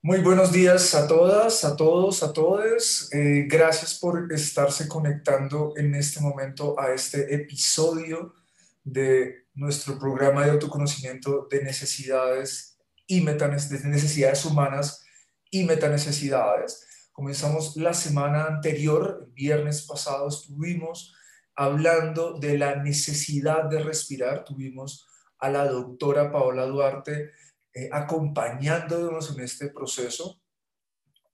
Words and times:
Muy 0.00 0.20
buenos 0.20 0.52
días 0.52 0.94
a 0.94 1.06
todas, 1.06 1.64
a 1.64 1.76
todos, 1.76 2.22
a 2.22 2.32
todos. 2.32 3.12
Eh, 3.12 3.46
gracias 3.48 3.98
por 3.98 4.32
estarse 4.32 4.88
conectando 4.88 5.74
en 5.76 5.94
este 5.94 6.20
momento 6.20 6.78
a 6.78 6.92
este 6.92 7.34
episodio 7.34 8.34
de 8.84 9.46
nuestro 9.54 9.98
programa 9.98 10.44
de 10.44 10.52
autoconocimiento 10.52 11.46
de 11.50 11.62
necesidades 11.62 12.78
y 13.06 13.20
necesidades 13.22 14.44
humanas 14.44 15.04
y 15.50 15.64
metanecesidades. 15.64 16.86
Comenzamos 17.12 17.76
la 17.76 17.92
semana 17.92 18.46
anterior, 18.46 19.24
el 19.26 19.32
viernes 19.32 19.82
pasado 19.82 20.28
estuvimos 20.28 21.14
hablando 21.56 22.38
de 22.38 22.56
la 22.56 22.76
necesidad 22.76 23.64
de 23.64 23.80
respirar. 23.80 24.44
Tuvimos 24.44 25.06
a 25.38 25.50
la 25.50 25.66
doctora 25.66 26.30
Paola 26.30 26.66
Duarte 26.66 27.32
eh, 27.74 27.88
acompañándonos 27.92 29.36
en 29.36 29.44
este 29.44 29.68
proceso. 29.70 30.40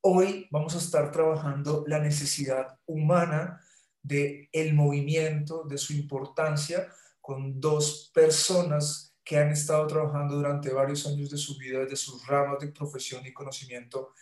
Hoy 0.01 0.49
vamos 0.51 0.75
a 0.75 0.79
estar 0.79 1.11
trabajando 1.11 1.85
la 1.87 1.99
necesidad 1.99 2.79
humana 2.87 3.61
de 4.03 4.49
el 4.53 4.75
movimiento, 4.75 5.65
de 5.65 5.79
su 5.79 5.95
importancia, 5.95 6.89
con 7.21 7.59
dos 7.59 8.11
personas 8.13 9.15
que 9.25 9.39
han 9.39 9.51
estado 9.51 9.87
trabajando 9.87 10.37
durante 10.37 10.71
varios 10.73 11.07
años 11.07 11.31
de 11.31 11.39
su 11.39 11.57
vida, 11.57 11.81
desde 11.81 11.97
sus 11.97 12.27
ramas 12.27 12.59
de 12.61 12.69
profesión 12.69 13.25
y 13.25 13.33
conocimiento, 13.33 14.13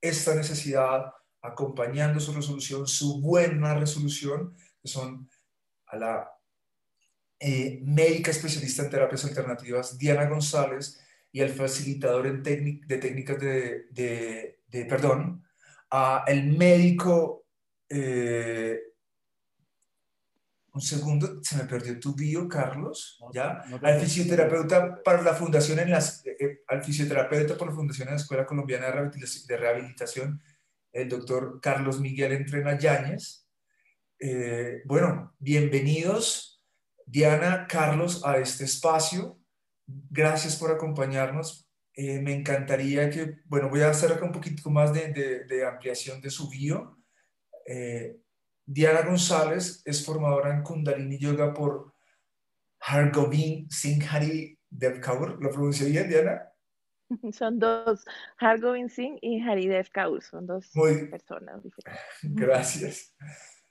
esta 0.00 0.34
necesidad, 0.34 1.12
acompañando 1.42 2.18
su 2.18 2.32
resolución, 2.32 2.86
su 2.86 3.20
buena 3.20 3.74
resolución, 3.74 4.56
que 4.80 4.88
son 4.88 5.28
a 5.86 5.96
la 5.96 6.30
eh, 7.38 7.80
médica 7.84 8.30
especialista 8.30 8.82
en 8.82 8.90
terapias 8.90 9.24
alternativas, 9.26 9.98
Diana 9.98 10.26
González, 10.26 10.98
y 11.32 11.40
al 11.40 11.50
facilitador 11.50 12.26
en 12.26 12.42
de 12.42 12.98
técnicas 12.98 13.38
de, 13.40 13.86
de, 13.90 14.84
perdón, 14.86 15.44
a 15.90 16.24
el 16.26 16.56
médico, 16.56 17.46
eh, 17.88 18.80
un 20.72 20.80
segundo, 20.80 21.42
se 21.42 21.56
me 21.56 21.64
perdió 21.64 21.98
tu 21.98 22.14
bio, 22.14 22.48
Carlos, 22.48 23.18
¿ya? 23.32 23.62
al 23.82 24.00
fisioterapeuta 24.00 25.02
para 25.02 25.22
la 25.22 25.34
fundación 25.34 25.78
en 25.78 25.90
las, 25.90 26.24
eh, 26.26 26.62
al 26.68 26.82
fisioterapeuta 26.82 27.56
por 27.56 27.68
la 27.68 27.74
fundación 27.74 28.08
en 28.08 28.14
la 28.14 28.20
Escuela 28.20 28.46
Colombiana 28.46 28.86
de 28.86 29.56
Rehabilitación, 29.56 30.42
el 30.92 31.08
doctor 31.08 31.60
Carlos 31.60 32.00
Miguel 32.00 32.32
Entrena 32.32 32.78
Yáñez. 32.78 33.46
bueno, 34.86 35.34
bienvenidos 35.38 36.56
Diana, 37.06 37.68
Carlos, 37.68 38.24
a 38.24 38.38
este 38.38 38.64
espacio. 38.64 39.38
Gracias 39.86 40.56
por 40.56 40.70
acompañarnos. 40.70 41.68
Eh, 41.94 42.20
me 42.20 42.34
encantaría 42.34 43.08
que, 43.08 43.38
bueno, 43.46 43.70
voy 43.70 43.80
a 43.80 43.90
hacer 43.90 44.12
acá 44.12 44.24
un 44.24 44.32
poquito 44.32 44.68
más 44.70 44.92
de, 44.92 45.66
ampliación 45.66 46.20
de 46.20 46.30
su 46.30 46.48
bio. 46.48 46.98
Eh, 47.66 48.18
Diana 48.64 49.02
González 49.02 49.82
es 49.84 50.04
formadora 50.04 50.54
en 50.54 50.62
Kundalini 50.62 51.18
Yoga 51.18 51.54
por 51.54 51.94
Hargobind 52.80 53.70
Singh 53.70 54.04
Hari 54.10 54.58
Devkaur. 54.68 55.42
¿Lo 55.42 55.50
pronuncio 55.50 55.86
bien, 55.86 56.08
Diana? 56.08 56.52
Son 57.32 57.58
dos, 57.58 58.04
Hargobind 58.38 58.90
Singh 58.90 59.18
y 59.22 59.40
Hari 59.40 59.68
Devkaur, 59.68 60.20
son 60.22 60.46
dos 60.46 60.68
personas 61.10 61.62
diferentes. 61.62 62.02
Gracias 62.22 63.14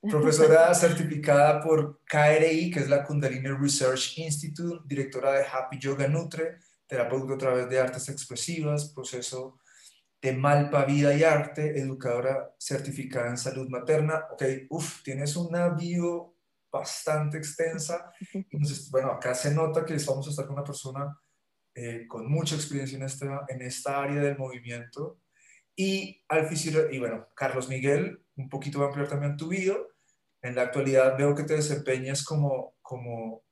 profesora 0.10 0.74
certificada 0.74 1.62
por 1.62 2.02
KRI, 2.06 2.72
que 2.72 2.80
es 2.80 2.90
la 2.90 3.04
Kundalini 3.04 3.50
Research 3.50 4.18
Institute, 4.18 4.84
directora 4.86 5.34
de 5.34 5.46
Happy 5.46 5.78
Yoga 5.80 6.08
Nutre, 6.08 6.60
terapeuta 6.88 7.34
a 7.34 7.38
través 7.38 7.70
de 7.70 7.80
artes 7.80 8.10
expresivas, 8.10 8.92
proceso 8.94 9.60
de 10.22 10.34
Malpa 10.34 10.86
Vida 10.86 11.14
y 11.14 11.24
Arte, 11.24 11.80
educadora 11.80 12.56
certificada 12.58 13.30
en 13.30 13.38
salud 13.38 13.68
materna. 13.70 14.26
Ok, 14.32 14.44
uff, 14.70 15.04
tienes 15.04 15.36
una 15.36 15.70
bio 15.70 16.36
bastante 16.72 17.38
extensa. 17.38 18.12
bueno, 18.92 19.12
acá 19.12 19.34
se 19.36 19.54
nota 19.54 19.86
que 19.86 19.96
vamos 20.06 20.28
a 20.28 20.30
estar 20.32 20.46
con 20.46 20.56
una 20.56 20.64
persona 20.64 21.18
eh, 21.74 22.06
con 22.08 22.32
mucha 22.32 22.56
experiencia 22.56 22.98
en 22.98 23.04
esta, 23.04 23.46
en 23.50 23.62
esta 23.62 24.02
área 24.02 24.22
del 24.22 24.38
movimiento. 24.38 25.20
Y, 25.76 26.24
al 26.30 26.50
y 26.92 27.00
bueno, 27.00 27.28
Carlos 27.36 27.68
Miguel, 27.68 28.24
un 28.38 28.50
poquito 28.50 28.80
va 28.80 28.86
a 28.86 28.88
ampliar 28.88 29.10
también 29.10 29.36
tu 29.36 29.50
bio. 29.50 29.95
En 30.46 30.54
la 30.54 30.62
actualidad 30.62 31.18
veo 31.18 31.34
que 31.34 31.42
te 31.42 31.56
desempeñas 31.56 32.24
como, 32.24 32.76
como, 32.84 33.44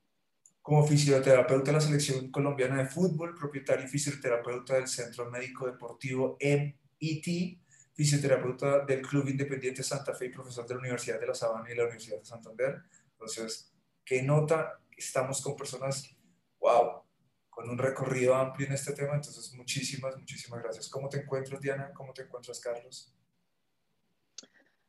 como 0.62 0.86
fisioterapeuta 0.86 1.72
de 1.72 1.78
la 1.78 1.82
Selección 1.82 2.30
Colombiana 2.30 2.78
de 2.78 2.86
Fútbol, 2.86 3.34
propietario 3.34 3.86
y 3.86 3.88
fisioterapeuta 3.88 4.76
del 4.76 4.88
Centro 4.88 5.28
Médico 5.32 5.66
Deportivo 5.66 6.38
MIT, 6.40 7.60
fisioterapeuta 7.96 8.86
del 8.86 9.02
Club 9.02 9.28
Independiente 9.28 9.82
Santa 9.82 10.14
Fe 10.14 10.28
y 10.28 10.30
profesor 10.30 10.68
de 10.68 10.76
la 10.76 10.82
Universidad 10.82 11.20
de 11.20 11.26
La 11.26 11.34
Sabana 11.34 11.72
y 11.72 11.76
la 11.76 11.86
Universidad 11.86 12.20
de 12.20 12.26
Santander. 12.26 12.84
Entonces, 13.14 13.74
¿qué 14.06 14.22
nota? 14.22 14.80
Estamos 14.96 15.42
con 15.42 15.56
personas, 15.56 16.16
wow, 16.60 17.02
con 17.50 17.72
un 17.72 17.78
recorrido 17.80 18.36
amplio 18.36 18.68
en 18.68 18.74
este 18.74 18.94
tema. 18.94 19.16
Entonces, 19.16 19.52
muchísimas, 19.56 20.16
muchísimas 20.16 20.62
gracias. 20.62 20.90
¿Cómo 20.90 21.10
te 21.10 21.22
encuentras, 21.22 21.60
Diana? 21.60 21.92
¿Cómo 21.92 22.14
te 22.14 22.22
encuentras, 22.22 22.60
Carlos? 22.60 23.12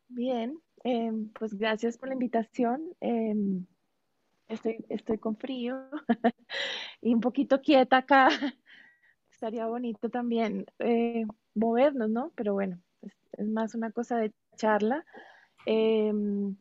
Bien, 0.07 0.61
Em, 0.85 1.31
pues 1.31 1.55
gracias 1.55 1.97
por 1.97 2.09
la 2.09 2.15
invitación. 2.15 2.83
Em, 3.01 3.67
estoy, 4.49 4.85
estoy 4.91 5.19
con 5.19 5.37
frío 5.37 5.79
y 7.01 7.15
un 7.15 7.21
poquito 7.21 7.63
quieta 7.63 7.99
acá. 7.99 8.29
Estaría 9.33 9.67
bonito 9.67 10.11
también 10.11 10.67
eh, 10.81 11.25
movernos, 11.55 12.11
¿no? 12.11 12.33
Pero 12.37 12.53
bueno, 12.53 12.81
es, 13.03 13.15
más 13.49 13.75
una 13.75 13.93
cosa 13.93 14.19
de 14.19 14.33
charla. 14.57 15.05
Em, 15.67 16.57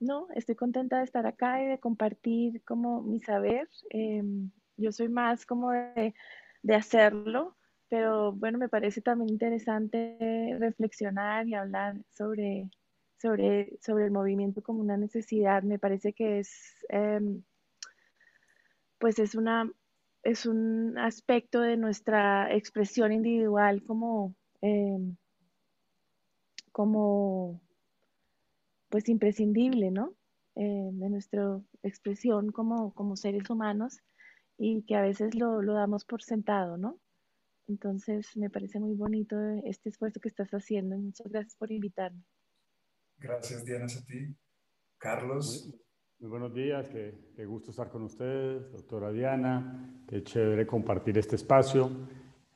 no, 0.00 0.28
estoy 0.34 0.56
contenta 0.56 0.98
de 0.98 1.04
estar 1.04 1.26
acá 1.26 1.62
y 1.62 1.66
de 1.66 1.78
compartir 1.78 2.62
como 2.64 3.02
mi 3.02 3.20
saber. 3.20 3.68
yo 4.76 4.92
soy 4.92 5.08
más 5.08 5.46
como 5.46 5.70
de, 5.72 6.14
de 6.62 6.74
hacerlo, 6.74 7.56
pero 7.88 8.32
bueno, 8.32 8.58
me 8.58 8.68
parece 8.68 9.00
también 9.00 9.30
interesante 9.30 10.56
reflexionar 10.58 11.48
y 11.48 11.54
hablar 11.54 11.96
sobre 12.10 12.70
sobre, 13.18 13.78
sobre 13.80 14.04
el 14.06 14.10
movimiento 14.10 14.62
como 14.62 14.80
una 14.80 14.96
necesidad, 14.96 15.62
me 15.62 15.78
parece 15.78 16.12
que 16.12 16.40
es, 16.40 16.50
em, 16.88 17.42
pues 18.98 19.18
es 19.18 19.34
una, 19.34 19.70
es 20.22 20.46
un 20.46 20.98
aspecto 20.98 21.60
de 21.60 21.76
nuestra 21.76 22.54
expresión 22.54 23.12
individual 23.12 23.82
como, 23.84 24.34
em, 24.60 25.16
como 26.72 27.60
pues 28.88 29.08
imprescindible, 29.08 29.90
¿no? 29.90 30.14
Em, 30.54 30.98
de 30.98 31.10
nuestra 31.10 31.60
expresión 31.82 32.50
como, 32.52 32.92
como 32.94 33.16
seres 33.16 33.48
humanos 33.50 33.98
y 34.58 34.82
que 34.82 34.96
a 34.96 35.02
veces 35.02 35.34
lo, 35.34 35.62
lo 35.62 35.74
damos 35.74 36.04
por 36.04 36.22
sentado, 36.22 36.76
¿no? 36.76 36.98
Entonces 37.68 38.36
me 38.36 38.50
parece 38.50 38.80
muy 38.80 38.94
bonito 38.94 39.38
este 39.64 39.90
esfuerzo 39.90 40.20
que 40.20 40.28
estás 40.28 40.50
haciendo. 40.50 40.98
Muchas 40.98 41.28
gracias 41.28 41.56
por 41.56 41.70
invitarme. 41.70 42.22
Gracias, 43.20 43.64
Diana, 43.64 43.86
a 43.86 44.06
ti. 44.06 44.32
Carlos. 44.96 45.74
Muy, 46.20 46.30
buenos 46.30 46.54
días, 46.54 46.88
qué, 46.88 47.44
gusto 47.46 47.72
estar 47.72 47.90
con 47.90 48.02
ustedes, 48.02 48.70
doctora 48.70 49.10
Diana. 49.10 50.04
Qué 50.08 50.22
chévere 50.22 50.68
compartir 50.68 51.18
este 51.18 51.34
espacio. 51.34 51.90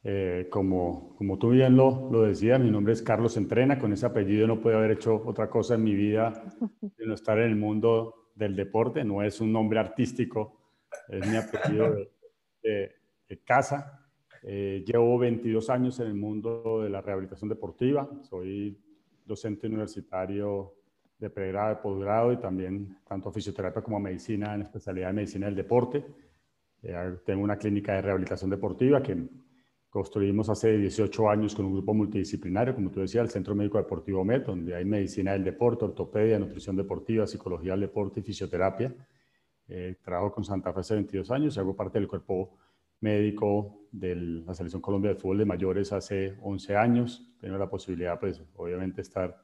Eh, 0.04 0.46
como, 0.50 1.16
como 1.16 1.36
tú 1.36 1.50
bien 1.50 1.76
lo, 1.76 2.08
lo 2.12 2.22
decías, 2.22 2.60
mi 2.60 2.70
nombre 2.70 2.92
es 2.92 3.02
Carlos 3.02 3.36
Entrena. 3.36 3.76
Con 3.76 3.92
ese 3.92 4.06
apellido 4.06 4.46
no 4.46 4.60
puedo 4.60 4.78
haber 4.78 4.92
hecho 4.92 5.20
otra 5.26 5.50
cosa 5.50 5.74
en 5.74 5.82
mi 5.82 5.94
vida 5.94 6.44
de 6.80 7.06
no 7.06 7.14
estar 7.14 7.38
en 7.38 7.50
el 7.50 7.56
mundo 7.56 8.30
del 8.36 8.54
deporte. 8.54 9.02
No 9.02 9.22
es 9.22 9.40
un 9.40 9.52
nombre 9.52 9.80
artístico, 9.80 10.60
es 11.08 11.28
mi 11.28 11.36
apellido 11.36 11.92
de, 12.62 12.94
casa. 13.44 14.08
Eh, 14.44 14.84
llevo 14.86 15.18
22 15.18 15.70
años 15.70 15.98
en 15.98 16.06
el 16.06 16.14
mundo 16.14 16.82
de 16.82 16.90
la 16.90 17.00
rehabilitación 17.00 17.48
deportiva. 17.48 18.08
Soy 18.22 18.78
docente 19.24 19.66
universitario 19.66 20.74
de 21.18 21.30
pregrado, 21.30 21.76
de 21.76 21.82
posgrado 21.82 22.32
y 22.32 22.36
también 22.38 22.98
tanto 23.06 23.30
fisioterapia 23.30 23.82
como 23.82 24.00
medicina 24.00 24.54
en 24.54 24.62
especialidad 24.62 25.08
de 25.08 25.12
medicina 25.12 25.46
del 25.46 25.54
deporte. 25.54 26.04
Eh, 26.82 27.16
tengo 27.24 27.42
una 27.44 27.56
clínica 27.56 27.94
de 27.94 28.02
rehabilitación 28.02 28.50
deportiva 28.50 29.02
que 29.02 29.16
construimos 29.88 30.48
hace 30.48 30.76
18 30.78 31.30
años 31.30 31.54
con 31.54 31.66
un 31.66 31.74
grupo 31.74 31.94
multidisciplinario, 31.94 32.74
como 32.74 32.90
tú 32.90 33.00
decías, 33.00 33.24
el 33.24 33.30
Centro 33.30 33.54
Médico 33.54 33.78
Deportivo 33.78 34.24
MED, 34.24 34.46
donde 34.46 34.74
hay 34.74 34.84
medicina 34.84 35.32
del 35.32 35.44
deporte, 35.44 35.84
ortopedia, 35.84 36.38
nutrición 36.38 36.76
deportiva, 36.76 37.26
psicología 37.26 37.72
del 37.72 37.82
deporte 37.82 38.20
y 38.20 38.22
fisioterapia. 38.22 38.92
Eh, 39.68 39.96
trabajo 40.02 40.32
con 40.32 40.44
Santa 40.44 40.72
Fe 40.72 40.80
hace 40.80 40.94
22 40.94 41.30
años 41.30 41.56
y 41.56 41.60
hago 41.60 41.76
parte 41.76 41.98
del 41.98 42.08
cuerpo 42.08 42.58
médico 43.02 43.82
de 43.92 44.16
la 44.16 44.54
Selección 44.54 44.80
Colombia 44.80 45.12
de 45.12 45.20
Fútbol 45.20 45.38
de 45.38 45.44
Mayores 45.44 45.92
hace 45.92 46.38
11 46.40 46.76
años. 46.76 47.34
Tengo 47.38 47.58
la 47.58 47.68
posibilidad, 47.68 48.18
pues, 48.18 48.42
obviamente, 48.56 49.02
estar 49.02 49.36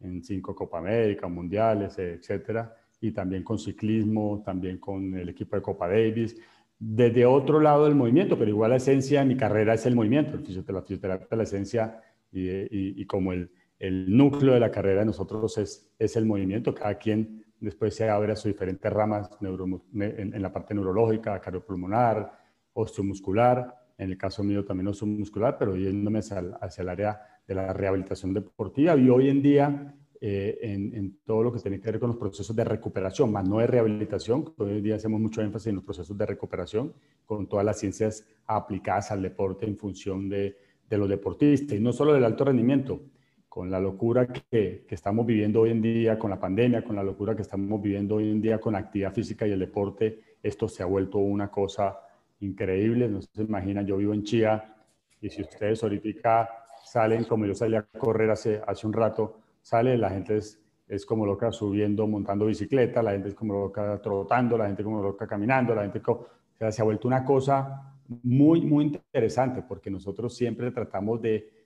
en 0.00 0.22
cinco 0.22 0.54
Copa 0.54 0.78
América, 0.78 1.28
Mundiales, 1.28 1.98
etcétera, 1.98 2.74
y 3.00 3.12
también 3.12 3.44
con 3.44 3.58
ciclismo, 3.58 4.42
también 4.44 4.78
con 4.78 5.14
el 5.16 5.28
equipo 5.28 5.56
de 5.56 5.62
Copa 5.62 5.88
Davis. 5.88 6.36
desde 6.78 7.24
otro 7.24 7.60
lado 7.60 7.84
del 7.84 7.94
movimiento, 7.94 8.36
pero 8.36 8.50
igual 8.50 8.70
la 8.70 8.76
esencia 8.76 9.20
de 9.20 9.26
mi 9.26 9.36
carrera 9.36 9.74
es 9.74 9.86
el 9.86 9.94
movimiento, 9.94 10.34
el 10.34 10.42
la 10.74 10.82
fisioterapia, 10.82 11.36
la 11.36 11.42
esencia 11.44 12.00
y, 12.32 13.00
y, 13.00 13.06
como 13.06 13.32
el, 13.32 13.52
el, 13.78 14.16
núcleo 14.16 14.54
de 14.54 14.60
la 14.60 14.72
carrera 14.72 15.00
de 15.00 15.06
nosotros 15.06 15.58
es, 15.58 15.92
es 15.96 16.16
el 16.16 16.26
movimiento, 16.26 16.74
cada 16.74 16.96
quien 16.96 17.44
después 17.60 17.94
se 17.94 18.08
abre 18.08 18.32
a 18.32 18.36
sus 18.36 18.52
diferentes 18.52 18.92
ramas 18.92 19.30
en, 19.40 20.34
en, 20.34 20.42
la 20.42 20.52
parte 20.52 20.74
neurológica, 20.74 21.40
cardiopulmonar, 21.40 22.32
osteomuscular, 22.72 23.74
en 23.98 24.10
el 24.10 24.18
caso 24.18 24.42
mío 24.42 24.64
también 24.64 24.88
osteomuscular, 24.88 25.58
pero 25.58 25.76
yéndome 25.76 26.20
hacia, 26.20 26.38
hacia 26.60 26.82
el 26.82 26.88
área 26.88 27.20
de 27.46 27.54
la 27.54 27.72
rehabilitación 27.72 28.34
deportiva 28.34 28.96
y 28.96 29.08
hoy 29.08 29.28
en 29.28 29.42
día 29.42 29.94
eh, 30.24 30.56
en, 30.62 31.18
todo 31.26 31.42
lo 31.42 31.52
que 31.52 31.58
tiene 31.58 31.80
que 31.80 31.90
ver 31.90 31.98
con 31.98 32.10
los 32.10 32.16
procesos 32.16 32.54
de 32.54 32.62
recuperación, 32.62 33.32
más 33.32 33.48
no 33.48 33.58
de 33.58 33.66
rehabilitación. 33.66 34.54
Hoy 34.56 34.70
en 34.70 34.82
día 34.84 34.94
hacemos 34.94 35.20
mucho 35.20 35.42
énfasis 35.42 35.66
en 35.66 35.74
los 35.74 35.84
procesos 35.84 36.16
de 36.16 36.24
recuperación, 36.24 36.94
con 37.26 37.48
todas 37.48 37.66
las 37.66 37.80
ciencias 37.80 38.24
aplicadas 38.46 39.10
al 39.10 39.20
deporte 39.20 39.66
en 39.66 39.76
función 39.76 40.28
de, 40.28 40.56
los 40.90 41.08
deportistas, 41.08 41.76
y 41.76 41.80
no 41.80 41.92
solo 41.92 42.12
del 42.12 42.22
alto 42.22 42.44
rendimiento, 42.44 43.00
con 43.48 43.68
la 43.68 43.80
locura 43.80 44.28
que, 44.28 44.84
que, 44.86 44.94
estamos 44.94 45.26
viviendo 45.26 45.62
hoy 45.62 45.70
en 45.70 45.82
día, 45.82 46.16
con 46.16 46.30
la 46.30 46.38
pandemia, 46.38 46.84
con 46.84 46.94
la 46.94 47.02
locura 47.02 47.34
que 47.34 47.42
estamos 47.42 47.82
viviendo 47.82 48.16
hoy 48.16 48.30
en 48.30 48.40
día 48.40 48.60
con 48.60 48.74
la 48.74 48.78
actividad 48.78 49.12
física 49.12 49.44
y 49.44 49.50
el 49.50 49.58
deporte, 49.58 50.20
esto 50.40 50.68
se 50.68 50.84
ha 50.84 50.86
vuelto 50.86 51.18
una 51.18 51.50
cosa 51.50 51.98
increíble. 52.42 53.08
No 53.08 53.22
se 53.22 53.42
imaginan, 53.42 53.86
yo 53.86 53.96
vivo 53.96 54.14
en 54.14 54.22
Chía 54.22 54.74
y 55.20 55.30
si 55.30 55.42
ustedes 55.42 55.82
ahorita 55.82 56.48
salen, 56.84 57.24
como 57.24 57.46
yo 57.46 57.54
salí 57.54 57.76
a 57.76 57.82
correr 57.82 58.30
hace, 58.30 58.60
hace 58.66 58.86
un 58.86 58.92
rato, 58.92 59.38
sale, 59.60 59.96
la 59.96 60.10
gente 60.10 60.36
es, 60.36 60.60
es 60.88 61.06
como 61.06 61.24
loca 61.24 61.52
subiendo, 61.52 62.06
montando 62.06 62.46
bicicleta, 62.46 63.02
la 63.02 63.12
gente 63.12 63.28
es 63.28 63.34
como 63.34 63.54
loca 63.54 64.00
trotando, 64.02 64.58
la 64.58 64.66
gente 64.66 64.82
como 64.82 65.00
loca 65.02 65.26
caminando, 65.26 65.74
la 65.74 65.82
gente 65.82 66.02
o 66.06 66.26
sea, 66.58 66.72
se 66.72 66.82
ha 66.82 66.84
vuelto 66.84 67.08
una 67.08 67.24
cosa 67.24 67.94
muy, 68.22 68.60
muy 68.62 68.84
interesante 68.86 69.62
porque 69.62 69.90
nosotros 69.90 70.34
siempre 70.34 70.70
tratamos 70.70 71.22
de, 71.22 71.60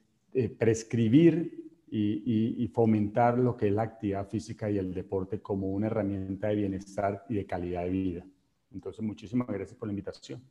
prescribir 0.59 1.81
y, 1.89 2.63
y, 2.63 2.69
fomentar 2.69 3.39
lo 3.39 3.57
que 3.57 3.69
es 3.69 3.73
la 3.73 3.85
actividad 3.85 4.29
física 4.29 4.71
y 4.71 4.77
el 4.77 4.93
deporte 4.93 5.41
como 5.41 5.69
una 5.69 5.87
herramienta 5.87 6.49
de 6.49 6.57
bienestar 6.57 7.25
y 7.31 7.37
de 7.37 7.47
calidad 7.47 7.85
de 7.85 7.91
vida. 7.91 8.27
Entonces, 8.71 9.03
muchísimas 9.03 9.49
gracias 9.49 9.79
por 9.79 9.89
la 9.89 9.93
invitación. 9.93 10.43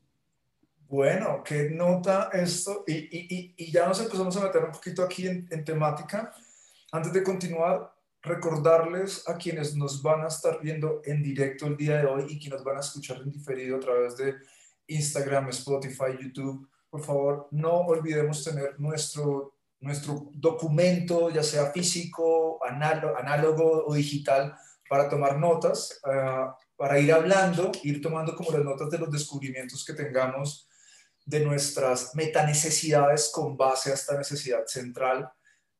Bueno, 0.88 1.44
qué 1.44 1.70
nota 1.72 2.30
esto. 2.32 2.84
Y, 2.86 2.94
y, 2.94 3.54
y, 3.58 3.72
ya 3.72 3.88
nos 3.88 4.00
empezamos 4.00 4.38
a 4.38 4.44
meter 4.44 4.64
un 4.64 4.72
poquito 4.72 5.04
aquí 5.04 5.28
en, 5.28 5.48
en, 5.50 5.66
temática. 5.66 6.32
Antes 6.92 7.12
de 7.12 7.24
continuar, 7.24 7.92
recordarles 8.22 9.28
a 9.28 9.36
quienes 9.36 9.76
nos 9.76 10.02
van 10.02 10.24
a 10.24 10.28
estar 10.28 10.60
viendo 10.62 11.02
en 11.04 11.24
directo 11.24 11.66
el 11.66 11.76
día 11.76 11.98
de 11.98 12.06
hoy 12.06 12.26
y 12.30 12.40
quienes 12.40 12.64
van 12.64 12.78
a 12.78 12.82
escuchar 12.82 13.18
en 13.18 13.32
diferido 13.32 13.78
a 13.78 13.80
través 13.80 14.16
de 14.18 14.36
Instagram, 14.88 15.50
Spotify, 15.50 16.18
YouTube, 16.22 16.70
por 16.90 17.04
favor, 17.04 17.48
no 17.52 17.82
olvidemos 17.82 18.44
tener 18.44 18.80
nuestro, 18.80 19.54
nuestro 19.80 20.30
documento, 20.34 21.30
ya 21.30 21.44
sea 21.44 21.72
físico, 21.72 22.64
análogo, 22.64 23.18
análogo 23.18 23.86
o 23.88 23.94
digital, 23.96 24.56
para 24.88 25.10
tomar 25.10 25.40
notas, 25.40 26.00
uh, 26.06 26.54
para 26.78 27.00
ir 27.00 27.12
hablando, 27.12 27.72
ir 27.84 28.02
tomando 28.02 28.36
como 28.36 28.52
las 28.52 28.64
notas 28.64 28.90
de 28.92 29.00
los 29.00 29.12
descubrimientos 29.12 29.84
que 29.84 29.94
tengamos 29.94 30.70
de 31.26 31.40
nuestras 31.40 32.14
metanecesidades 32.14 33.32
con 33.34 33.58
base 33.58 33.92
a 33.92 33.96
esta 33.96 34.18
necesidad 34.18 34.66
central 34.68 35.32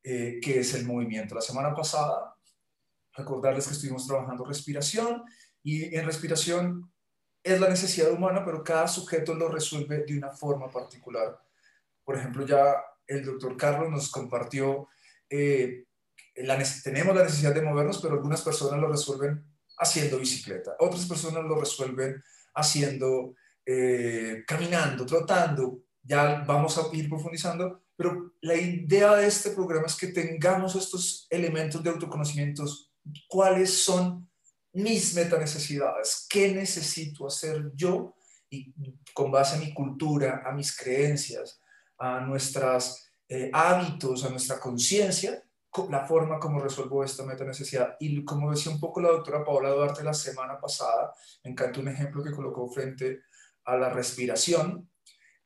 eh, 0.04 0.40
que 0.42 0.60
es 0.60 0.74
el 0.74 0.86
movimiento. 0.86 1.36
La 1.36 1.42
semana 1.42 1.74
pasada, 1.74 2.36
recordarles 3.14 3.68
que 3.68 3.74
estuvimos 3.74 4.08
trabajando 4.08 4.44
respiración 4.44 5.24
y 5.64 5.96
en 5.96 6.06
respiración 6.06 6.92
es 7.44 7.60
la 7.60 7.70
necesidad 7.70 8.12
humana, 8.12 8.44
pero 8.44 8.64
cada 8.64 8.88
sujeto 8.88 9.36
lo 9.36 9.50
resuelve 9.50 10.04
de 10.04 10.18
una 10.18 10.32
forma 10.32 10.70
particular. 10.70 11.40
Por 12.04 12.18
ejemplo, 12.18 12.46
ya 12.46 12.76
el 13.08 13.24
doctor 13.24 13.56
Carlos 13.56 13.90
nos 13.90 14.10
compartió, 14.10 14.90
eh, 15.30 15.86
tenemos 16.84 17.16
la 17.16 17.24
necesidad 17.24 17.54
de 17.54 17.62
movernos, 17.62 18.00
pero 18.02 18.16
algunas 18.16 18.42
personas 18.42 18.80
lo 18.80 18.88
resuelven 18.88 19.44
haciendo 19.78 20.18
bicicleta, 20.18 20.76
otras 20.80 21.06
personas 21.06 21.44
lo 21.44 21.60
resuelven 21.60 22.24
haciendo 22.54 23.36
eh, 23.66 24.44
caminando, 24.46 25.06
trotando, 25.06 25.80
ya 26.04 26.44
vamos 26.46 26.78
a 26.78 26.96
ir 26.96 27.10
profundizando, 27.10 27.82
pero 27.96 28.34
la 28.42 28.56
idea 28.56 29.16
de 29.16 29.28
este 29.28 29.52
programa 29.52 29.88
es 29.88 29.96
que 29.96 30.08
tengamos 30.08 30.76
estos 30.76 31.28
elementos 31.30 31.82
de 31.82 31.90
autoconocimiento, 31.90 32.66
cuáles 33.28 33.84
son 33.84 34.30
mis 34.74 35.16
metanecesidades, 35.16 36.28
qué 36.30 36.54
necesito 36.54 37.28
hacer 37.28 37.72
yo 37.76 38.14
y 38.50 38.74
con 39.14 39.32
base 39.32 39.56
a 39.56 39.60
mi 39.60 39.74
cultura, 39.74 40.44
a 40.46 40.52
mis 40.52 40.76
creencias, 40.76 41.60
a 41.98 42.20
nuestros 42.20 43.10
eh, 43.30 43.50
hábitos, 43.54 44.26
a 44.26 44.30
nuestra 44.30 44.60
conciencia, 44.60 45.42
la 45.90 46.06
forma 46.06 46.40
como 46.40 46.60
resuelvo 46.60 47.04
esta 47.04 47.24
metanecesidad. 47.24 47.96
Y 48.00 48.24
como 48.24 48.52
decía 48.52 48.72
un 48.72 48.80
poco 48.80 49.02
la 49.02 49.10
doctora 49.10 49.44
Paola 49.44 49.70
Duarte 49.70 50.04
la 50.04 50.14
semana 50.14 50.60
pasada, 50.60 51.14
me 51.44 51.52
encanta 51.52 51.80
un 51.80 51.88
ejemplo 51.88 52.24
que 52.24 52.32
colocó 52.32 52.70
frente 52.70 53.08
a 53.08 53.16
la 53.66 53.90
respiración, 53.90 54.90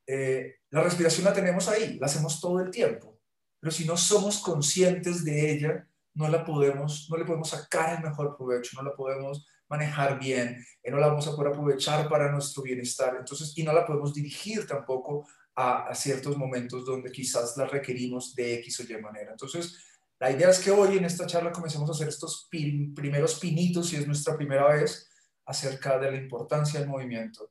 eh, 0.06 0.56
la 0.70 0.82
respiración 0.82 1.24
la 1.24 1.32
tenemos 1.32 1.68
ahí, 1.68 1.98
la 1.98 2.06
hacemos 2.06 2.40
todo 2.40 2.60
el 2.60 2.70
tiempo, 2.70 3.18
pero 3.58 3.70
si 3.70 3.84
no 3.84 3.96
somos 3.96 4.38
conscientes 4.38 5.24
de 5.24 5.52
ella, 5.52 5.88
no 6.14 6.28
la 6.28 6.44
podemos, 6.44 7.08
no 7.10 7.16
le 7.16 7.24
podemos 7.24 7.50
sacar 7.50 7.96
el 7.96 8.02
mejor 8.02 8.36
provecho, 8.36 8.76
no 8.76 8.88
la 8.88 8.94
podemos 8.94 9.46
manejar 9.68 10.18
bien, 10.18 10.64
y 10.82 10.90
no 10.90 10.98
la 10.98 11.06
vamos 11.06 11.26
a 11.28 11.36
poder 11.36 11.52
aprovechar 11.52 12.08
para 12.08 12.30
nuestro 12.30 12.62
bienestar, 12.62 13.16
entonces, 13.18 13.52
y 13.56 13.62
no 13.62 13.72
la 13.72 13.86
podemos 13.86 14.12
dirigir 14.12 14.66
tampoco 14.66 15.26
a, 15.54 15.86
a 15.86 15.94
ciertos 15.94 16.36
momentos 16.36 16.84
donde 16.84 17.10
quizás 17.10 17.56
la 17.56 17.66
requerimos 17.66 18.34
de 18.34 18.54
X 18.54 18.80
o 18.80 18.82
Y 18.82 19.00
manera. 19.00 19.30
Entonces, 19.30 19.78
la 20.20 20.30
idea 20.30 20.50
es 20.50 20.58
que 20.58 20.70
hoy 20.70 20.98
en 20.98 21.06
esta 21.06 21.26
charla 21.26 21.50
comencemos 21.50 21.88
a 21.88 21.92
hacer 21.92 22.08
estos 22.08 22.46
primeros 22.50 23.40
pinitos, 23.40 23.88
si 23.88 23.96
es 23.96 24.06
nuestra 24.06 24.36
primera 24.36 24.68
vez, 24.68 25.08
acerca 25.46 25.98
de 25.98 26.10
la 26.10 26.16
importancia 26.18 26.78
del 26.78 26.88
movimiento. 26.90 27.50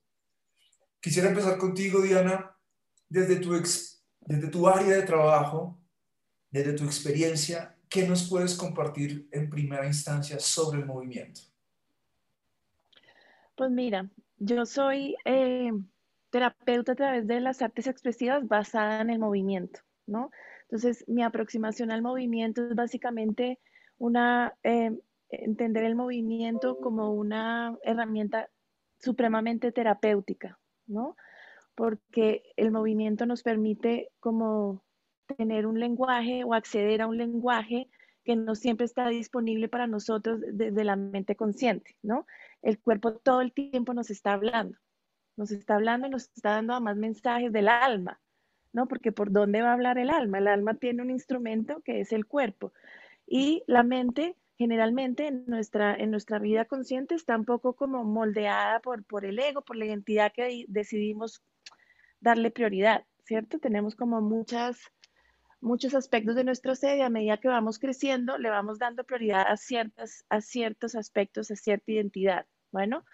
Quisiera 1.02 1.30
empezar 1.30 1.58
contigo, 1.58 2.02
Diana, 2.02 2.56
desde 3.08 3.38
tu, 3.38 4.68
área 4.68 4.96
de 4.96 5.02
trabajo, 5.04 5.80
desde 6.52 6.74
tu 6.74 6.84
experiencia, 6.84 7.78
¿qué 7.88 8.08
nos 8.08 8.30
puedes 8.30 8.56
compartir 8.56 9.28
en 9.32 9.50
primera 9.50 9.86
instancia 9.88 10.40
sobre 10.40 10.80
el 10.80 10.86
movimiento? 10.86 11.42
Pues 13.56 13.72
mira, 13.72 14.10
yo 14.38 14.66
soy 14.66 15.16
eh, 15.26 15.72
terapeuta 16.30 16.92
a 16.92 16.96
través 16.96 17.28
de 17.28 17.40
las 17.40 17.62
artes 17.62 17.88
expresivas 17.88 18.48
basada 18.48 19.02
en 19.02 19.10
el 19.10 19.20
movimiento, 19.20 19.80
¿no? 20.06 20.32
Entonces, 20.64 21.04
mi 21.08 21.24
aproximación 21.24 21.92
al 21.92 22.02
movimiento 22.02 22.68
es 22.68 22.76
básicamente 22.76 23.60
una, 23.98 24.54
eh, 24.64 24.92
entender 25.30 25.84
el 25.84 25.96
movimiento 25.96 26.78
como 26.78 27.12
una 27.12 27.76
herramienta 27.84 28.50
supremamente 29.00 29.72
terapéutica, 29.72 30.59
¿no? 30.90 31.16
Porque 31.76 32.44
el 32.58 32.72
movimiento 32.72 33.26
nos 33.26 33.44
permite 33.44 34.10
como 34.20 34.84
tener 35.38 35.66
un 35.66 35.80
lenguaje 35.80 36.44
o 36.44 36.54
acceder 36.54 37.02
a 37.02 37.08
un 37.08 37.18
lenguaje 37.18 37.88
que 38.24 38.36
no 38.36 38.56
siempre 38.56 38.86
está 38.86 39.08
disponible 39.08 39.70
para 39.70 39.88
nosotros 39.88 40.42
desde 40.52 40.84
la 40.84 40.96
mente 40.96 41.36
consciente, 41.36 41.96
¿no? 42.02 42.26
El 42.62 42.80
cuerpo 42.80 43.14
todo 43.14 43.42
el 43.42 43.54
tiempo 43.54 43.94
nos 43.94 44.10
está 44.10 44.34
hablando, 44.34 44.78
nos 45.38 45.52
está 45.52 45.76
hablando 45.76 46.08
y 46.08 46.10
nos 46.10 46.30
está 46.36 46.52
dando 46.52 46.80
más 46.82 46.98
mensajes 46.98 47.52
del 47.52 47.70
alma, 47.70 48.20
¿no? 48.74 48.88
Porque 48.88 49.12
¿por 49.12 49.32
dónde 49.32 49.62
va 49.62 49.70
a 49.70 49.74
hablar 49.74 49.98
el 49.98 50.10
alma? 50.10 50.40
El 50.40 50.48
alma 50.48 50.74
tiene 50.76 51.02
un 51.02 51.12
instrumento 51.12 51.82
que 51.82 52.02
es 52.02 52.12
el 52.12 52.26
cuerpo 52.26 52.74
y 53.26 53.64
la 53.68 53.84
mente 53.84 54.36
generalmente 54.60 55.26
en 55.26 55.46
nuestra, 55.48 55.96
en 55.96 56.12
nuestra 56.12 56.38
vida 56.38 56.66
consciente 56.66 57.16
está 57.16 57.38
un 57.38 57.46
poco 57.46 57.74
como 57.74 58.04
moldeada 58.04 58.82
por, 58.82 59.06
por 59.06 59.24
el 59.24 59.40
ego, 59.40 59.62
por 59.62 59.78
la 59.78 59.86
identidad 59.86 60.34
que 60.34 60.66
decidimos 60.68 61.42
darle 62.20 62.52
prioridad, 62.52 63.06
¿cierto? 63.24 63.60
Tenemos 63.60 63.96
como 63.96 64.20
muchas, 64.20 64.78
muchos 65.62 65.96
aspectos 65.96 66.36
de 66.36 66.44
nuestro 66.44 66.76
ser 66.76 66.98
y 66.98 67.02
a 67.02 67.10
medida 67.10 67.38
que 67.38 67.48
vamos 67.48 67.80
creciendo 67.80 68.38
le 68.38 68.50
vamos 68.50 68.80
dando 68.80 69.06
prioridad 69.06 69.46
a, 69.48 69.56
ciertas, 69.56 70.26
a 70.28 70.42
ciertos 70.42 70.94
aspectos, 70.94 71.50
a 71.52 71.56
cierta 71.56 71.94
identidad. 71.94 72.46
Bueno, 72.74 73.06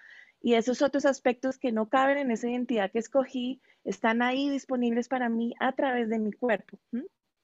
y 0.41 0.55
esos 0.55 0.81
otros 0.81 1.05
aspectos 1.05 1.59
que 1.59 1.71
no 1.71 1.89
caben 1.89 2.17
en 2.17 2.31
esa 2.31 2.49
identidad 2.49 2.91
que 2.91 2.99
escogí 2.99 3.61
están 3.83 4.23
ahí 4.23 4.49
disponibles 4.49 5.07
para 5.09 5.29
mí 5.29 5.53
a 5.59 5.73
través 5.73 6.09
de 6.09 6.17
mi 6.17 6.31
cuerpo. 6.31 6.79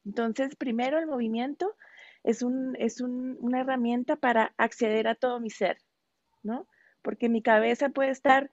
Entonces, 0.04 0.56
primero 0.56 0.98
el 0.98 1.06
movimiento 1.06 1.76
es, 2.24 2.42
un, 2.44 2.76
es 2.80 3.02
una 3.02 3.62
herramienta 3.62 4.16
para 4.16 4.54
acceder 4.58 5.08
a 5.08 5.16
todo 5.16 5.40
mi 5.40 5.50
ser, 5.50 5.78
¿no? 6.44 6.68
Porque 7.02 7.30
mi 7.30 7.42
cabeza 7.42 7.90
puede 7.90 8.12
estar 8.12 8.52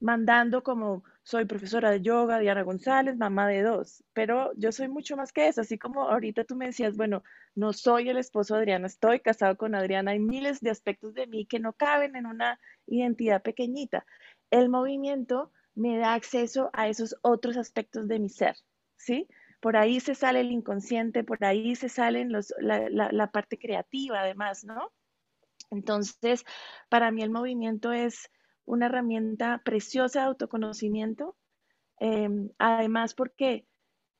mandando 0.00 0.62
como 0.62 1.04
soy 1.22 1.44
profesora 1.44 1.90
de 1.90 2.02
yoga, 2.02 2.38
Diana 2.38 2.62
González, 2.62 3.16
mamá 3.16 3.48
de 3.48 3.62
dos, 3.62 4.04
pero 4.12 4.52
yo 4.56 4.70
soy 4.70 4.88
mucho 4.88 5.16
más 5.16 5.32
que 5.32 5.48
eso, 5.48 5.62
así 5.62 5.78
como 5.78 6.02
ahorita 6.08 6.44
tú 6.44 6.54
me 6.54 6.66
decías, 6.66 6.96
bueno, 6.96 7.22
no 7.54 7.72
soy 7.72 8.08
el 8.08 8.18
esposo 8.18 8.54
de 8.54 8.60
Adriana, 8.60 8.86
estoy 8.86 9.20
casado 9.20 9.56
con 9.56 9.74
Adriana, 9.74 10.12
hay 10.12 10.18
miles 10.18 10.60
de 10.60 10.70
aspectos 10.70 11.14
de 11.14 11.26
mí 11.26 11.46
que 11.46 11.58
no 11.58 11.72
caben 11.72 12.14
en 12.16 12.26
una 12.26 12.60
identidad 12.86 13.42
pequeñita. 13.42 14.06
El 14.50 14.68
movimiento 14.68 15.50
me 15.74 15.98
da 15.98 16.14
acceso 16.14 16.70
a 16.72 16.88
esos 16.88 17.16
otros 17.22 17.56
aspectos 17.56 18.06
de 18.06 18.18
mi 18.18 18.28
ser, 18.28 18.56
¿sí? 18.96 19.26
Por 19.66 19.76
ahí 19.76 19.98
se 19.98 20.14
sale 20.14 20.42
el 20.42 20.52
inconsciente, 20.52 21.24
por 21.24 21.44
ahí 21.44 21.74
se 21.74 21.88
salen 21.88 22.30
los, 22.30 22.54
la, 22.60 23.30
parte 23.32 23.58
creativa 23.58 24.20
además, 24.20 24.62
¿no? 24.62 24.92
Entonces, 25.72 26.44
para 26.88 27.10
mí 27.10 27.24
el 27.24 27.30
movimiento 27.30 27.90
es 27.90 28.30
una 28.64 28.86
herramienta 28.86 29.62
preciosa 29.64 30.20
de 30.20 30.26
autoconocimiento, 30.26 31.36
em, 31.98 32.48
además 32.58 33.14
porque 33.14 33.66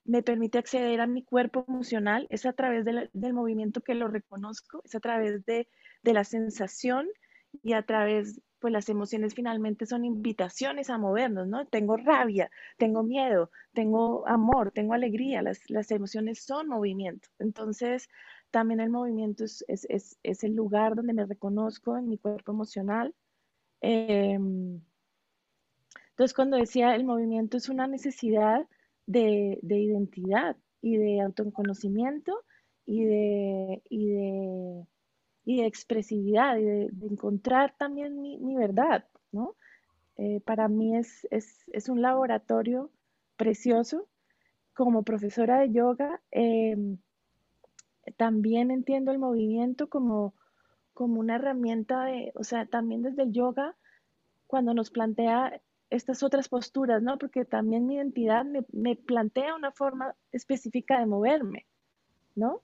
me 0.05 0.25
permite 0.25 0.59
acceder 0.59 1.01
a 1.01 1.07
mi 1.07 1.23
cuerpo 1.23 1.65
emocional, 1.69 2.27
es 2.29 2.45
a 2.45 2.53
través 2.53 2.85
del 2.85 3.33
movimiento 3.33 3.83
que 3.83 3.95
lo 3.95 4.09
reconozco, 4.09 4.83
es 4.85 4.97
a 4.97 5.01
través 5.01 5.45
de, 5.45 5.69
la 6.03 6.25
sensación 6.25 7.07
y 7.63 7.73
a 7.75 7.83
través, 7.83 8.41
pues 8.59 8.73
las 8.73 8.89
emociones 8.89 9.35
finalmente 9.35 9.87
son 9.87 10.05
invitaciones 10.05 10.91
a 10.91 10.99
movernos, 10.99 11.47
¿no? 11.49 11.67
Tengo 11.67 11.97
rabia, 11.97 12.51
tengo 12.79 13.03
miedo, 13.03 13.51
tengo 13.73 14.27
amor, 14.29 14.73
tengo 14.73 14.95
alegría, 14.95 15.43
las, 15.43 15.69
las 15.71 15.91
emociones 15.91 16.43
son 16.45 16.69
movimiento. 16.69 17.29
Entonces, 17.39 18.09
también 18.51 18.81
el 18.81 18.91
movimiento 18.91 19.45
es, 19.45 19.65
es, 19.69 20.19
es, 20.23 20.45
el 20.45 20.55
lugar 20.55 20.95
donde 20.95 21.13
me 21.13 21.27
reconozco 21.27 21.97
en 21.97 22.09
mi 22.09 22.19
cuerpo 22.19 22.53
emocional 22.53 23.15
Em, 23.81 24.81
entonces, 26.11 26.35
cuando 26.35 26.57
decía 26.57 26.95
el 26.95 27.05
movimiento 27.05 27.57
es 27.57 27.69
una 27.69 27.87
necesidad 27.87 28.67
de, 29.07 29.59
identidad 29.63 30.57
y 30.81 30.97
de 30.97 31.21
autoconocimiento 31.21 32.43
y 32.87 33.05
de, 33.05 33.83
y 33.91 34.09
de, 34.09 34.87
y 35.47 35.63
de 35.63 35.67
expresividad 35.67 36.59
y 36.59 36.65
de, 36.65 36.91
encontrar 37.11 37.75
también 37.79 38.21
mi, 38.21 38.55
verdad, 38.55 39.07
¿no? 39.33 39.57
Eh, 40.19 40.41
para 40.45 40.69
mí 40.69 40.95
es, 40.97 41.27
es, 41.31 41.89
un 41.89 42.03
laboratorio 42.03 42.91
precioso. 43.37 44.07
Como 44.75 45.05
profesora 45.05 45.61
de 45.61 45.73
yoga, 45.73 46.21
em, 46.31 46.99
también 48.19 48.71
entiendo 48.71 49.11
el 49.11 49.19
movimiento 49.19 49.89
como 49.89 50.35
como 50.97 51.21
una 51.21 51.35
herramienta 51.35 52.05
de, 52.07 52.33
o 52.37 52.43
sea, 52.43 52.65
también 52.65 53.03
desde 53.03 53.25
el 53.25 53.33
yoga, 53.33 53.77
cuando 54.47 54.73
nos 54.73 54.89
plantea 54.89 55.61
estas 55.91 56.23
otras 56.23 56.49
posturas, 56.49 57.03
¿no? 57.03 57.19
Porque 57.19 57.45
también 57.45 57.87
mi 57.87 57.97
identidad 57.97 58.47
me, 58.73 58.97
plantea 58.97 59.55
una 59.55 59.73
forma 59.73 60.15
específica 60.33 60.99
de 60.99 61.05
moverme, 61.05 61.67
¿no? 62.35 62.63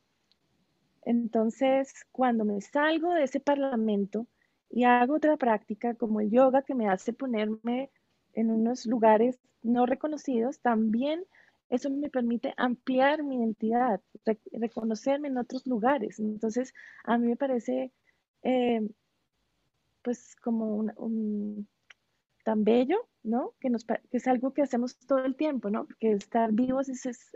Entonces, 1.04 1.92
cuando 2.12 2.44
me 2.44 2.60
salgo 2.60 3.14
de 3.14 3.24
ese 3.24 3.40
parlamento 3.40 4.26
y 4.70 4.84
hago 4.84 5.16
otra 5.16 5.36
práctica 5.36 5.94
como 5.94 6.20
el 6.20 6.30
yoga 6.30 6.62
que 6.62 6.74
me 6.74 6.88
hace 6.88 7.12
ponerme 7.12 7.90
en 8.34 8.50
unos 8.50 8.86
lugares 8.86 9.38
no 9.62 9.86
reconocidos, 9.86 10.60
también 10.60 11.24
eso 11.68 11.90
me 11.90 12.10
permite 12.10 12.52
ampliar 12.56 13.22
mi 13.22 13.36
identidad, 13.36 14.00
reconocerme 14.52 15.28
en 15.28 15.38
otros 15.38 15.66
lugares. 15.66 16.18
Entonces, 16.18 16.74
a 17.04 17.16
mí 17.18 17.28
me 17.28 17.36
parece 17.36 17.92
eh, 18.42 18.82
pues 20.02 20.36
como 20.36 20.76
un, 20.96 21.68
tan 22.44 22.64
bello, 22.64 23.08
¿no? 23.22 23.54
Que, 23.60 23.70
nos, 23.70 23.84
que 23.84 23.98
es 24.12 24.26
algo 24.26 24.52
que 24.52 24.62
hacemos 24.62 24.98
todo 24.98 25.24
el 25.24 25.36
tiempo, 25.36 25.70
¿no? 25.70 25.86
Porque 25.86 26.12
estar 26.12 26.52
vivos 26.52 26.88
es, 26.88 27.06
es, 27.06 27.32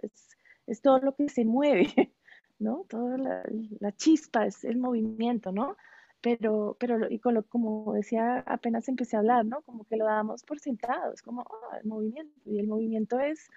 es, 0.66 0.82
todo 0.82 0.98
lo 0.98 1.14
que 1.14 1.28
se 1.28 1.44
mueve, 1.44 1.86
¿no? 2.58 2.86
Toda 2.88 3.18
la, 3.18 3.92
chispa 3.96 4.46
es 4.46 4.64
el 4.64 4.78
movimiento, 4.78 5.52
¿no? 5.52 5.76
Pero, 6.20 6.76
pero 6.80 7.10
y 7.10 7.20
como 7.20 7.92
decía, 7.94 8.40
apenas 8.46 8.88
empecé 8.88 9.16
a 9.16 9.20
hablar, 9.20 9.44
¿no? 9.44 9.62
Como 9.62 9.84
que 9.84 9.96
lo 9.96 10.06
damos 10.06 10.42
por 10.44 10.58
sentado, 10.60 11.12
es 11.12 11.22
como 11.22 11.42
oh, 11.42 11.76
el 11.80 11.86
movimiento, 11.86 12.34
y 12.44 12.58
el 12.58 12.66
movimiento 12.66 13.20
es, 13.20 13.48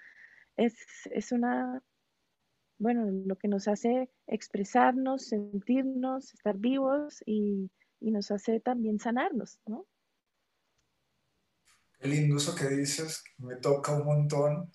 es, 0.57 0.75
es 1.11 1.31
una, 1.31 1.81
bueno, 2.79 3.11
lo 3.25 3.35
que 3.35 3.49
nos 3.49 3.67
hace 3.67 4.09
expresarnos, 4.25 5.27
sentirnos, 5.27 6.33
estar 6.33 6.57
vivos 6.57 7.21
y, 7.25 7.69
nos 8.01 8.31
hace 8.31 8.61
también 8.61 8.97
sanarnos, 8.97 9.59
¿no? 9.67 9.85
Qué 11.99 12.07
lindo 12.07 12.37
eso 12.37 12.55
que 12.55 12.69
dices, 12.69 13.21
me 13.37 13.57
toca 13.57 13.91
un 13.91 14.05
montón. 14.05 14.71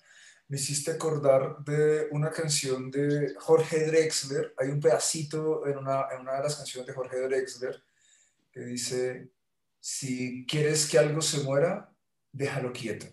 Me 0.47 0.57
hiciste 0.57 0.91
acordar 0.91 1.57
de 1.65 2.07
una 2.11 2.29
canción 2.29 2.91
de 2.91 3.33
Jorge 3.39 3.87
Drexler. 3.87 4.53
Hay 4.57 4.69
un 4.69 4.79
pedacito 4.79 5.65
en 5.65 5.77
una, 5.77 6.05
en 6.13 6.21
una 6.21 6.35
de 6.37 6.43
las 6.43 6.55
canciones 6.55 6.87
de 6.87 6.93
Jorge 6.93 7.19
Drexler 7.19 7.81
que 8.51 8.59
dice, 8.61 9.29
si 9.79 10.45
quieres 10.45 10.87
que 10.87 10.99
algo 10.99 11.21
se 11.21 11.43
muera, 11.43 11.91
déjalo 12.31 12.71
quieto. 12.71 13.07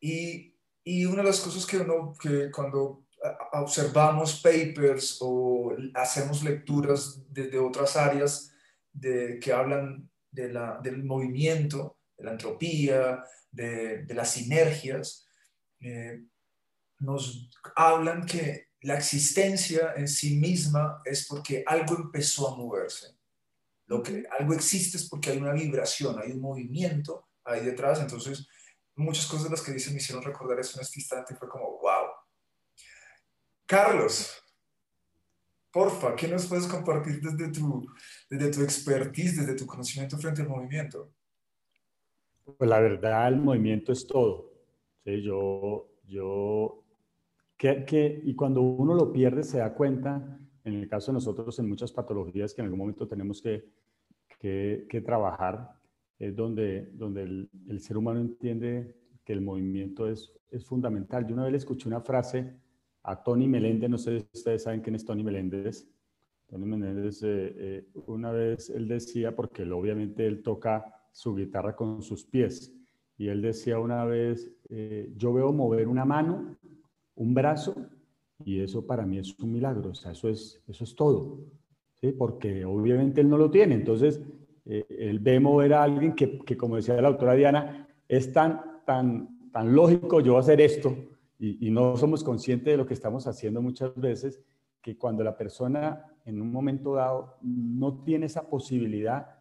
Y, 0.00 0.56
y 0.82 1.06
una 1.06 1.22
de 1.22 1.28
las 1.28 1.40
cosas 1.40 1.64
que 1.64 1.78
uno, 1.78 2.14
que 2.20 2.50
cuando 2.50 3.06
observamos 3.52 4.40
papers 4.40 5.18
o 5.20 5.74
hacemos 5.94 6.42
lecturas 6.42 7.22
desde 7.28 7.58
otras 7.58 7.96
áreas 7.96 8.52
de, 8.92 9.38
que 9.40 9.52
hablan 9.52 10.10
de 10.30 10.52
la, 10.52 10.80
del 10.82 11.04
movimiento, 11.04 11.98
de 12.18 12.24
la 12.24 12.32
entropía, 12.32 13.24
de, 13.50 14.04
de 14.04 14.14
las 14.14 14.32
sinergias, 14.32 15.28
eh, 15.82 16.24
nos 17.00 17.50
hablan 17.76 18.24
que 18.24 18.68
la 18.82 18.96
existencia 18.96 19.94
en 19.96 20.08
sí 20.08 20.36
misma 20.36 21.02
es 21.04 21.26
porque 21.26 21.62
algo 21.66 21.96
empezó 21.96 22.48
a 22.48 22.56
moverse. 22.56 23.16
Lo 23.86 24.02
que 24.02 24.24
algo 24.38 24.54
existe 24.54 24.96
es 24.96 25.08
porque 25.08 25.30
hay 25.30 25.38
una 25.38 25.52
vibración, 25.52 26.18
hay 26.18 26.32
un 26.32 26.40
movimiento 26.40 27.28
ahí 27.44 27.64
detrás. 27.64 28.00
Entonces, 28.00 28.48
muchas 28.94 29.26
cosas 29.26 29.44
de 29.44 29.50
las 29.50 29.62
que 29.62 29.72
dicen 29.72 29.92
me 29.92 30.00
hicieron 30.00 30.24
recordar 30.24 30.58
eso 30.58 30.78
en 30.78 30.82
este 30.82 31.00
instante. 31.00 31.34
Fue 31.34 31.48
como, 31.48 31.78
wow, 31.80 32.10
Carlos, 33.66 34.42
porfa, 35.70 36.14
¿qué 36.14 36.28
nos 36.28 36.46
puedes 36.46 36.66
compartir 36.66 37.20
desde 37.20 37.50
tu, 37.52 37.86
desde 38.28 38.50
tu 38.50 38.62
expertise, 38.62 39.38
desde 39.38 39.54
tu 39.54 39.66
conocimiento 39.66 40.18
frente 40.18 40.42
al 40.42 40.48
movimiento? 40.48 41.12
Pues 42.58 42.68
la 42.68 42.80
verdad, 42.80 43.28
el 43.28 43.36
movimiento 43.36 43.92
es 43.92 44.06
todo. 44.06 44.51
¿Sí? 45.04 45.22
Yo, 45.22 45.88
yo, 46.06 46.84
que, 47.56 48.20
y 48.24 48.34
cuando 48.34 48.60
uno 48.62 48.94
lo 48.94 49.12
pierde 49.12 49.42
se 49.42 49.58
da 49.58 49.74
cuenta, 49.74 50.38
en 50.64 50.74
el 50.74 50.88
caso 50.88 51.12
de 51.12 51.14
nosotros, 51.14 51.58
en 51.58 51.68
muchas 51.68 51.92
patologías 51.92 52.54
que 52.54 52.60
en 52.60 52.66
algún 52.66 52.80
momento 52.80 53.06
tenemos 53.06 53.40
que, 53.40 53.68
que, 54.38 54.86
que 54.88 55.00
trabajar, 55.00 55.70
es 56.18 56.34
donde, 56.36 56.90
donde 56.94 57.22
el, 57.22 57.50
el, 57.68 57.80
ser 57.80 57.96
humano 57.96 58.20
entiende 58.20 58.96
que 59.24 59.32
el 59.32 59.40
movimiento 59.40 60.08
es, 60.08 60.32
es 60.50 60.64
fundamental. 60.64 61.26
Yo 61.26 61.34
una 61.34 61.44
vez 61.44 61.52
le 61.52 61.58
escuché 61.58 61.88
una 61.88 62.00
frase 62.00 62.54
a 63.02 63.22
Tony 63.22 63.48
Meléndez, 63.48 63.90
no 63.90 63.98
sé 63.98 64.20
si 64.20 64.26
ustedes 64.32 64.62
saben 64.62 64.80
quién 64.80 64.94
es 64.94 65.04
Tony 65.04 65.24
Meléndez. 65.24 65.88
Tony 66.46 66.66
Meléndez, 66.66 67.22
eh, 67.22 67.54
eh, 67.56 67.88
una 68.06 68.30
vez 68.30 68.70
él 68.70 68.86
decía, 68.86 69.34
porque 69.34 69.64
obviamente 69.64 70.26
él 70.26 70.42
toca 70.42 70.84
su 71.10 71.34
guitarra 71.34 71.74
con 71.74 72.02
sus 72.02 72.24
pies, 72.24 72.74
y 73.16 73.28
él 73.28 73.42
decía 73.42 73.78
una 73.78 74.04
vez, 74.04 74.50
eh, 74.68 75.12
yo 75.16 75.32
veo 75.32 75.52
mover 75.52 75.88
una 75.88 76.04
mano, 76.04 76.56
un 77.14 77.34
brazo, 77.34 77.74
y 78.44 78.60
eso 78.60 78.86
para 78.86 79.06
mí 79.06 79.18
es 79.18 79.38
un 79.38 79.52
milagro, 79.52 79.90
o 79.90 79.94
sea, 79.94 80.12
eso 80.12 80.28
es, 80.28 80.60
eso 80.66 80.84
es 80.84 80.94
todo, 80.94 81.38
¿sí? 82.00 82.12
porque 82.12 82.64
obviamente 82.64 83.20
él 83.20 83.28
no 83.28 83.38
lo 83.38 83.50
tiene, 83.50 83.74
entonces 83.74 84.20
él 84.64 85.18
ve 85.18 85.40
mover 85.40 85.74
a 85.74 85.82
alguien 85.82 86.14
que, 86.14 86.38
que, 86.38 86.56
como 86.56 86.76
decía 86.76 87.00
la 87.00 87.08
autora 87.08 87.34
Diana, 87.34 87.88
es 88.08 88.32
tan, 88.32 88.60
tan, 88.86 89.50
tan 89.50 89.74
lógico 89.74 90.20
yo 90.20 90.38
hacer 90.38 90.60
esto, 90.60 90.96
y, 91.44 91.70
no 91.72 91.96
somos 91.96 92.22
conscientes 92.22 92.72
de 92.72 92.76
lo 92.76 92.86
que 92.86 92.94
estamos 92.94 93.26
haciendo 93.26 93.60
muchas 93.60 93.92
veces, 93.96 94.40
que 94.80 94.96
cuando 94.96 95.24
la 95.24 95.36
persona 95.36 96.06
en 96.24 96.40
un 96.40 96.52
momento 96.52 96.94
dado 96.94 97.36
no 97.42 98.04
tiene 98.04 98.26
esa 98.26 98.48
posibilidad, 98.48 99.31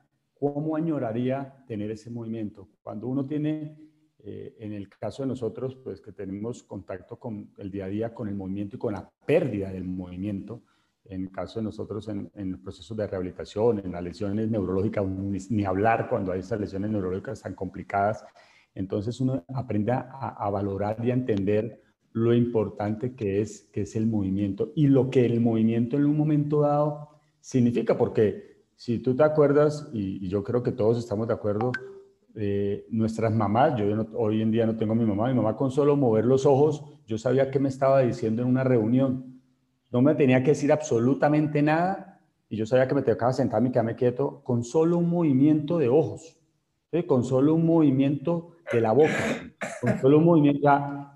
¿cómo 0.41 0.75
añoraría 0.75 1.63
tener 1.67 1.91
ese 1.91 2.09
movimiento? 2.09 2.67
Cuando 2.81 3.07
uno 3.07 3.27
tiene, 3.27 3.77
eh, 4.17 4.55
en 4.57 4.73
el 4.73 4.89
caso 4.89 5.21
de 5.21 5.27
nosotros, 5.27 5.75
pues 5.75 6.01
que 6.01 6.13
tenemos 6.13 6.63
contacto 6.63 7.19
con 7.19 7.51
el 7.59 7.69
día 7.69 7.85
a 7.85 7.89
día, 7.89 8.13
con 8.15 8.27
el 8.27 8.33
movimiento 8.33 8.75
y 8.75 8.79
con 8.79 8.93
la 8.93 9.07
pérdida 9.23 9.71
del 9.71 9.83
movimiento, 9.83 10.63
en 11.05 11.21
el 11.21 11.31
caso 11.31 11.59
de 11.59 11.65
nosotros 11.65 12.07
en, 12.07 12.31
en 12.33 12.59
procesos 12.59 12.97
de 12.97 13.05
rehabilitación, 13.05 13.85
en 13.85 13.91
las 13.91 14.01
lesiones 14.01 14.49
neurológicas, 14.49 15.05
ni, 15.05 15.63
hablar 15.63 16.09
cuando 16.09 16.31
hay 16.31 16.39
esas 16.39 16.59
lesiones 16.59 16.89
neurológicas 16.89 17.43
tan 17.43 17.53
complicadas, 17.53 18.25
entonces 18.73 19.21
uno 19.21 19.45
aprende 19.53 19.91
a, 19.91 20.09
a 20.39 20.49
valorar 20.49 21.05
y 21.05 21.11
a 21.11 21.13
entender 21.13 21.83
lo 22.13 22.33
importante 22.33 23.13
que 23.13 23.41
es, 23.41 23.69
que 23.71 23.81
es 23.81 23.95
el 23.95 24.07
movimiento 24.07 24.71
y 24.75 24.87
lo 24.87 25.11
que 25.11 25.23
el 25.23 25.39
movimiento 25.39 25.97
en 25.97 26.05
un 26.05 26.17
momento 26.17 26.61
dado 26.61 27.09
significa, 27.41 27.95
porque 27.95 28.50
si 28.81 28.97
tú 28.97 29.15
te 29.15 29.21
acuerdas, 29.21 29.87
y, 29.93 30.27
yo 30.27 30.43
creo 30.43 30.63
que 30.63 30.71
todos 30.71 30.97
estamos 30.97 31.27
de 31.27 31.35
acuerdo, 31.35 31.71
eh, 32.33 32.87
nuestras 32.89 33.31
mamás, 33.31 33.75
yo 33.77 33.85
hoy 34.15 34.41
en 34.41 34.49
día 34.49 34.65
no 34.65 34.75
tengo 34.75 34.93
a 34.93 34.95
mi 34.95 35.05
mamá, 35.05 35.27
mi 35.27 35.35
mamá 35.35 35.55
con 35.55 35.69
solo 35.69 35.95
mover 35.95 36.25
los 36.25 36.47
ojos, 36.47 36.83
yo 37.05 37.19
sabía 37.19 37.51
qué 37.51 37.59
me 37.59 37.69
estaba 37.69 37.99
diciendo 37.99 38.41
en 38.41 38.47
una 38.47 38.63
reunión. 38.63 39.39
No 39.91 40.01
me 40.01 40.15
tenía 40.15 40.41
que 40.41 40.51
decir 40.51 40.71
absolutamente 40.71 41.61
nada 41.61 42.23
y 42.49 42.57
yo 42.57 42.65
sabía 42.65 42.87
que 42.87 42.95
me 42.95 43.03
tocaba 43.03 43.33
sentarme 43.33 43.69
y 43.69 43.71
quedarme 43.71 43.95
quieto 43.95 44.41
con 44.43 44.63
solo 44.63 44.97
un 44.97 45.11
movimiento 45.11 45.77
de 45.77 45.89
ojos, 45.89 46.39
con 47.05 47.23
solo 47.23 47.53
un 47.53 47.67
movimiento 47.67 48.53
de 48.73 48.81
la 48.81 48.93
boca, 48.93 49.53
con 49.79 49.99
solo 50.01 50.17
un 50.17 50.25
movimiento. 50.25 50.67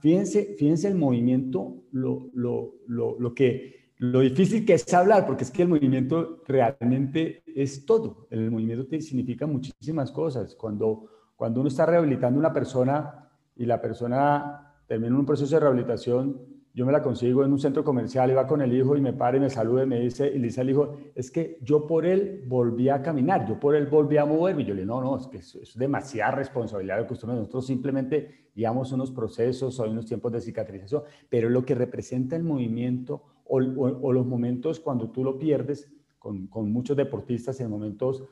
fíjense, 0.01 0.53
fíjense 0.55 0.87
el 0.87 0.95
movimiento, 0.95 1.81
lo, 1.91 2.29
lo, 2.31 2.75
lo, 2.85 3.19
lo, 3.19 3.33
que, 3.33 3.84
lo 3.97 4.19
difícil 4.19 4.65
que 4.65 4.73
es 4.73 4.93
hablar, 4.93 5.25
porque 5.25 5.43
es 5.45 5.51
que 5.51 5.61
el 5.61 5.69
movimiento 5.69 6.41
realmente 6.47 7.43
es 7.47 7.85
todo. 7.85 8.27
El 8.29 8.51
movimiento 8.51 8.87
te 8.87 8.99
significa 9.01 9.47
muchísimas 9.47 10.11
cosas. 10.11 10.55
Cuando, 10.55 11.05
cuando 11.35 11.61
uno 11.61 11.69
está 11.69 11.85
rehabilitando 11.85 12.37
una 12.37 12.51
persona 12.51 13.29
y 13.55 13.65
la 13.65 13.81
persona 13.81 14.73
termina 14.87 15.17
un 15.17 15.25
proceso 15.25 15.55
de 15.55 15.61
rehabilitación, 15.61 16.55
yo 16.73 16.85
me 16.85 16.91
la 16.91 17.01
consigo 17.01 17.45
en 17.45 17.53
un 17.53 17.59
centro 17.59 17.85
comercial, 17.85 18.29
iba 18.29 18.45
con 18.45 18.61
el 18.61 18.73
hijo 18.73 18.97
y 18.97 19.01
me 19.01 19.13
para 19.13 19.37
y 19.37 19.39
me 19.39 19.49
saluda 19.49 19.83
y 19.83 19.87
me 19.87 20.01
dice, 20.01 20.27
y 20.27 20.39
le 20.39 20.47
dice 20.47 20.59
al 20.59 20.69
hijo, 20.69 20.97
es 21.15 21.31
que 21.31 21.57
yo 21.61 21.87
por 21.87 22.05
él 22.05 22.43
volví 22.47 22.89
a 22.89 23.01
caminar, 23.01 23.47
yo 23.47 23.57
por 23.57 23.77
él 23.77 23.85
volví 23.85 24.17
a 24.17 24.25
moverme. 24.25 24.63
Y 24.63 24.65
yo 24.65 24.73
le 24.73 24.81
digo, 24.81 24.99
no, 24.99 25.11
no, 25.11 25.17
es 25.17 25.27
que 25.27 25.37
es, 25.37 25.71
demasiada 25.75 26.31
responsabilidad 26.31 26.97
de 26.97 27.07
que 27.07 27.13
nosotros 27.25 27.65
simplemente 27.65 28.49
llevamos 28.53 28.91
unos 28.91 29.09
procesos, 29.11 29.79
hay 29.79 29.89
unos 29.89 30.05
tiempos 30.05 30.33
de 30.33 30.41
cicatrización, 30.41 31.03
pero 31.29 31.49
lo 31.49 31.63
que 31.63 31.75
representa 31.75 32.35
el 32.35 32.43
movimiento 32.43 33.23
o, 33.45 33.59
los 33.59 34.25
momentos 34.25 34.79
cuando 34.79 35.09
tú 35.09 35.23
lo 35.23 35.37
pierdes, 35.37 35.91
con, 36.19 36.47
con 36.47 36.71
muchos 36.71 36.97
deportistas 36.97 37.59
en 37.59 37.69
momentos 37.69 38.23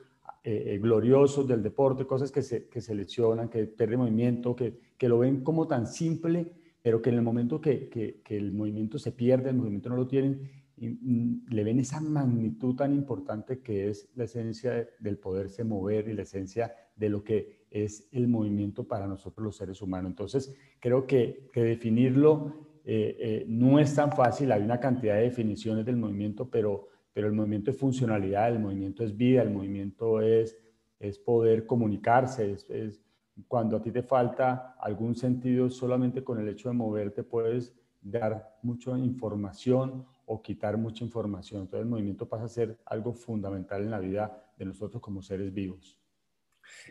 eh, 0.42 0.74
eh, 0.74 0.78
gloriosos 0.78 1.46
del 1.46 1.62
deporte, 1.62 2.06
cosas 2.06 2.32
que 2.32 2.42
se, 2.42 2.68
que 2.68 2.80
se 2.80 2.94
lesionan, 2.94 3.48
que 3.48 3.64
pierden 3.66 4.00
movimiento, 4.00 4.54
que, 4.56 4.78
que 4.98 5.08
lo 5.08 5.20
ven 5.20 5.42
como 5.42 5.66
tan 5.66 5.86
simple 5.86 6.52
pero 6.84 7.00
que 7.00 7.08
en 7.08 7.16
el 7.16 7.22
momento 7.22 7.62
que, 7.62 7.88
que, 7.88 8.36
el 8.36 8.52
movimiento 8.52 8.98
se 8.98 9.10
pierde, 9.10 9.48
el 9.48 9.56
movimiento 9.56 9.88
no 9.88 9.96
lo 9.96 10.06
tienen, 10.06 10.50
mm, 10.76 11.46
le 11.48 11.64
ven 11.64 11.80
esa 11.80 11.98
magnitud 11.98 12.76
tan 12.76 12.92
importante 12.92 13.60
que 13.60 13.88
es 13.88 14.10
la 14.16 14.24
esencia 14.24 14.86
del 14.98 15.16
poderse 15.16 15.64
mover 15.64 16.08
y 16.08 16.12
la 16.12 16.24
esencia 16.24 16.74
de 16.94 17.08
lo 17.08 17.24
que 17.24 17.64
es 17.70 18.06
el 18.12 18.28
movimiento 18.28 18.86
para 18.86 19.06
nosotros 19.06 19.42
los 19.42 19.56
seres 19.56 19.80
humanos. 19.80 20.10
Entonces, 20.10 20.54
creo 20.78 21.06
que, 21.06 21.48
que 21.54 21.62
definirlo 21.62 22.68
eh, 22.84 23.16
eh, 23.18 23.44
no 23.48 23.78
es 23.78 23.94
tan 23.94 24.12
fácil, 24.12 24.52
hay 24.52 24.62
una 24.62 24.78
cantidad 24.78 25.14
de 25.14 25.22
definiciones 25.22 25.86
del 25.86 25.96
movimiento, 25.96 26.50
pero, 26.50 26.88
pero 27.12 27.26
el 27.26 27.32
movimiento 27.32 27.70
es 27.70 27.78
funcionalidad, 27.78 28.48
el 28.50 28.58
movimiento 28.58 29.02
es 29.02 29.16
vida, 29.16 29.42
el 29.42 29.50
movimiento 29.50 30.20
es, 30.20 30.58
es 30.98 31.18
poder 31.18 31.66
comunicarse, 31.66 32.52
es, 32.52 33.00
cuando 33.48 33.76
a 33.76 33.82
ti 33.82 33.90
te 33.90 34.02
falta 34.02 34.76
algún 34.78 35.14
sentido, 35.14 35.70
solamente 35.70 36.22
con 36.22 36.38
el 36.38 36.48
hecho 36.48 36.68
de 36.68 36.74
moverte 36.74 37.22
puedes 37.22 37.74
dar 38.00 38.58
mucha 38.62 38.96
información 38.98 40.04
o 40.26 40.42
quitar 40.42 40.76
mucha 40.76 41.04
información. 41.04 41.62
Entonces 41.62 41.84
el 41.84 41.90
movimiento 41.90 42.28
pasa 42.28 42.44
a 42.44 42.48
ser 42.48 42.78
algo 42.84 43.12
fundamental 43.12 43.82
en 43.82 43.90
la 43.90 43.98
vida 43.98 44.52
de 44.56 44.66
nosotros 44.66 45.02
como 45.02 45.22
seres 45.22 45.52
vivos. 45.52 45.98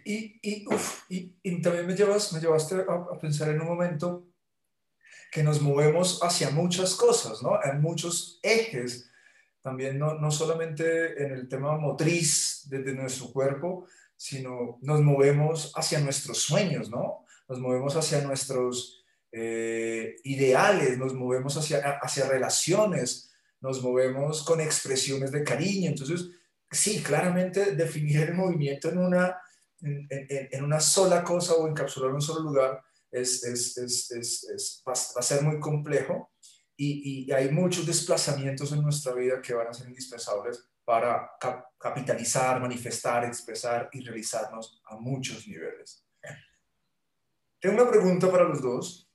Y, 0.06 0.40
y, 0.42 1.62
también 1.62 1.88
me, 1.88 1.96
llevas, 1.96 2.34
me 2.34 2.40
llevaste 2.40 2.84
a, 2.88 3.18
pensar 3.20 3.50
en 3.50 3.62
un 3.62 3.68
momento 3.68 4.33
que 5.34 5.42
nos 5.42 5.62
movemos 5.62 6.22
hacia 6.22 6.52
muchas 6.52 6.94
cosas, 6.94 7.42
¿no? 7.42 7.60
En 7.64 7.82
muchos 7.82 8.40
ejes, 8.44 9.10
también 9.62 9.98
no, 9.98 10.14
no 10.20 10.30
solamente 10.30 11.24
en 11.24 11.32
el 11.32 11.48
tema 11.50 11.76
motriz 11.76 12.62
desde 12.66 12.94
nuestro 12.94 13.32
cuerpo, 13.32 13.88
sino 14.16 14.78
nos 14.82 15.02
movemos 15.02 15.72
hacia 15.76 16.00
nuestros 16.00 16.38
sueños, 16.38 16.92
¿no? 16.92 17.26
Nos 17.50 17.60
movemos 17.60 17.96
hacia 17.96 18.22
nuestros 18.22 19.04
eh, 19.32 20.18
ideales, 20.24 21.00
nos 21.00 21.16
movemos 21.16 21.58
hacia, 21.58 21.80
hacia 22.00 22.28
relaciones, 22.28 23.32
nos 23.60 23.82
movemos 23.82 24.44
con 24.44 24.62
expresiones 24.62 25.32
de 25.32 25.44
cariño. 25.44 25.90
Entonces, 25.90 26.30
sí, 26.70 27.02
claramente 27.02 27.76
definir 27.76 28.22
el 28.22 28.36
movimiento 28.36 28.90
en 28.90 29.00
una, 29.00 29.36
en, 29.82 30.64
una 30.64 30.80
sola 30.80 31.24
cosa 31.24 31.56
o 31.56 31.68
encapsular 31.68 32.10
en 32.10 32.16
un 32.16 32.22
solo 32.22 32.42
lugar 32.42 32.84
es, 33.14 33.44
es, 33.44 34.12
es, 34.12 34.84
va, 34.88 34.94
a 34.94 35.22
ser 35.22 35.44
muy 35.44 35.60
complejo 35.60 36.32
y, 36.76 37.28
y, 37.28 37.32
hay 37.32 37.52
muchos 37.52 37.86
desplazamientos 37.86 38.72
en 38.72 38.82
nuestra 38.82 39.14
vida 39.14 39.42
que 39.42 39.54
van 39.54 39.68
a 39.68 39.74
ser 39.74 39.88
indispensables 39.88 40.68
para 40.84 41.32
capitalizar, 41.78 42.60
manifestar, 42.60 43.24
expresar 43.24 43.90
y 43.94 44.02
realizarnos 44.02 44.82
a 44.86 44.98
muchos 44.98 45.48
niveles. 45.48 46.04
Tengo 47.60 47.82
una 47.82 47.90
pregunta 47.90 48.30
para 48.30 48.44
los 48.44 48.62
dos 48.62 49.10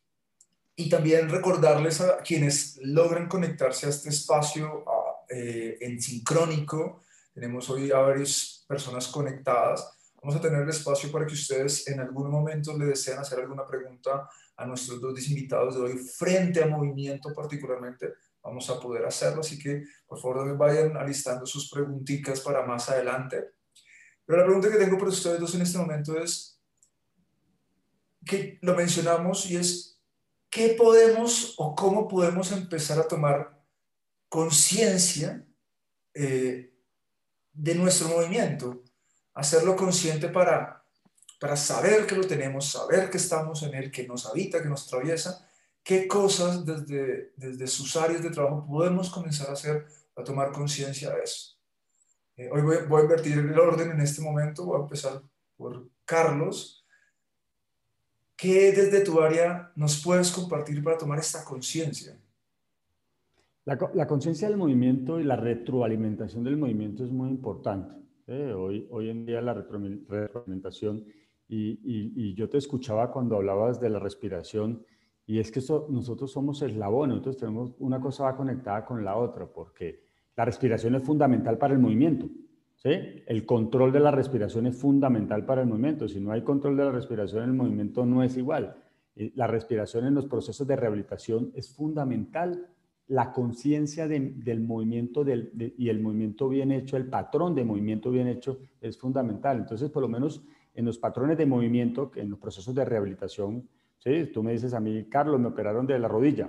y 0.74 0.88
también 0.88 1.28
recordarles 1.28 2.00
a 2.00 2.18
quienes 2.18 2.78
logran 2.82 3.28
conectarse 3.28 3.86
a 3.86 3.90
este 3.90 4.08
espacio 4.10 4.84
eh, 5.28 5.76
en 5.80 6.00
sincrónico. 6.00 7.02
Tenemos 7.34 7.68
hoy 7.68 7.90
a 7.90 7.98
varias 7.98 8.64
personas 8.66 9.08
conectadas. 9.08 9.97
Vamos 10.20 10.36
a 10.36 10.40
tener 10.40 10.62
el 10.62 10.68
espacio 10.68 11.12
para 11.12 11.26
que 11.26 11.34
ustedes 11.34 11.86
en 11.88 12.00
algún 12.00 12.30
momento 12.30 12.76
le 12.76 12.86
deseen 12.86 13.18
hacer 13.18 13.38
alguna 13.40 13.66
pregunta 13.66 14.28
a 14.56 14.66
nuestros 14.66 15.00
dos 15.00 15.28
invitados 15.28 15.76
de 15.76 15.80
hoy 15.82 15.98
frente 15.98 16.62
a 16.62 16.66
movimiento 16.66 17.32
particularmente 17.32 18.14
vamos 18.42 18.68
a 18.70 18.80
poder 18.80 19.04
hacerlo. 19.04 19.40
Así 19.40 19.58
que 19.58 19.84
por 20.06 20.20
favor 20.20 20.56
vayan 20.56 20.96
alistando 20.96 21.46
sus 21.46 21.70
preguntitas 21.70 22.40
para 22.40 22.66
más 22.66 22.88
adelante. 22.88 23.50
Pero 24.24 24.40
la 24.40 24.44
pregunta 24.44 24.70
que 24.70 24.76
tengo 24.76 24.98
para 24.98 25.10
ustedes 25.10 25.40
dos 25.40 25.54
en 25.54 25.62
este 25.62 25.78
momento 25.78 26.20
es, 26.20 26.58
que 28.28 28.58
lo 28.60 28.74
mencionamos 28.74 29.50
y 29.50 29.56
es, 29.56 29.98
¿qué 30.50 30.76
podemos 30.78 31.54
o 31.56 31.74
cómo 31.74 32.06
podemos 32.06 32.52
empezar 32.52 32.98
a 32.98 33.08
tomar 33.08 33.58
conciencia 34.28 35.46
eh, 36.14 36.74
de 37.52 37.74
nuestro 37.74 38.08
movimiento? 38.08 38.84
Hacerlo 39.38 39.76
consciente 39.76 40.28
para, 40.28 40.84
para 41.40 41.56
saber 41.56 42.06
que 42.06 42.16
lo 42.16 42.26
tenemos, 42.26 42.66
saber 42.66 43.08
que 43.08 43.18
estamos 43.18 43.62
en 43.62 43.74
él, 43.74 43.90
que 43.90 44.06
nos 44.06 44.26
habita, 44.26 44.60
que 44.60 44.68
nos 44.68 44.86
atraviesa 44.86 45.48
qué 45.88 46.06
cosas 46.06 46.66
desde, 46.66 47.32
desde 47.34 47.66
sus 47.66 47.96
áreas 47.96 48.22
de 48.22 48.28
trabajo 48.28 48.66
podemos 48.66 49.08
comenzar 49.08 49.48
a 49.48 49.54
hacer 49.54 49.86
a 50.14 50.22
tomar 50.22 50.52
conciencia 50.52 51.08
de 51.14 51.22
eso. 51.22 51.56
Eh, 52.36 52.50
hoy 52.52 52.60
voy, 52.60 52.76
voy, 52.86 53.00
a 53.00 53.04
invertir 53.04 53.38
el 53.38 53.58
orden 53.58 53.92
en 53.92 54.00
este 54.00 54.20
momento, 54.20 54.66
voy 54.66 54.80
a 54.80 54.82
empezar 54.82 55.22
por 55.56 55.88
Carlos. 56.04 56.84
¿Qué 58.36 58.70
desde 58.72 59.00
tu 59.00 59.18
área 59.22 59.72
nos 59.76 60.02
puedes 60.02 60.30
compartir 60.30 60.84
para 60.84 60.98
tomar 60.98 61.18
esta 61.18 61.42
conciencia? 61.42 62.20
La, 63.64 63.78
la 63.94 64.06
conciencia 64.06 64.46
del 64.46 64.58
movimiento 64.58 65.18
y 65.18 65.24
la 65.24 65.36
retroalimentación 65.36 66.44
del 66.44 66.58
movimiento 66.58 67.02
es 67.02 67.10
muy 67.10 67.30
importante. 67.30 67.94
¿Eh? 68.28 68.52
Hoy, 68.52 69.10
en 69.10 69.24
día 69.24 69.40
la 69.40 69.54
retroalimentación, 69.54 71.04
y, 71.48 72.34
yo 72.34 72.48
te 72.48 72.58
escuchaba 72.58 73.10
cuando 73.10 73.36
hablabas 73.36 73.80
de 73.80 73.90
la 73.90 73.98
respiración, 73.98 74.84
y 75.26 75.38
es 75.38 75.50
que 75.50 75.60
nosotros 75.90 76.30
somos 76.30 76.62
eslabones, 76.62 77.16
nosotros 77.16 77.36
tenemos 77.36 77.74
una 77.78 78.00
cosa 78.00 78.24
va 78.24 78.36
conectada 78.36 78.84
con 78.84 79.04
la 79.04 79.16
otra, 79.16 79.46
porque 79.46 80.04
la 80.36 80.44
respiración 80.44 80.94
es 80.94 81.02
fundamental 81.02 81.58
para 81.58 81.74
el 81.74 81.80
movimiento. 81.80 82.28
¿sí? 82.76 82.90
El 83.26 83.44
control 83.44 83.92
de 83.92 84.00
la 84.00 84.10
respiración 84.10 84.66
es 84.66 84.76
fundamental 84.76 85.44
para 85.44 85.62
el 85.62 85.68
movimiento. 85.68 86.08
Si 86.08 86.20
no 86.20 86.32
hay 86.32 86.42
control 86.42 86.76
de 86.76 86.84
la 86.84 86.92
respiración, 86.92 87.44
el 87.44 87.52
movimiento 87.52 88.06
no 88.06 88.22
es 88.22 88.36
igual. 88.36 88.76
La 89.34 89.46
respiración 89.48 90.06
en 90.06 90.14
los 90.14 90.26
procesos 90.26 90.66
de 90.66 90.76
rehabilitación 90.76 91.50
es 91.54 91.74
fundamental. 91.74 92.68
La 93.08 93.32
conciencia 93.32 94.06
del 94.06 94.60
movimiento 94.60 95.24
y 95.26 95.88
el 95.88 96.00
movimiento 96.00 96.48
bien 96.48 96.72
hecho, 96.72 96.96
el 96.96 97.06
patrón 97.06 97.54
de 97.54 97.64
movimiento 97.64 98.10
bien 98.10 98.28
hecho 98.28 98.58
es 98.80 98.98
fundamental. 98.98 99.58
Entonces, 99.58 99.90
por 99.90 100.02
lo 100.02 100.08
menos 100.08 100.42
en 100.74 100.84
los 100.84 100.98
patrones 100.98 101.36
de 101.38 101.46
movimiento, 101.46 102.12
en 102.14 102.30
los 102.30 102.38
procesos 102.38 102.74
de 102.74 102.84
rehabilitación, 102.84 103.66
¿sí? 103.98 104.30
Tú 104.32 104.42
me 104.42 104.52
dices 104.52 104.74
a 104.74 104.80
mí, 104.80 105.06
Carlos, 105.08 105.40
me 105.40 105.48
operaron 105.48 105.86
de 105.86 105.98
la 105.98 106.06
rodilla 106.06 106.48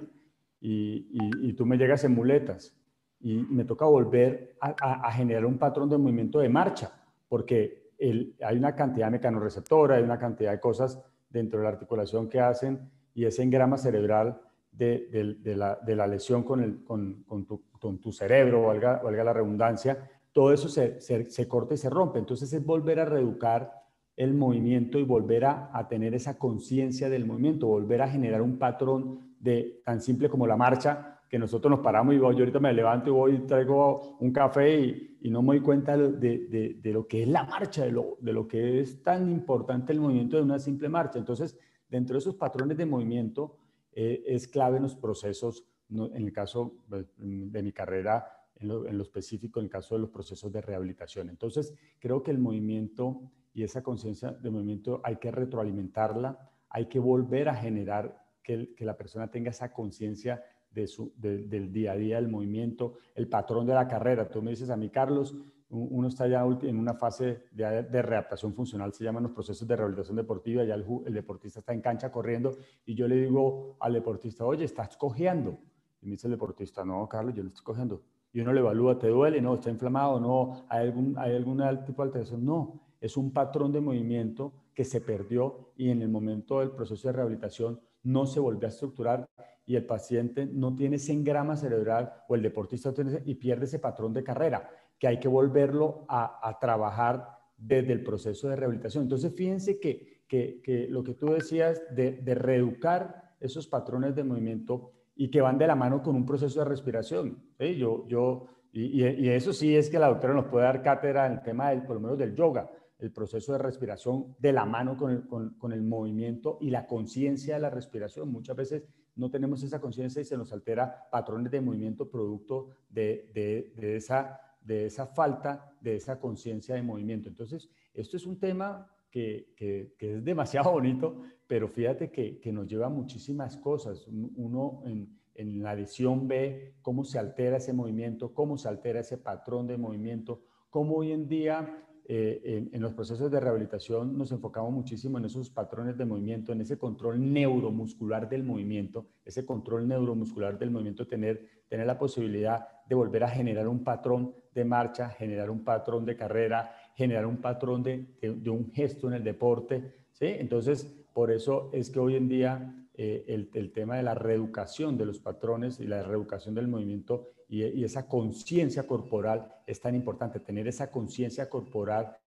y, 0.61 1.07
y, 1.41 1.53
tú 1.53 1.65
me 1.65 1.77
llegas 1.77 2.03
en 2.03 2.13
muletas 2.13 2.75
y 3.21 3.37
me 3.49 3.65
toca 3.65 3.85
volver 3.85 4.55
a, 4.61 5.11
generar 5.11 5.45
un 5.45 5.57
patrón 5.57 5.89
de 5.89 5.97
movimiento 5.97 6.39
de 6.39 6.49
marcha, 6.49 6.91
porque 7.27 7.91
el, 7.97 8.35
hay 8.41 8.57
una 8.57 8.75
cantidad 8.75 9.07
de 9.07 9.11
mecanorreceptora, 9.11 9.95
hay 9.95 10.03
una 10.03 10.19
cantidad 10.19 10.51
de 10.51 10.59
cosas 10.59 11.01
dentro 11.29 11.59
de 11.59 11.63
la 11.63 11.69
articulación 11.69 12.29
que 12.29 12.39
hacen 12.39 12.89
y 13.13 13.25
ese 13.25 13.43
engrama 13.43 13.77
cerebral 13.77 14.41
de, 14.71 15.37
de, 15.41 15.55
la, 15.55 15.75
de 15.75 15.95
la, 15.95 16.07
lesión 16.07 16.43
con, 16.43 16.61
el, 16.61 16.83
con, 16.83 17.23
con, 17.23 17.99
tu, 17.99 18.11
cerebro, 18.11 18.67
valga, 18.67 19.01
valga, 19.03 19.23
la 19.23 19.33
redundancia, 19.33 20.09
todo 20.31 20.53
eso 20.53 20.69
se, 20.69 21.01
se, 21.01 21.29
se 21.29 21.47
corta 21.47 21.73
y 21.73 21.77
se 21.77 21.89
rompe. 21.89 22.19
Entonces 22.19 22.51
es 22.53 22.65
volver 22.65 22.99
a 22.99 23.05
reeducar 23.05 23.79
el 24.19 24.33
movimiento 24.33 24.99
y 24.99 25.03
volver 25.03 25.45
a, 25.45 25.87
tener 25.87 26.13
esa 26.13 26.37
conciencia 26.37 27.07
del 27.09 27.25
movimiento, 27.25 27.67
volver 27.67 28.01
a 28.01 28.09
generar 28.09 28.41
un 28.41 28.57
patrón 28.57 29.33
de 29.39 29.81
tan 29.85 30.01
simple 30.01 30.27
como 30.27 30.45
la 30.45 30.57
marcha, 30.57 31.21
que 31.29 31.39
nosotros 31.39 31.71
nos 31.71 31.79
paramos 31.79 32.13
y 32.13 32.17
yo 32.17 32.25
ahorita 32.25 32.59
me 32.59 32.73
levanto 32.73 33.09
y 33.09 33.13
voy 33.13 33.35
y 33.35 33.39
traigo 33.47 34.17
un 34.19 34.33
café 34.33 34.77
y, 35.21 35.29
no 35.29 35.41
me 35.41 35.55
doy 35.55 35.61
cuenta 35.61 35.95
de, 35.95 36.81
lo 36.83 37.07
que 37.07 37.23
es 37.23 37.29
la 37.29 37.45
marcha, 37.45 37.85
de 37.85 37.93
lo, 37.93 38.17
de 38.19 38.33
lo 38.33 38.45
que 38.45 38.81
es 38.81 39.01
tan 39.01 39.31
importante 39.31 39.93
el 39.93 40.01
movimiento 40.01 40.35
de 40.35 40.43
una 40.43 40.59
simple 40.59 40.89
marcha. 40.89 41.17
Entonces, 41.17 41.57
dentro 41.87 42.15
de 42.15 42.19
esos 42.19 42.35
patrones 42.35 42.75
de 42.77 42.85
movimiento 42.85 43.55
eh, 43.91 44.23
es 44.25 44.47
clave 44.47 44.77
en 44.77 44.83
los 44.83 44.95
procesos, 44.95 45.65
en 45.89 46.23
el 46.23 46.31
caso 46.31 46.75
pues, 46.87 47.05
de 47.17 47.63
mi 47.63 47.71
carrera, 47.71 48.25
en 48.59 48.67
lo, 48.67 49.01
específico, 49.01 49.59
en 49.59 49.65
el 49.65 49.71
caso 49.71 49.95
de 49.95 50.01
los 50.01 50.09
procesos 50.09 50.51
de 50.51 50.61
rehabilitación. 50.61 51.29
Entonces, 51.29 51.73
creo 51.99 52.21
que 52.21 52.31
el 52.31 52.39
movimiento 52.39 53.21
y 53.53 53.63
esa 53.63 53.81
conciencia 53.81 54.31
de 54.31 54.49
movimiento 54.49 55.01
hay 55.03 55.15
que 55.15 55.31
retroalimentarla, 55.31 56.37
hay 56.69 56.87
que 56.87 56.99
volver 56.99 57.49
a 57.49 57.55
generar 57.55 58.25
que, 58.43 58.75
la 58.79 58.97
persona 58.97 59.31
tenga 59.31 59.51
esa 59.51 59.71
conciencia 59.71 60.43
de 60.71 60.87
del 61.17 61.71
día 61.71 61.93
a 61.93 61.95
día 61.95 62.15
del 62.17 62.29
movimiento, 62.29 62.95
el 63.15 63.27
patrón 63.27 63.65
de 63.65 63.73
la 63.73 63.87
carrera. 63.87 64.29
Tú 64.29 64.41
me 64.41 64.51
dices 64.51 64.69
a 64.69 64.77
mí, 64.77 64.89
Carlos, 64.89 65.35
uno 65.69 66.07
está 66.07 66.27
ya 66.27 66.43
en 66.63 66.77
una 66.77 66.95
fase 66.95 67.43
de, 67.51 67.83
de, 67.83 68.01
readaptación 68.01 68.53
funcional, 68.53 68.91
se 68.91 69.03
llaman 69.03 69.23
los 69.23 69.31
procesos 69.31 69.67
de 69.67 69.75
rehabilitación 69.75 70.17
deportiva, 70.17 70.63
ya 70.63 70.73
el, 70.73 70.85
el, 71.05 71.13
deportista 71.13 71.59
está 71.59 71.73
en 71.73 71.81
cancha 71.81 72.11
corriendo 72.11 72.57
y 72.85 72.95
yo 72.95 73.07
le 73.07 73.15
digo 73.15 73.77
al 73.79 73.93
deportista, 73.93 74.45
oye, 74.45 74.65
estás 74.65 74.97
cojeando. 74.97 75.59
Y 76.01 76.07
me 76.07 76.13
dice 76.13 76.27
el 76.27 76.31
deportista, 76.31 76.83
no, 76.83 77.07
Carlos, 77.07 77.35
yo 77.35 77.43
lo 77.43 77.49
estoy 77.49 77.63
cogiendo. 77.63 78.01
Y 78.31 78.41
uno 78.41 78.53
le 78.53 78.61
evalúa, 78.61 78.97
¿te 78.97 79.07
duele? 79.07 79.41
No, 79.41 79.55
está 79.55 79.69
inflamado, 79.69 80.19
no, 80.19 80.65
hay 80.69 80.87
algún, 80.87 81.17
hay 81.17 81.35
algún 81.35 81.61
tipo 81.85 82.01
de 82.01 82.07
alteración. 82.07 82.45
No, 82.45 82.79
es 82.99 83.17
un 83.17 83.31
patrón 83.31 83.71
de 83.71 83.81
movimiento 83.81 84.53
que 84.73 84.85
se 84.85 85.01
perdió 85.01 85.71
y 85.75 85.89
en 85.89 86.01
el 86.01 86.09
momento 86.09 86.59
del 86.59 86.71
proceso 86.71 87.07
de 87.07 87.13
rehabilitación 87.13 87.79
no 88.03 88.25
se 88.25 88.39
volvió 88.39 88.67
a 88.67 88.69
estructurar 88.69 89.27
y 89.65 89.75
el 89.75 89.85
paciente 89.85 90.45
no 90.45 90.75
tiene 90.75 90.95
ese 90.95 91.11
engrama 91.11 91.55
cerebral 91.55 92.11
o 92.27 92.35
el 92.35 92.41
deportista 92.41 92.93
tiene 92.93 93.21
y 93.25 93.35
pierde 93.35 93.65
ese 93.65 93.77
patrón 93.77 94.13
de 94.13 94.23
carrera 94.23 94.69
que 94.99 95.07
hay 95.07 95.19
que 95.19 95.27
volverlo 95.27 96.05
a, 96.09 96.57
trabajar 96.59 97.39
desde 97.57 97.93
el 97.93 98.03
proceso 98.03 98.49
de 98.49 98.55
rehabilitación. 98.57 99.03
Entonces, 99.03 99.33
fíjense 99.33 99.79
que, 99.79 100.23
que, 100.27 100.87
lo 100.89 101.03
que 101.03 101.13
tú 101.13 101.27
decías 101.27 101.81
de, 101.95 102.11
de, 102.11 102.35
reeducar 102.35 103.35
esos 103.39 103.67
patrones 103.67 104.15
de 104.15 104.23
movimiento 104.23 104.91
y 105.15 105.31
que 105.31 105.41
van 105.41 105.57
de 105.57 105.67
la 105.67 105.75
mano 105.75 106.03
con 106.03 106.15
un 106.15 106.25
proceso 106.25 106.59
de 106.59 106.65
respiración. 106.65 107.41
Yo, 107.57 108.05
yo, 108.07 108.45
y, 108.73 109.03
y, 109.03 109.29
eso 109.29 109.53
sí 109.53 109.75
es 109.75 109.89
que 109.89 109.99
la 109.99 110.07
doctora 110.07 110.33
nos 110.33 110.45
puede 110.45 110.65
dar 110.65 110.83
cátedra 110.83 111.25
en 111.25 111.33
el 111.33 111.41
tema 111.41 111.69
del, 111.69 111.83
por 111.83 111.95
lo 111.95 112.01
menos 112.01 112.17
del 112.17 112.35
yoga, 112.35 112.69
el 112.99 113.11
proceso 113.11 113.53
de 113.53 113.59
respiración 113.59 114.35
de 114.39 114.51
la 114.51 114.65
mano 114.65 114.97
con 114.97 115.11
el, 115.11 115.27
con, 115.27 115.51
con 115.57 115.71
el 115.71 115.81
movimiento 115.81 116.57
y 116.59 116.69
la 116.69 116.85
conciencia 116.85 117.55
de 117.55 117.61
la 117.61 117.69
respiración. 117.69 118.29
Muchas 118.29 118.57
veces 118.57 118.83
no 119.15 119.31
tenemos 119.31 119.63
esa 119.63 119.79
conciencia 119.79 120.21
y 120.21 120.25
se 120.25 120.37
nos 120.37 120.51
altera 120.51 121.07
patrones 121.09 121.51
de 121.51 121.61
movimiento 121.61 122.09
producto 122.09 122.69
de, 122.89 123.31
de, 123.33 123.73
de 123.77 123.95
esa 123.95 124.39
de 124.69 124.85
esa 124.85 125.07
falta 125.07 125.73
de 125.81 125.95
esa 125.95 126.19
conciencia 126.19 126.75
de 126.75 126.83
movimiento. 126.83 127.27
Entonces, 127.27 127.69
esto 127.93 128.17
es 128.17 128.25
un 128.27 128.39
tema 128.39 128.87
que, 129.09 129.53
que, 129.57 129.95
es 129.99 130.23
demasiado 130.23 130.71
bonito, 130.77 131.23
pero 131.47 131.67
fíjate 131.67 132.11
que, 132.11 132.39
que, 132.39 132.51
nos 132.51 132.67
lleva 132.67 132.85
a 132.85 132.89
muchísimas 132.89 133.57
cosas. 133.57 134.05
Uno 134.07 134.83
en, 134.85 135.17
en 135.33 135.63
la 135.63 135.73
lesión 135.73 136.27
ve 136.27 136.75
cómo 136.83 137.03
se 137.03 137.17
altera 137.17 137.57
ese 137.57 137.73
movimiento, 137.73 138.31
cómo 138.33 138.57
se 138.57 138.67
altera 138.67 138.99
ese 138.99 139.17
patrón 139.17 139.65
de 139.65 139.77
movimiento, 139.77 140.43
cómo 140.69 140.97
hoy 140.97 141.13
en 141.13 141.27
día 141.27 141.85
eh, 142.11 142.67
en, 142.71 142.81
los 142.81 142.95
procesos 142.95 143.29
de 143.29 143.39
rehabilitación 143.39 144.17
nos 144.17 144.31
enfocamos 144.31 144.71
muchísimo 144.71 145.19
en 145.19 145.25
esos 145.25 145.51
patrones 145.51 145.95
de 145.95 146.05
movimiento, 146.05 146.51
en 146.51 146.61
ese 146.61 146.75
control 146.75 147.31
neuromuscular 147.31 148.27
del 148.27 148.43
movimiento, 148.43 149.05
ese 149.23 149.45
control 149.45 149.87
neuromuscular 149.87 150.57
del 150.57 150.71
movimiento, 150.71 151.05
tener, 151.05 151.47
tener 151.67 151.85
la 151.85 151.99
posibilidad 151.99 152.67
de 152.89 152.95
volver 152.95 153.23
a 153.23 153.29
generar 153.29 153.67
un 153.67 153.83
patrón 153.83 154.33
de 154.51 154.65
marcha, 154.65 155.09
generar 155.09 155.51
un 155.51 155.63
patrón 155.63 156.05
de 156.05 156.17
carrera, 156.17 156.75
generar 156.95 157.27
un 157.27 157.37
patrón 157.37 157.83
de, 157.83 158.17
de, 158.19 158.49
un 158.49 158.71
gesto 158.71 159.07
en 159.07 159.13
el 159.13 159.23
deporte. 159.23 160.07
¿sí? 160.11 160.25
Entonces, 160.25 160.85
por 161.13 161.31
eso 161.31 161.69
es 161.71 161.91
que 161.91 161.99
hoy 161.99 162.15
en 162.15 162.27
día 162.27 162.87
eh, 162.95 163.25
el, 163.27 163.51
el, 163.53 163.71
tema 163.71 163.95
de 163.95 164.03
la 164.03 164.15
reeducación 164.15 164.97
de 164.97 165.05
los 165.05 165.19
patrones 165.19 165.79
y 165.79 165.85
la 165.85 166.01
reeducación 166.01 166.55
del 166.55 166.67
movimiento 166.67 167.29
y, 167.47 167.83
esa 167.83 168.07
conciencia 168.07 168.87
corporal 168.87 169.53
es 169.67 169.79
tan 169.79 169.93
importante, 169.93 170.39
tener 170.39 170.67
esa 170.67 170.89
conciencia 170.89 171.47
corporal. 171.47 172.17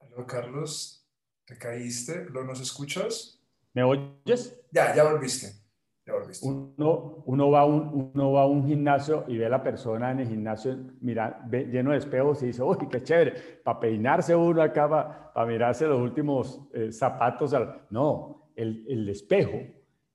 Hola 0.00 0.26
Carlos, 0.26 1.06
te 1.44 1.56
caíste, 1.56 2.26
¿lo 2.28 2.44
nos 2.44 2.60
escuchas? 2.60 3.40
¿Me 3.72 3.84
oyes? 3.84 4.60
Ya, 4.72 4.94
ya 4.94 5.04
volviste. 5.04 5.61
Uno, 6.42 7.22
uno, 7.26 7.50
va 7.50 7.60
a 7.60 7.64
un, 7.64 8.10
uno 8.12 8.32
va 8.32 8.42
a 8.42 8.46
un 8.46 8.66
gimnasio 8.66 9.24
y 9.28 9.38
ve 9.38 9.46
a 9.46 9.48
la 9.48 9.62
persona 9.62 10.10
en 10.10 10.20
el 10.20 10.28
gimnasio 10.28 10.76
mira, 11.00 11.46
lleno 11.48 11.92
de 11.92 11.98
espejos 11.98 12.42
y 12.42 12.46
dice, 12.46 12.62
uy, 12.62 12.76
qué 12.90 13.02
chévere, 13.02 13.34
para 13.62 13.78
peinarse 13.78 14.34
uno 14.34 14.62
acá, 14.62 14.88
para, 15.32 15.46
mirarse 15.46 15.86
los 15.86 16.00
últimos 16.00 16.60
eh, 16.72 16.90
zapatos. 16.90 17.54
No, 17.90 18.50
el, 18.56 18.84
el 18.88 19.08
espejo 19.08 19.58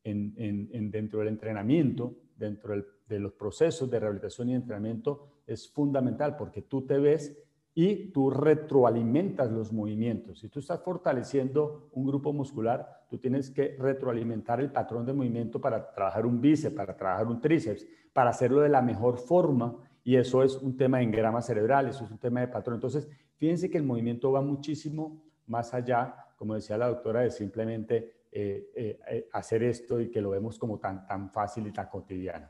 en, 0.03 0.33
en, 0.73 0.91
dentro 0.91 1.19
del 1.19 1.29
entrenamiento, 1.29 2.15
dentro 2.35 2.75
de 3.07 3.19
los 3.19 3.33
procesos 3.33 3.89
de 3.89 3.99
rehabilitación 3.99 4.49
y 4.49 4.55
entrenamiento, 4.55 5.41
es 5.45 5.71
fundamental 5.71 6.35
porque 6.35 6.63
tú 6.63 6.85
te 6.85 6.97
ves 6.97 7.37
y 7.79 8.11
tú 8.11 8.31
retroalimentas 8.31 9.51
los 9.51 9.71
movimientos. 9.71 10.39
Si 10.39 10.49
tú 10.49 10.61
estás 10.61 10.81
fortaleciendo 10.81 11.91
un 11.91 12.07
grupo 12.07 12.33
muscular, 12.33 13.03
tú 13.07 13.19
tienes 13.19 13.51
que 13.51 13.75
retroalimentar 13.77 14.59
el 14.59 14.71
patrón 14.71 15.05
de 15.05 15.13
movimiento 15.13 15.61
para 15.61 15.93
trabajar 15.93 16.25
un 16.25 16.41
bíceps, 16.41 16.75
para 16.75 16.97
trabajar 16.97 17.27
un 17.27 17.39
tríceps, 17.39 17.85
para 18.13 18.31
hacerlo 18.31 18.61
de 18.61 18.69
la 18.69 18.81
mejor 18.81 19.19
forma. 19.19 19.77
Y 20.03 20.15
eso 20.15 20.41
es 20.41 20.55
un 20.55 20.75
tema 20.75 20.97
de 20.97 21.03
engrama 21.03 21.39
cerebral, 21.39 21.87
eso 21.87 22.05
es 22.05 22.09
un 22.09 22.17
tema 22.17 22.39
de 22.39 22.47
patrón. 22.47 22.77
Entonces, 22.77 23.07
fíjense 23.35 23.69
que 23.69 23.77
el 23.77 23.83
movimiento 23.83 24.31
va 24.31 24.41
muchísimo 24.41 25.21
más 25.45 25.75
allá, 25.75 26.15
como 26.35 26.55
decía 26.55 26.79
la 26.79 26.87
doctora, 26.87 27.21
de 27.21 27.29
simplemente 27.29 28.23
eh, 28.31 28.71
eh, 28.75 28.99
eh, 29.07 29.29
hacer 29.33 29.61
esto 29.61 30.01
y 30.01 30.09
que 30.09 30.19
lo 30.19 30.31
vemos 30.31 30.57
como 30.57 30.79
tan, 30.79 31.05
tan 31.05 31.29
fácil 31.29 31.67
y 31.67 31.71
tan 31.71 31.89
cotidiano. 31.89 32.49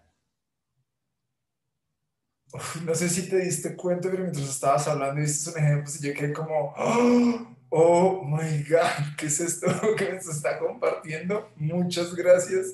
No 2.85 2.95
sé 2.95 3.09
si 3.09 3.29
te 3.29 3.37
diste 3.39 3.75
cuenta, 3.75 4.09
pero 4.09 4.23
mientras 4.23 4.47
estabas 4.49 4.87
hablando 4.87 5.19
y 5.19 5.25
viste 5.25 5.49
un 5.49 5.57
ejemplo, 5.57 5.91
yo 6.01 6.13
quedé 6.13 6.33
como, 6.33 6.73
oh, 6.77 7.55
oh 7.69 8.23
my 8.23 8.63
God, 8.63 9.15
¿qué 9.17 9.27
es 9.27 9.39
esto 9.39 9.67
que 9.97 10.11
me 10.11 10.17
está 10.17 10.59
compartiendo? 10.59 11.51
Muchas 11.55 12.15
gracias. 12.15 12.73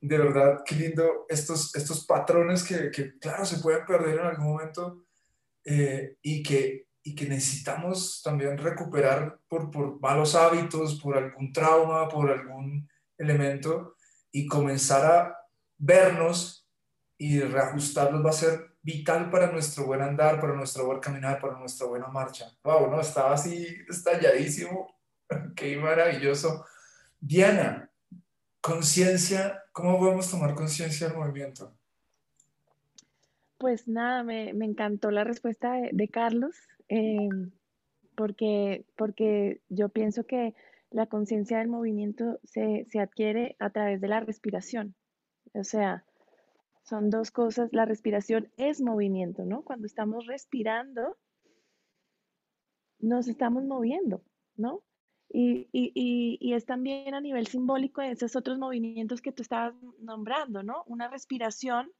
De 0.00 0.18
verdad, 0.18 0.62
qué 0.66 0.74
lindo 0.74 1.26
estos, 1.28 1.74
estos 1.74 2.04
patrones 2.06 2.62
que, 2.62 2.90
que 2.90 3.18
claro, 3.18 3.44
se 3.46 3.58
pueden 3.58 3.86
perder 3.86 4.18
en 4.20 4.26
algún 4.26 4.46
momento 4.46 5.04
y 6.22 6.42
que 6.42 6.84
y 7.06 7.14
que 7.14 7.28
necesitamos 7.28 8.22
también 8.24 8.56
recuperar 8.56 9.38
por, 9.46 9.70
por 9.70 10.00
malos 10.00 10.34
hábitos, 10.34 10.98
por 11.00 11.18
algún 11.18 11.52
trauma, 11.52 12.08
por 12.08 12.30
algún 12.30 12.88
elemento 13.18 13.94
y 14.32 14.46
comenzar 14.46 15.04
a 15.04 15.38
vernos 15.76 16.66
y 17.18 17.40
reajustarlos 17.40 18.24
va 18.24 18.30
a 18.30 18.32
ser 18.32 18.73
vital 18.84 19.30
para 19.30 19.50
nuestro 19.50 19.86
buen 19.86 20.02
andar, 20.02 20.38
para 20.40 20.54
nuestro 20.54 20.84
buen 20.84 21.00
caminar, 21.00 21.40
para 21.40 21.58
nuestra 21.58 21.86
buena 21.86 22.06
marcha. 22.08 22.52
Wow, 22.62 22.90
no, 22.90 23.00
estaba 23.00 23.32
así 23.32 23.66
estalladísimo. 23.88 24.94
Qué 25.56 25.76
maravilloso. 25.78 26.66
Diana, 27.18 27.90
conciencia, 28.60 29.64
¿cómo 29.72 29.98
podemos 29.98 30.30
tomar 30.30 30.54
conciencia 30.54 31.08
del 31.08 31.16
movimiento? 31.16 31.74
Pues 33.56 33.88
nada, 33.88 34.22
me, 34.22 34.52
me 34.52 34.66
encantó 34.66 35.10
la 35.10 35.24
respuesta 35.24 35.72
de, 35.90 36.08
Carlos. 36.08 36.54
Eh, 36.90 37.30
porque, 38.14 38.84
porque 38.96 39.62
yo 39.70 39.88
pienso 39.88 40.26
que 40.26 40.54
la 40.90 41.06
conciencia 41.06 41.58
del 41.58 41.68
movimiento 41.68 42.38
se, 42.44 42.86
se, 42.90 43.00
adquiere 43.00 43.56
a 43.58 43.70
través 43.70 44.02
de 44.02 44.08
la 44.08 44.20
respiración. 44.20 44.94
O 45.54 45.64
sea, 45.64 46.04
son 46.84 47.10
dos 47.10 47.30
cosas. 47.30 47.70
La 47.72 47.84
respiración 47.84 48.52
es 48.56 48.80
movimiento, 48.80 49.44
¿no? 49.44 49.62
Cuando 49.62 49.86
estamos 49.86 50.26
respirando, 50.26 51.18
nos 53.00 53.26
estamos 53.28 53.64
moviendo, 53.64 54.22
¿no? 54.56 54.82
Y, 55.28 55.68
y, 55.72 55.90
y, 56.40 56.54
es 56.54 56.64
también 56.64 57.12
a 57.12 57.20
nivel 57.20 57.48
simbólico 57.48 58.00
de 58.00 58.12
esos 58.12 58.36
otros 58.36 58.58
movimientos 58.58 59.20
que 59.20 59.32
tú 59.32 59.42
estabas 59.42 59.74
nombrando, 59.98 60.62
¿no? 60.62 60.84
Una 60.86 61.08
respiración 61.08 61.90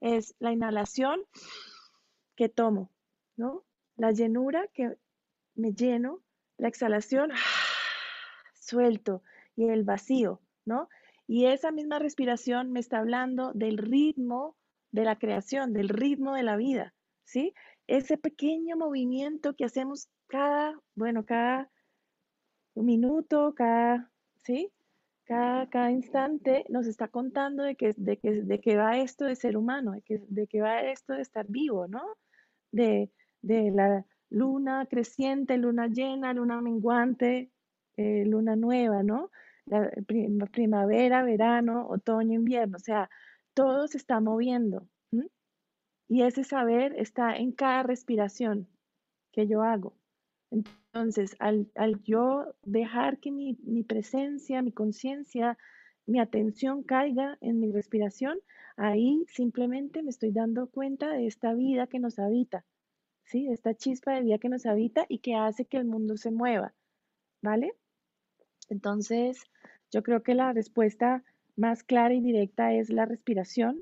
es 0.00 0.34
la 0.40 0.50
inhalación 0.50 1.20
que 2.34 2.48
tomo, 2.48 2.90
¿no? 3.36 3.64
la 4.00 4.12
llenura 4.12 4.66
que 4.72 4.96
me 5.54 5.72
lleno, 5.74 6.22
la 6.56 6.68
exhalación, 6.68 7.30
suelto 8.54 9.22
y 9.56 9.68
el 9.68 9.84
vacío, 9.84 10.40
¿no? 10.64 10.88
Y 11.30 11.46
esa 11.46 11.70
misma 11.70 12.00
respiración 12.00 12.72
me 12.72 12.80
está 12.80 12.98
hablando 12.98 13.52
del 13.52 13.78
ritmo 13.78 14.56
de 14.90 15.04
la 15.04 15.16
creación, 15.16 15.72
del 15.72 15.88
ritmo 15.88 16.34
de 16.34 16.42
la 16.42 16.56
vida, 16.56 16.92
¿sí? 17.22 17.54
Ese 17.86 18.18
pequeño 18.18 18.76
movimiento 18.76 19.54
que 19.54 19.64
hacemos 19.64 20.08
cada, 20.26 20.74
bueno, 20.96 21.24
cada 21.24 21.70
minuto, 22.74 23.54
cada, 23.54 24.10
¿sí? 24.42 24.72
Cada, 25.22 25.70
cada 25.70 25.92
instante 25.92 26.64
nos 26.68 26.88
está 26.88 27.06
contando 27.06 27.62
de 27.62 27.76
que, 27.76 27.94
de, 27.96 28.16
que, 28.16 28.42
de 28.42 28.60
que 28.60 28.76
va 28.76 28.98
esto 28.98 29.24
de 29.24 29.36
ser 29.36 29.56
humano, 29.56 29.92
de 29.92 30.02
que, 30.02 30.20
de 30.26 30.48
que 30.48 30.60
va 30.60 30.80
esto 30.82 31.12
de 31.12 31.22
estar 31.22 31.46
vivo, 31.46 31.86
¿no? 31.86 32.02
De, 32.72 33.08
de 33.40 33.70
la 33.70 34.04
luna 34.30 34.84
creciente, 34.86 35.58
luna 35.58 35.86
llena, 35.86 36.34
luna 36.34 36.60
menguante, 36.60 37.52
eh, 37.96 38.24
luna 38.26 38.56
nueva, 38.56 39.04
¿no? 39.04 39.30
La 39.70 39.88
primavera, 40.50 41.22
verano, 41.22 41.86
otoño, 41.88 42.34
invierno, 42.34 42.76
o 42.76 42.80
sea, 42.80 43.08
todo 43.54 43.86
se 43.86 43.98
está 43.98 44.20
moviendo. 44.20 44.88
Y 46.08 46.22
ese 46.22 46.42
saber 46.42 46.92
está 46.98 47.36
en 47.36 47.52
cada 47.52 47.84
respiración 47.84 48.66
que 49.30 49.46
yo 49.46 49.62
hago. 49.62 49.94
Entonces, 50.50 51.36
al, 51.38 51.70
yo 52.02 52.52
dejar 52.64 53.20
que 53.20 53.30
mi, 53.30 53.56
mi 53.62 53.84
presencia, 53.84 54.60
mi 54.60 54.72
conciencia, 54.72 55.56
mi 56.06 56.18
atención 56.18 56.82
caiga 56.82 57.38
en 57.40 57.60
mi 57.60 57.70
respiración, 57.70 58.40
ahí 58.76 59.24
simplemente 59.28 60.02
me 60.02 60.10
estoy 60.10 60.32
dando 60.32 60.66
cuenta 60.66 61.12
de 61.12 61.28
esta 61.28 61.54
vida 61.54 61.86
que 61.86 62.00
nos 62.00 62.18
habita, 62.18 62.64
¿sí? 63.22 63.46
Esta 63.48 63.74
chispa 63.74 64.14
de 64.14 64.22
vida 64.22 64.38
que 64.38 64.48
nos 64.48 64.66
habita 64.66 65.06
y 65.08 65.18
que 65.18 65.36
hace 65.36 65.64
que 65.64 65.76
el 65.76 65.84
mundo 65.84 66.16
se 66.16 66.32
mueva, 66.32 66.74
¿vale? 67.40 67.76
Entonces, 68.70 69.44
yo 69.90 70.02
creo 70.02 70.22
que 70.22 70.34
la 70.34 70.52
respuesta 70.52 71.22
más 71.56 71.84
clara 71.84 72.14
y 72.14 72.20
directa 72.20 72.72
es 72.72 72.90
la 72.90 73.04
respiración. 73.04 73.80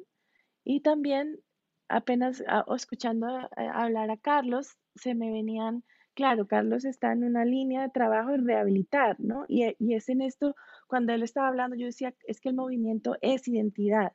Y 0.64 0.81
también, 0.81 1.40
apenas 1.88 2.42
ah, 2.48 2.64
escuchando 2.74 3.29
eh, 3.29 3.68
hablar 3.72 4.11
a 4.11 4.16
Carlos, 4.16 4.77
se 4.96 5.14
me 5.14 5.31
venían, 5.31 5.85
claro, 6.14 6.48
Carlos 6.48 6.85
está 6.85 7.12
en 7.12 7.24
una 7.24 7.44
línea 7.44 7.83
de 7.83 7.90
trabajo 7.90 8.33
de 8.33 8.38
rehabilitar, 8.38 9.16
¿no? 9.20 9.44
Y, 9.48 9.64
y 9.79 9.94
es 9.94 10.09
en 10.09 10.22
esto, 10.22 10.57
cuando 10.88 11.12
él 11.12 11.22
estaba 11.22 11.48
hablando, 11.48 11.77
yo 11.77 11.87
decía, 11.87 12.14
es 12.27 12.40
que 12.40 12.48
el 12.48 12.57
movimiento 12.57 13.16
es 13.20 13.46
identidad. 13.46 14.12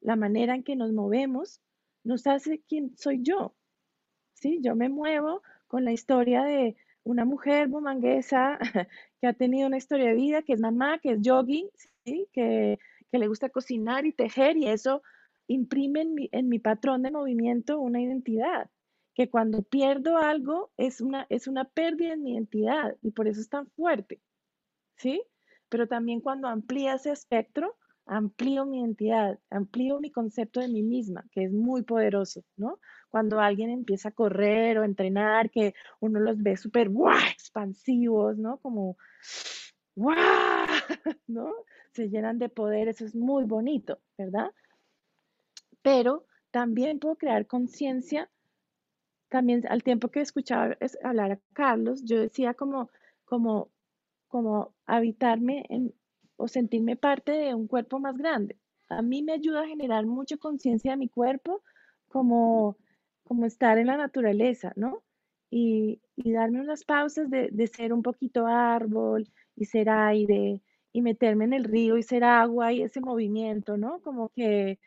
La 0.00 0.16
manera 0.16 0.54
en 0.54 0.62
que 0.62 0.76
nos 0.76 0.92
movemos 0.92 1.60
nos 2.04 2.26
hace 2.26 2.62
quién 2.68 2.96
soy 2.96 3.22
yo. 3.22 3.54
¿Sí? 4.34 4.60
Yo 4.62 4.76
me 4.76 4.88
muevo 4.88 5.42
con 5.66 5.84
la 5.84 5.92
historia 5.92 6.44
de 6.44 6.76
una 7.04 7.24
mujer 7.24 7.68
bumanguesa 7.68 8.58
que 9.26 9.30
ha 9.30 9.32
tenido 9.32 9.66
una 9.66 9.78
historia 9.78 10.06
de 10.06 10.14
vida, 10.14 10.42
que 10.42 10.52
es 10.52 10.60
mamá, 10.60 11.00
que 11.00 11.10
es 11.10 11.20
yogi, 11.20 11.68
¿sí? 12.04 12.28
que, 12.32 12.78
le 13.10 13.28
gusta 13.28 13.48
cocinar 13.48 14.04
y 14.04 14.12
tejer 14.12 14.58
y 14.58 14.68
eso 14.68 15.02
imprime 15.48 16.02
en 16.02 16.14
mi, 16.14 16.28
en 16.32 16.50
mi, 16.50 16.58
patrón 16.58 17.02
de 17.02 17.10
movimiento 17.10 17.80
una 17.80 18.00
identidad, 18.00 18.70
que 19.14 19.30
cuando 19.30 19.62
pierdo 19.62 20.18
algo 20.18 20.70
es 20.76 21.00
una, 21.00 21.26
es 21.30 21.48
una 21.48 21.64
pérdida 21.64 22.12
en 22.12 22.22
mi 22.22 22.34
identidad 22.34 22.94
y 23.00 23.12
por 23.12 23.26
eso 23.26 23.40
es 23.40 23.48
tan 23.48 23.68
fuerte, 23.70 24.20
¿sí? 24.96 25.22
Pero 25.70 25.88
también 25.88 26.20
cuando 26.20 26.46
amplía 26.46 26.94
ese 26.94 27.10
espectro, 27.10 27.74
amplío 28.04 28.66
mi 28.66 28.80
identidad, 28.80 29.40
amplío 29.48 29.98
mi 29.98 30.10
concepto 30.10 30.60
de 30.60 30.68
mí 30.68 30.82
misma, 30.82 31.24
que 31.32 31.44
es 31.44 31.52
muy 31.52 31.82
poderoso, 31.82 32.44
¿no? 32.56 32.78
Cuando 33.16 33.40
alguien 33.40 33.70
empieza 33.70 34.10
a 34.10 34.12
correr 34.12 34.78
o 34.78 34.84
entrenar, 34.84 35.48
que 35.50 35.72
uno 36.00 36.20
los 36.20 36.42
ve 36.42 36.58
súper 36.58 36.90
expansivos, 37.32 38.36
¿no? 38.36 38.58
Como 38.58 38.98
¡guau! 39.94 40.66
¿no? 41.26 41.50
Se 41.92 42.10
llenan 42.10 42.38
de 42.38 42.50
poder, 42.50 42.88
eso 42.88 43.06
es 43.06 43.14
muy 43.14 43.44
bonito, 43.44 44.00
¿verdad? 44.18 44.52
Pero 45.80 46.26
también 46.50 46.98
puedo 46.98 47.16
crear 47.16 47.46
conciencia, 47.46 48.28
también 49.30 49.66
al 49.66 49.82
tiempo 49.82 50.08
que 50.08 50.20
escuchaba 50.20 50.76
hablar 51.02 51.32
a 51.32 51.40
Carlos, 51.54 52.04
yo 52.04 52.20
decía 52.20 52.52
como, 52.52 52.90
como, 53.24 53.70
como 54.28 54.74
habitarme 54.84 55.64
en, 55.70 55.94
o 56.36 56.48
sentirme 56.48 56.96
parte 56.96 57.32
de 57.32 57.54
un 57.54 57.66
cuerpo 57.66 57.98
más 57.98 58.18
grande. 58.18 58.58
A 58.90 59.00
mí 59.00 59.22
me 59.22 59.32
ayuda 59.32 59.62
a 59.62 59.66
generar 59.68 60.04
mucha 60.04 60.36
conciencia 60.36 60.90
de 60.90 60.98
mi 60.98 61.08
cuerpo, 61.08 61.62
como, 62.08 62.76
como 63.26 63.46
estar 63.46 63.78
en 63.78 63.88
la 63.88 63.96
naturaleza, 63.96 64.72
¿no? 64.76 65.02
Y, 65.50 66.00
darme 66.16 66.60
unas 66.60 66.84
pausas 66.84 67.30
de, 67.30 67.48
de, 67.52 67.66
ser 67.66 67.92
un 67.92 68.02
poquito 68.02 68.46
árbol 68.46 69.28
y 69.54 69.66
ser 69.66 69.88
aire 69.90 70.60
y 70.92 71.02
meterme 71.02 71.44
en 71.44 71.52
el 71.52 71.64
río 71.64 71.98
y 71.98 72.02
ser 72.02 72.24
agua 72.24 72.72
y 72.72 72.82
ese 72.82 73.00
movimiento, 73.00 73.76
¿no? 73.76 74.00
Como 74.00 74.30
que 74.30 74.78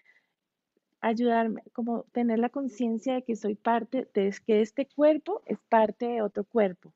ayudarme, 1.01 1.63
como 1.73 2.03
tener 2.11 2.39
la 2.39 2.49
conciencia 2.49 3.15
de 3.15 3.23
que 3.23 3.35
soy 3.35 3.55
parte, 3.55 4.07
de 4.13 4.35
que 4.45 4.61
este 4.61 4.87
cuerpo 4.87 5.41
es 5.45 5.59
parte 5.69 6.07
de 6.07 6.21
otro 6.21 6.43
cuerpo, 6.43 6.93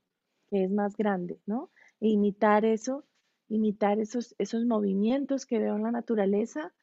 que 0.50 0.64
es 0.66 0.72
más 0.72 0.96
grande, 0.98 1.40
¿no? 1.46 1.70
E 2.02 2.10
imitar 2.10 2.66
eso 2.66 3.06
imitar 3.54 4.00
esos, 4.00 4.36
esos 4.38 4.66
movimientos 4.66 5.46
que 5.46 5.60
veo 5.60 5.76
en 5.76 5.84
la 5.84 5.92
naturaleza, 5.92 6.74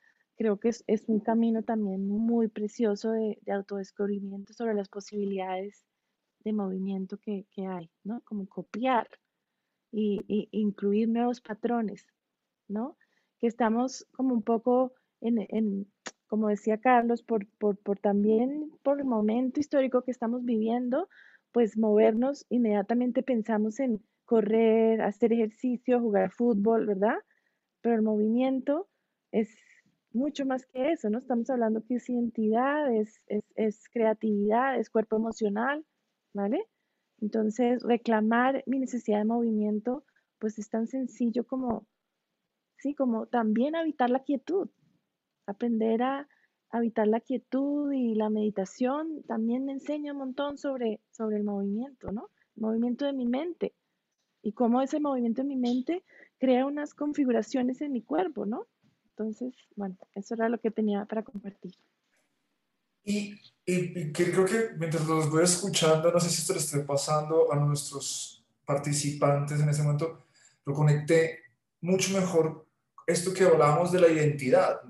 creo 0.40 0.58
que 0.58 0.70
es, 0.70 0.82
es 0.86 1.06
un 1.06 1.20
camino 1.20 1.62
también 1.62 2.08
muy 2.08 2.48
precioso 2.48 3.12
de, 3.12 3.38
de, 3.42 3.52
autodescubrimiento 3.52 4.54
sobre 4.54 4.72
las 4.72 4.88
posibilidades 4.88 5.84
de 6.44 6.54
movimiento 6.54 7.18
que, 7.18 7.44
que 7.54 7.66
hay, 7.66 7.90
¿no? 8.04 8.22
Como 8.22 8.48
copiar 8.48 9.06
y, 9.92 10.22
y, 10.28 10.48
incluir 10.52 11.10
nuevos 11.10 11.42
patrones, 11.42 12.06
¿no? 12.68 12.96
Que 13.38 13.48
estamos 13.48 14.06
como 14.12 14.32
un 14.32 14.42
poco 14.42 14.94
en, 15.20 15.46
en 15.50 15.92
como 16.26 16.48
decía 16.48 16.78
Carlos, 16.78 17.22
por, 17.22 17.46
por, 17.58 17.76
por 17.76 17.98
también 17.98 18.72
por 18.82 18.98
el 18.98 19.04
momento 19.04 19.60
histórico 19.60 20.00
que 20.04 20.10
estamos 20.10 20.46
viviendo, 20.46 21.10
pues 21.52 21.76
movernos, 21.76 22.46
inmediatamente 22.48 23.22
pensamos 23.22 23.78
en 23.78 24.02
correr, 24.24 25.02
hacer 25.02 25.34
ejercicio, 25.34 26.00
jugar 26.00 26.30
fútbol, 26.30 26.86
¿verdad? 26.86 27.18
Pero 27.82 27.96
el 27.96 28.02
movimiento 28.02 28.88
es 29.32 29.50
mucho 30.12 30.44
más 30.44 30.66
que 30.66 30.92
eso, 30.92 31.08
¿no? 31.10 31.18
Estamos 31.18 31.48
hablando 31.50 31.84
que 31.84 31.96
es 31.96 32.08
identidad, 32.08 32.92
es, 32.94 33.20
es, 33.54 33.88
creatividad, 33.90 34.78
es 34.78 34.90
cuerpo 34.90 35.16
emocional, 35.16 35.84
¿vale? 36.32 36.66
Entonces, 37.20 37.82
reclamar 37.82 38.64
mi 38.66 38.78
necesidad 38.78 39.18
de 39.18 39.24
movimiento, 39.24 40.04
pues 40.38 40.58
es 40.58 40.68
tan 40.70 40.86
sencillo 40.86 41.46
como, 41.46 41.86
sí, 42.78 42.94
como 42.94 43.26
también 43.26 43.76
habitar 43.76 44.10
la 44.10 44.24
quietud, 44.24 44.68
aprender 45.46 46.02
a 46.02 46.28
habitar 46.70 47.06
la 47.06 47.20
quietud 47.20 47.92
y 47.92 48.14
la 48.14 48.30
meditación 48.30 49.22
también 49.26 49.64
me 49.64 49.72
enseña 49.72 50.12
un 50.12 50.18
montón 50.18 50.56
sobre, 50.56 51.00
sobre 51.10 51.36
el 51.36 51.44
movimiento, 51.44 52.10
¿no? 52.12 52.30
Movimiento 52.56 53.04
de 53.06 53.12
mi 53.12 53.26
mente 53.26 53.74
y 54.42 54.52
cómo 54.52 54.80
ese 54.80 55.00
movimiento 55.00 55.42
en 55.42 55.48
mi 55.48 55.56
mente 55.56 56.04
crea 56.38 56.66
unas 56.66 56.94
configuraciones 56.94 57.80
en 57.80 57.92
mi 57.92 58.02
cuerpo, 58.02 58.46
¿no? 58.46 58.66
Entonces, 59.10 59.54
bueno, 59.76 59.96
eso 60.14 60.34
era 60.34 60.48
lo 60.48 60.58
que 60.58 60.70
tenía 60.70 61.04
para 61.04 61.22
compartir. 61.22 61.74
Y, 63.04 63.40
y, 63.64 64.12
creo 64.12 64.44
que 64.44 64.70
mientras 64.76 65.06
los 65.06 65.30
voy 65.30 65.44
escuchando, 65.44 66.12
no 66.12 66.20
sé 66.20 66.28
si 66.28 66.42
esto 66.42 66.52
le 66.52 66.58
esté 66.58 66.80
pasando 66.80 67.52
a 67.52 67.56
nuestros 67.56 68.44
participantes 68.64 69.60
en 69.60 69.68
este 69.68 69.82
momento, 69.82 70.26
lo 70.64 70.74
conecté 70.74 71.40
mucho 71.80 72.12
mejor 72.18 72.66
esto 73.06 73.32
que 73.32 73.44
hablábamos 73.44 73.90
de 73.90 74.00
la 74.00 74.08
identidad, 74.08 74.80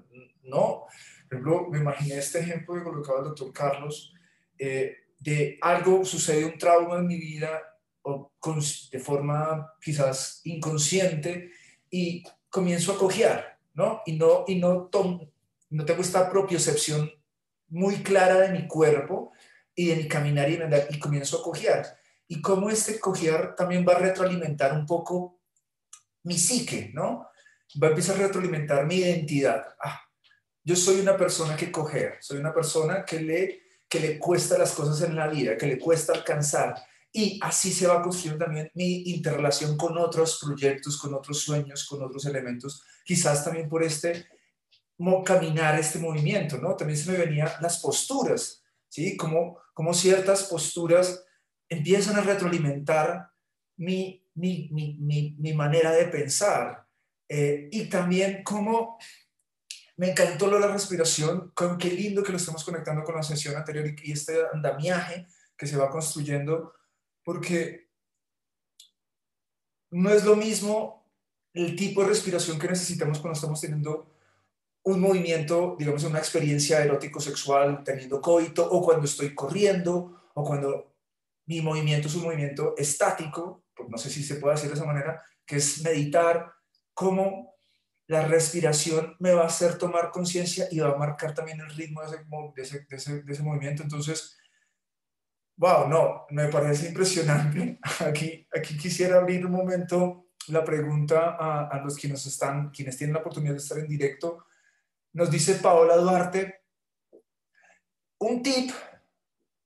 ¿no? 0.42 0.86
Por 1.28 1.38
ejemplo, 1.38 1.68
me 1.70 1.78
imaginé 1.78 2.18
este 2.18 2.40
ejemplo 2.40 2.74
que 2.74 2.82
colocaba 2.82 3.20
el 3.20 3.26
doctor 3.26 3.52
Carlos, 3.52 4.12
eh, 4.58 4.96
de 5.18 5.58
algo, 5.60 6.04
sucede 6.04 6.44
un 6.44 6.58
trauma 6.58 6.98
en 6.98 7.06
mi 7.06 7.18
vida 7.18 7.60
o 8.02 8.32
de 8.90 8.98
forma 8.98 9.74
quizás 9.80 10.40
inconsciente 10.44 11.52
y 11.90 12.24
comienzo 12.48 12.92
a 12.92 12.98
cojear, 12.98 13.58
¿no? 13.74 14.02
Y 14.06 14.12
no, 14.12 14.44
y 14.46 14.56
no, 14.56 14.90
no 15.70 15.84
tengo 15.84 16.02
esta 16.02 16.30
propiocepción 16.30 17.10
muy 17.68 18.02
clara 18.02 18.40
de 18.40 18.50
mi 18.50 18.66
cuerpo 18.66 19.32
y 19.74 19.86
de 19.86 19.96
mi 19.96 20.08
caminar 20.08 20.50
y 20.50 20.56
andar 20.56 20.86
y 20.90 20.98
comienzo 20.98 21.38
a 21.38 21.42
cojear. 21.42 21.98
Y 22.26 22.40
cómo 22.40 22.70
este 22.70 23.00
cojear 23.00 23.54
también 23.56 23.84
va 23.88 23.94
a 23.94 23.98
retroalimentar 23.98 24.72
un 24.72 24.86
poco 24.86 25.40
mi 26.24 26.38
psique, 26.38 26.90
¿no? 26.94 27.28
Va 27.82 27.88
a 27.88 27.90
empezar 27.90 28.16
a 28.16 28.26
retroalimentar 28.26 28.86
mi 28.86 28.96
identidad. 28.96 29.64
Ah, 29.80 30.00
yo 30.62 30.76
soy 30.76 31.00
una 31.00 31.16
persona 31.16 31.56
que 31.56 31.72
cojea, 31.72 32.14
soy 32.20 32.38
una 32.38 32.52
persona 32.52 33.04
que 33.04 33.20
le, 33.20 33.62
que 33.88 34.00
le 34.00 34.18
cuesta 34.18 34.58
las 34.58 34.72
cosas 34.72 35.08
en 35.08 35.16
la 35.16 35.28
vida, 35.28 35.56
que 35.56 35.66
le 35.66 35.78
cuesta 35.78 36.12
alcanzar, 36.12 36.74
y 37.12 37.40
así 37.42 37.72
se 37.72 37.88
va 37.88 38.02
construyendo 38.02 38.44
también 38.44 38.70
mi 38.74 39.02
interrelación 39.10 39.76
con 39.76 39.98
otros 39.98 40.38
proyectos, 40.40 40.96
con 40.96 41.14
otros 41.14 41.40
sueños, 41.40 41.84
con 41.86 42.02
otros 42.02 42.24
elementos, 42.26 42.84
quizás 43.10 43.42
también 43.42 43.68
por 43.68 43.82
este 43.82 44.28
caminar, 45.24 45.76
este 45.80 45.98
movimiento, 45.98 46.58
¿no? 46.58 46.76
También 46.76 46.96
se 46.96 47.10
me 47.10 47.18
venían 47.18 47.50
las 47.60 47.80
posturas, 47.80 48.62
¿sí? 48.88 49.16
Como, 49.16 49.58
como 49.74 49.92
ciertas 49.94 50.44
posturas 50.44 51.26
empiezan 51.68 52.14
a 52.14 52.20
retroalimentar 52.20 53.28
mi, 53.78 54.24
mi, 54.34 54.68
mi, 54.70 55.34
mi 55.36 55.52
manera 55.54 55.90
de 55.90 56.04
pensar. 56.04 56.86
Eh, 57.28 57.68
y 57.72 57.88
también 57.88 58.44
como 58.44 58.96
me 59.96 60.10
encantó 60.10 60.46
lo 60.46 60.60
de 60.60 60.68
la 60.68 60.72
respiración, 60.72 61.50
con 61.52 61.78
qué 61.78 61.90
lindo 61.90 62.22
que 62.22 62.30
lo 62.30 62.38
estamos 62.38 62.62
conectando 62.62 63.02
con 63.02 63.16
la 63.16 63.24
sesión 63.24 63.56
anterior 63.56 63.92
y 64.04 64.12
este 64.12 64.38
andamiaje 64.52 65.26
que 65.56 65.66
se 65.66 65.76
va 65.76 65.90
construyendo 65.90 66.74
porque 67.24 67.90
no 69.90 70.10
es 70.10 70.24
lo 70.24 70.36
mismo 70.36 70.99
el 71.52 71.76
tipo 71.76 72.02
de 72.02 72.08
respiración 72.08 72.58
que 72.58 72.68
necesitamos 72.68 73.18
cuando 73.18 73.34
estamos 73.34 73.60
teniendo 73.60 74.06
un 74.82 75.00
movimiento, 75.00 75.76
digamos, 75.78 76.04
una 76.04 76.18
experiencia 76.18 76.82
erótico-sexual, 76.82 77.82
teniendo 77.84 78.20
coito, 78.20 78.68
o 78.70 78.82
cuando 78.82 79.04
estoy 79.04 79.34
corriendo, 79.34 80.30
o 80.34 80.44
cuando 80.44 80.94
mi 81.46 81.60
movimiento 81.60 82.08
es 82.08 82.14
un 82.14 82.22
movimiento 82.22 82.74
estático, 82.78 83.64
pues 83.74 83.88
no 83.88 83.98
sé 83.98 84.08
si 84.08 84.22
se 84.22 84.36
puede 84.36 84.54
decir 84.54 84.70
de 84.70 84.76
esa 84.76 84.86
manera, 84.86 85.22
que 85.44 85.56
es 85.56 85.82
meditar, 85.82 86.52
cómo 86.94 87.56
la 88.06 88.26
respiración 88.26 89.16
me 89.20 89.32
va 89.32 89.42
a 89.42 89.46
hacer 89.46 89.78
tomar 89.78 90.10
conciencia 90.10 90.66
y 90.70 90.80
va 90.80 90.90
a 90.90 90.96
marcar 90.96 91.34
también 91.34 91.60
el 91.60 91.70
ritmo 91.70 92.02
de 92.02 92.62
ese, 92.62 92.86
de 92.88 93.32
ese, 93.32 93.42
movimiento. 93.42 93.82
Entonces, 93.82 94.36
Wow, 95.56 95.88
no, 95.88 96.24
me 96.30 96.48
parece 96.48 96.88
impresionante. 96.88 97.78
Aquí, 98.00 98.48
aquí 98.50 98.78
quisiera 98.78 99.18
abrir 99.18 99.44
un 99.44 99.52
momento 99.52 100.29
la 100.48 100.64
pregunta 100.64 101.36
a, 101.38 101.80
los 101.84 101.96
que 101.96 102.08
nos 102.08 102.26
están, 102.26 102.70
quienes 102.70 102.96
tienen 102.96 103.14
la 103.14 103.20
oportunidad 103.20 103.52
de 103.52 103.58
estar 103.58 103.78
en 103.78 103.88
directo. 103.88 104.46
Nos 105.12 105.30
dice 105.30 105.54
Paola 105.56 105.96
Duarte, 105.96 106.62
un 108.18 108.42
tip 108.42 108.70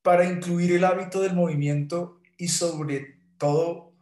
para 0.03 0.25
incluir 0.25 0.73
el 0.73 0.85
hábito 0.85 1.21
del 1.21 1.35
movimiento 1.35 2.21
y 2.37 2.49
sobre 2.49 3.21
todo 3.39 3.95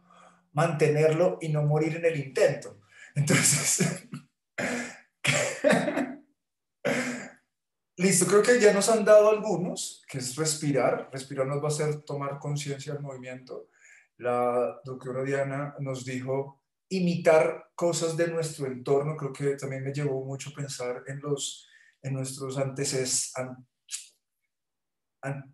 mantenerlo 0.51 1.37
y 1.41 1.49
no 1.49 1.63
morir 1.63 1.95
en 1.97 2.05
el 2.05 2.19
intento. 2.19 2.79
Entonces, 3.15 4.07
listo, 7.97 8.25
creo 8.27 8.43
que 8.43 8.59
ya 8.59 8.73
nos 8.73 8.89
han 8.89 9.05
dado 9.05 9.29
algunos, 9.29 10.03
que 10.07 10.17
es 10.17 10.35
respirar. 10.35 11.09
Respirar 11.11 11.47
nos 11.47 11.59
va 11.59 11.65
a 11.65 11.67
hacer 11.67 12.01
tomar 12.01 12.39
conciencia 12.39 12.93
del 12.93 13.01
movimiento. 13.01 13.69
La 14.17 14.79
doctora 14.83 15.23
Diana 15.23 15.75
nos 15.79 16.05
dijo 16.05 16.62
imitar 16.89 17.71
cosas 17.75 18.15
de 18.17 18.27
nuestro 18.27 18.67
entorno. 18.67 19.17
Creo 19.17 19.33
que 19.33 19.55
también 19.55 19.83
me 19.83 19.93
llevó 19.93 20.23
mucho 20.23 20.53
pensar 20.53 21.03
en, 21.07 21.19
los, 21.19 21.67
en 22.01 22.13
nuestros 22.13 22.57
antecesores, 22.57 23.33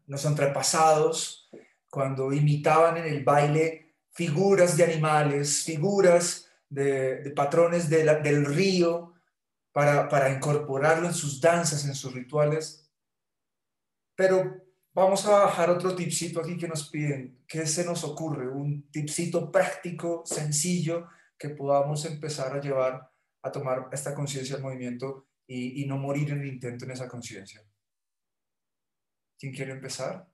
los 0.07 0.25
antepasados, 0.25 1.49
cuando 1.89 2.33
imitaban 2.33 2.97
en 2.97 3.05
el 3.05 3.23
baile 3.23 3.95
figuras 4.11 4.75
de 4.75 4.83
animales, 4.83 5.63
figuras 5.63 6.49
de, 6.69 7.31
patrones 7.35 7.89
del 7.89 8.45
río, 8.45 9.13
para, 9.71 10.09
para 10.09 10.33
incorporarlo 10.33 11.07
en 11.07 11.13
sus 11.13 11.39
danzas, 11.39 11.85
en 11.85 11.95
sus 11.95 12.13
rituales. 12.13 12.89
Pero 14.15 14.63
vamos 14.93 15.25
a 15.25 15.45
bajar 15.45 15.69
otro 15.69 15.95
tipcito 15.95 16.41
aquí 16.41 16.57
que 16.57 16.67
nos 16.67 16.89
piden. 16.89 17.43
¿Qué 17.47 17.65
se 17.65 17.85
nos 17.85 18.03
ocurre? 18.03 18.49
Un 18.49 18.89
tipcito 18.91 19.51
práctico, 19.51 20.23
sencillo, 20.25 21.07
que 21.39 21.49
podamos 21.49 22.03
empezar 22.05 22.55
a 22.55 22.61
llevar 22.61 23.09
a 23.41 23.51
tomar 23.51 23.87
esta 23.93 24.13
conciencia 24.13 24.55
del 24.55 24.63
movimiento 24.63 25.29
y, 25.47 25.85
no 25.87 25.97
morir 25.97 26.29
en 26.29 26.41
el 26.41 26.47
intento 26.47 26.85
en 26.85 26.91
esa 26.91 27.07
conciencia. 27.07 27.61
¿Quién 29.39 29.53
quiere 29.53 29.71
empezar? 29.71 30.27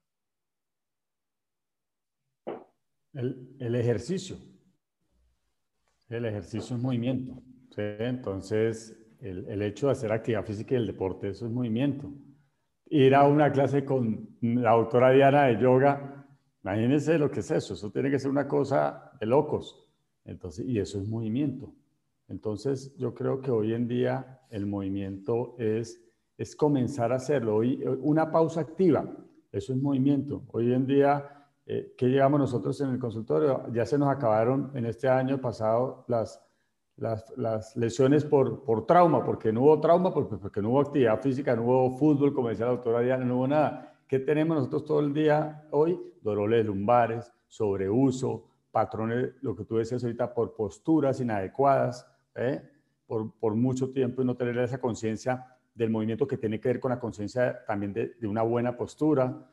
El, 3.14 3.76
ejercicio. 3.76 4.36
El 6.10 6.26
ejercicio 6.26 6.76
es 6.76 6.82
movimiento. 6.82 7.42
Entonces, 7.78 8.98
el, 9.22 9.62
hecho 9.62 9.86
de 9.86 9.94
hacer 9.94 10.12
actividad 10.12 10.44
física 10.44 10.74
y 10.74 10.78
el 10.78 10.88
deporte, 10.88 11.30
eso 11.30 11.46
es 11.46 11.52
movimiento. 11.52 12.12
Ir 12.88 13.16
a 13.16 13.26
una 13.26 13.52
clase 13.54 13.86
con 13.86 14.38
la 14.42 14.72
doctora 14.72 15.12
Diana 15.12 15.46
de 15.46 15.62
yoga, 15.62 16.28
imagínense 16.62 17.18
lo 17.18 17.32
que 17.32 17.40
es 17.40 17.52
eso. 17.52 17.76
Eso 17.76 17.90
tiene 17.92 18.12
que 18.12 18.20
ser 18.20 18.32
una 18.32 18.48
cosa 18.50 19.12
de 19.20 19.28
locos. 19.28 19.85
Entonces, 20.26 20.66
y 20.68 20.80
eso 20.80 21.00
es 21.00 21.08
movimiento. 21.08 21.72
Entonces, 22.28 22.96
yo 22.98 23.14
creo 23.14 23.40
que 23.42 23.52
hoy 23.52 23.74
en 23.74 23.88
día 23.88 24.42
el 24.50 24.66
movimiento 24.66 25.56
es, 25.60 26.04
es 26.38 26.56
comenzar 26.56 27.12
a 27.12 27.16
hacerlo. 27.16 27.58
Hoy, 27.58 27.84
una 28.02 28.32
pausa 28.32 28.62
activa, 28.62 29.06
eso 29.52 29.74
es 29.74 29.82
movimiento. 29.82 30.44
Hoy 30.52 30.74
en 30.74 30.88
día, 30.88 31.48
eh, 31.66 31.94
¿qué 31.98 32.08
llegamos 32.08 32.40
nosotros 32.40 32.80
en 32.82 32.90
el 32.90 33.00
consultorio? 33.00 33.72
Ya 33.72 33.86
se 33.86 33.98
nos 33.98 34.10
acabaron 34.10 34.72
en 34.74 34.88
este 34.88 35.08
año 35.08 35.40
pasado 35.40 36.06
las, 36.08 36.44
las, 36.98 37.32
las 37.38 37.76
lesiones 37.76 38.26
por, 38.26 38.64
por, 38.64 38.88
trauma, 38.88 39.24
porque 39.24 39.54
no 39.54 39.62
hubo 39.62 39.80
trauma, 39.80 40.12
porque, 40.12 40.38
porque 40.38 40.62
no 40.62 40.72
hubo 40.72 40.82
actividad 40.82 41.22
física, 41.22 41.56
no 41.56 41.64
hubo 41.64 41.98
fútbol, 41.98 42.34
como 42.34 42.50
decía 42.50 42.66
la 42.66 42.72
doctora 42.72 43.02
Diana, 43.02 43.24
no 43.24 43.38
hubo 43.38 43.48
nada. 43.48 43.94
¿Qué 44.08 44.20
tenemos 44.20 44.58
nosotros 44.58 44.86
todo 44.86 45.00
el 45.00 45.14
día 45.14 45.68
hoy? 45.72 46.00
Dolores 46.22 46.66
lumbares, 46.66 47.32
sobreuso, 47.48 48.48
patrones, 48.76 49.32
lo 49.42 49.56
que 49.56 49.64
tú 49.64 49.78
decías 49.78 50.04
ahorita, 50.04 50.34
por 50.34 50.54
posturas 50.54 51.22
inadecuadas, 51.22 52.06
¿eh? 52.36 52.62
por, 53.08 53.32
por, 53.40 53.56
mucho 53.56 53.92
tiempo 53.92 54.22
y 54.22 54.26
no 54.26 54.36
tener 54.36 54.58
esa 54.58 54.80
conciencia 54.82 55.46
del 55.74 55.90
movimiento 55.90 56.28
que 56.28 56.36
tiene 56.36 56.60
que 56.60 56.68
ver 56.68 56.82
con 56.82 56.90
la 56.90 57.00
conciencia 57.00 57.64
también 57.66 57.94
de, 57.94 58.16
de, 58.20 58.28
una 58.28 58.42
buena 58.42 58.76
postura. 58.76 59.50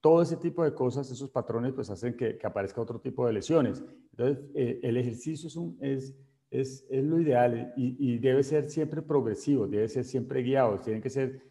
Todo 0.00 0.22
ese 0.22 0.36
tipo 0.36 0.62
de 0.62 0.72
cosas, 0.72 1.10
esos 1.10 1.30
patrones, 1.30 1.72
pues 1.72 1.90
hacen 1.90 2.16
que, 2.16 2.38
que 2.38 2.46
aparezca 2.46 2.80
otro 2.80 3.00
tipo 3.00 3.26
de 3.26 3.32
lesiones. 3.32 3.82
Entonces, 4.12 4.44
eh, 4.54 4.78
el 4.84 4.96
ejercicio 4.96 5.48
es, 5.48 5.56
un, 5.56 5.76
es, 5.80 6.16
es, 6.52 6.86
es, 6.88 7.02
lo 7.04 7.18
ideal 7.18 7.72
y, 7.76 7.96
y, 7.98 8.18
debe 8.18 8.44
ser 8.44 8.70
siempre 8.70 9.02
progresivo, 9.02 9.66
debe 9.66 9.88
ser 9.88 10.04
siempre 10.04 10.44
guiado, 10.44 10.78
tiene 10.78 11.00
que 11.00 11.10
ser 11.10 11.42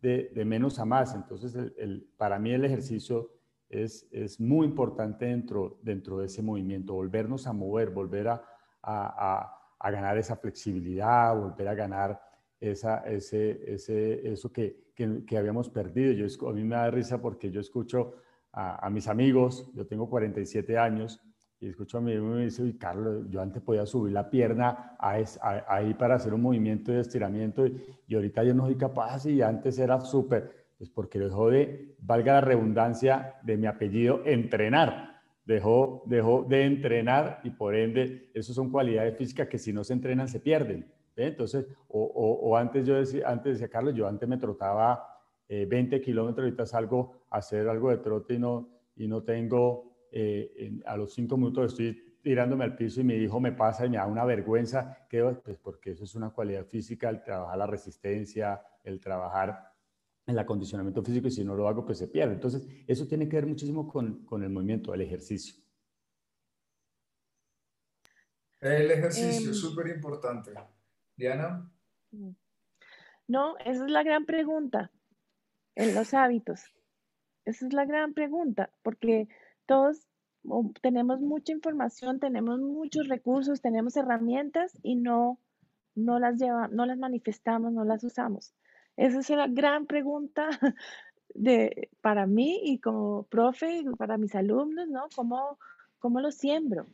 de, 0.00 0.30
de 0.32 0.44
menos 0.44 0.78
a 0.78 0.84
más. 0.84 1.12
Entonces, 1.16 1.56
el, 1.56 1.74
el, 1.76 2.08
para 2.16 2.38
mí 2.38 2.52
el 2.52 2.64
ejercicio 2.64 3.32
es, 3.68 4.08
es 4.10 4.40
muy 4.40 4.66
importante 4.66 5.26
dentro, 5.26 5.78
dentro 5.82 6.18
de 6.18 6.26
ese 6.26 6.42
movimiento, 6.42 6.94
volvernos 6.94 7.46
a 7.46 7.52
mover, 7.52 7.90
volver 7.90 8.28
a, 8.28 8.42
a, 8.82 9.54
a, 9.78 9.90
ganar 9.90 10.16
esa 10.16 10.36
flexibilidad, 10.36 11.36
volver 11.36 11.68
a 11.68 11.74
ganar 11.74 12.20
esa, 12.60 12.98
ese, 13.00 13.60
ese, 13.72 14.30
eso 14.30 14.52
que, 14.52 14.92
que, 14.94 15.24
que, 15.26 15.36
habíamos 15.36 15.68
perdido. 15.68 16.12
Yo, 16.12 16.48
a 16.48 16.52
mí 16.52 16.64
me 16.64 16.76
da 16.76 16.90
risa 16.90 17.20
porque 17.20 17.50
yo 17.50 17.60
escucho 17.60 18.14
a, 18.52 18.86
a 18.86 18.90
mis 18.90 19.06
amigos, 19.08 19.70
yo 19.74 19.86
tengo 19.86 20.08
47 20.08 20.78
años, 20.78 21.22
y 21.60 21.68
escucho 21.68 21.96
a 21.96 22.00
amigo 22.00 22.24
y 22.24 22.28
me 22.28 22.44
dice, 22.44 22.78
Carlos, 22.78 23.26
yo 23.28 23.40
antes 23.40 23.60
podía 23.62 23.84
subir 23.84 24.12
la 24.12 24.30
pierna 24.30 24.96
ahí 25.00 25.92
para 25.94 26.14
hacer 26.14 26.32
un 26.32 26.42
movimiento 26.42 26.92
de 26.92 27.00
estiramiento 27.00 27.66
y, 27.66 27.82
y 28.06 28.14
ahorita 28.14 28.44
yo 28.44 28.54
no 28.54 28.66
soy 28.66 28.76
capaz 28.76 29.26
y 29.26 29.42
antes 29.42 29.76
era 29.80 30.00
súper 30.00 30.57
pues 30.78 30.88
porque 30.90 31.18
dejó 31.18 31.50
de, 31.50 31.96
valga 31.98 32.34
la 32.34 32.40
redundancia 32.40 33.34
de 33.42 33.56
mi 33.56 33.66
apellido, 33.66 34.22
entrenar. 34.24 35.18
Dejó, 35.44 36.04
dejó 36.06 36.44
de 36.48 36.64
entrenar 36.64 37.40
y 37.42 37.50
por 37.50 37.74
ende, 37.74 38.30
eso 38.34 38.54
son 38.54 38.70
cualidades 38.70 39.16
físicas 39.16 39.48
que 39.48 39.58
si 39.58 39.72
no 39.72 39.82
se 39.82 39.94
entrenan 39.94 40.28
se 40.28 40.40
pierden. 40.40 40.86
Entonces, 41.16 41.66
o, 41.88 42.00
o, 42.02 42.48
o, 42.48 42.56
antes 42.56 42.86
yo 42.86 42.94
decía, 42.94 43.28
antes 43.28 43.54
decía, 43.54 43.68
Carlos, 43.68 43.94
yo 43.94 44.06
antes 44.06 44.28
me 44.28 44.36
trotaba 44.36 45.04
eh, 45.48 45.66
20 45.68 46.00
kilómetros, 46.00 46.44
ahorita 46.44 46.66
salgo 46.66 47.24
a 47.30 47.38
hacer 47.38 47.68
algo 47.68 47.90
de 47.90 47.98
trote 47.98 48.34
y 48.34 48.38
no, 48.38 48.68
y 48.94 49.08
no 49.08 49.22
tengo, 49.24 49.96
eh, 50.12 50.52
en, 50.58 50.82
a 50.86 50.96
los 50.96 51.12
cinco 51.12 51.36
minutos 51.36 51.72
estoy 51.72 52.16
tirándome 52.22 52.64
al 52.64 52.76
piso 52.76 53.00
y 53.00 53.04
mi 53.04 53.14
hijo 53.14 53.40
me 53.40 53.52
pasa 53.52 53.86
y 53.86 53.90
me 53.90 53.96
da 53.96 54.06
una 54.06 54.24
vergüenza, 54.24 55.06
que, 55.08 55.22
pues 55.44 55.58
porque 55.58 55.92
eso 55.92 56.04
es 56.04 56.14
una 56.14 56.30
cualidad 56.30 56.64
física, 56.66 57.08
el 57.08 57.22
trabajar 57.22 57.58
la 57.58 57.66
resistencia, 57.66 58.60
el 58.84 59.00
trabajar 59.00 59.67
el 60.28 60.38
acondicionamiento 60.38 61.02
físico 61.02 61.28
y 61.28 61.30
si 61.30 61.44
no 61.44 61.54
lo 61.54 61.68
hago, 61.68 61.84
pues 61.84 61.98
se 61.98 62.08
pierde. 62.08 62.34
Entonces, 62.34 62.66
eso 62.86 63.06
tiene 63.06 63.28
que 63.28 63.36
ver 63.36 63.46
muchísimo 63.46 63.88
con, 63.88 64.24
con 64.26 64.42
el 64.42 64.50
movimiento, 64.50 64.92
el 64.92 65.00
ejercicio. 65.00 65.54
El 68.60 68.90
ejercicio, 68.90 69.28
es 69.28 69.46
em, 69.46 69.54
súper 69.54 69.88
importante. 69.88 70.52
Diana. 71.16 71.70
No, 73.26 73.56
esa 73.58 73.84
es 73.84 73.90
la 73.90 74.02
gran 74.02 74.26
pregunta 74.26 74.90
en 75.74 75.94
los 75.94 76.12
hábitos. 76.12 76.62
Esa 77.44 77.66
es 77.66 77.72
la 77.72 77.86
gran 77.86 78.12
pregunta, 78.12 78.70
porque 78.82 79.28
todos 79.66 80.08
tenemos 80.82 81.20
mucha 81.20 81.52
información, 81.52 82.20
tenemos 82.20 82.60
muchos 82.60 83.08
recursos, 83.08 83.60
tenemos 83.60 83.96
herramientas 83.96 84.78
y 84.82 84.96
no, 84.96 85.38
no 85.94 86.18
las 86.18 86.36
lleva, 86.36 86.68
no 86.68 86.84
las 86.84 86.98
manifestamos, 86.98 87.72
no 87.72 87.84
las 87.84 88.04
usamos. 88.04 88.54
Esa 88.98 89.20
es 89.20 89.30
la 89.30 89.46
gran 89.46 89.86
pregunta 89.86 90.50
de, 91.34 91.88
para 92.00 92.26
mí 92.26 92.60
y 92.64 92.80
como 92.80 93.22
profe, 93.28 93.84
para 93.96 94.18
mis 94.18 94.34
alumnos, 94.34 94.88
¿no? 94.88 95.06
¿Cómo, 95.14 95.56
cómo 96.00 96.20
lo 96.20 96.32
siembro? 96.32 96.88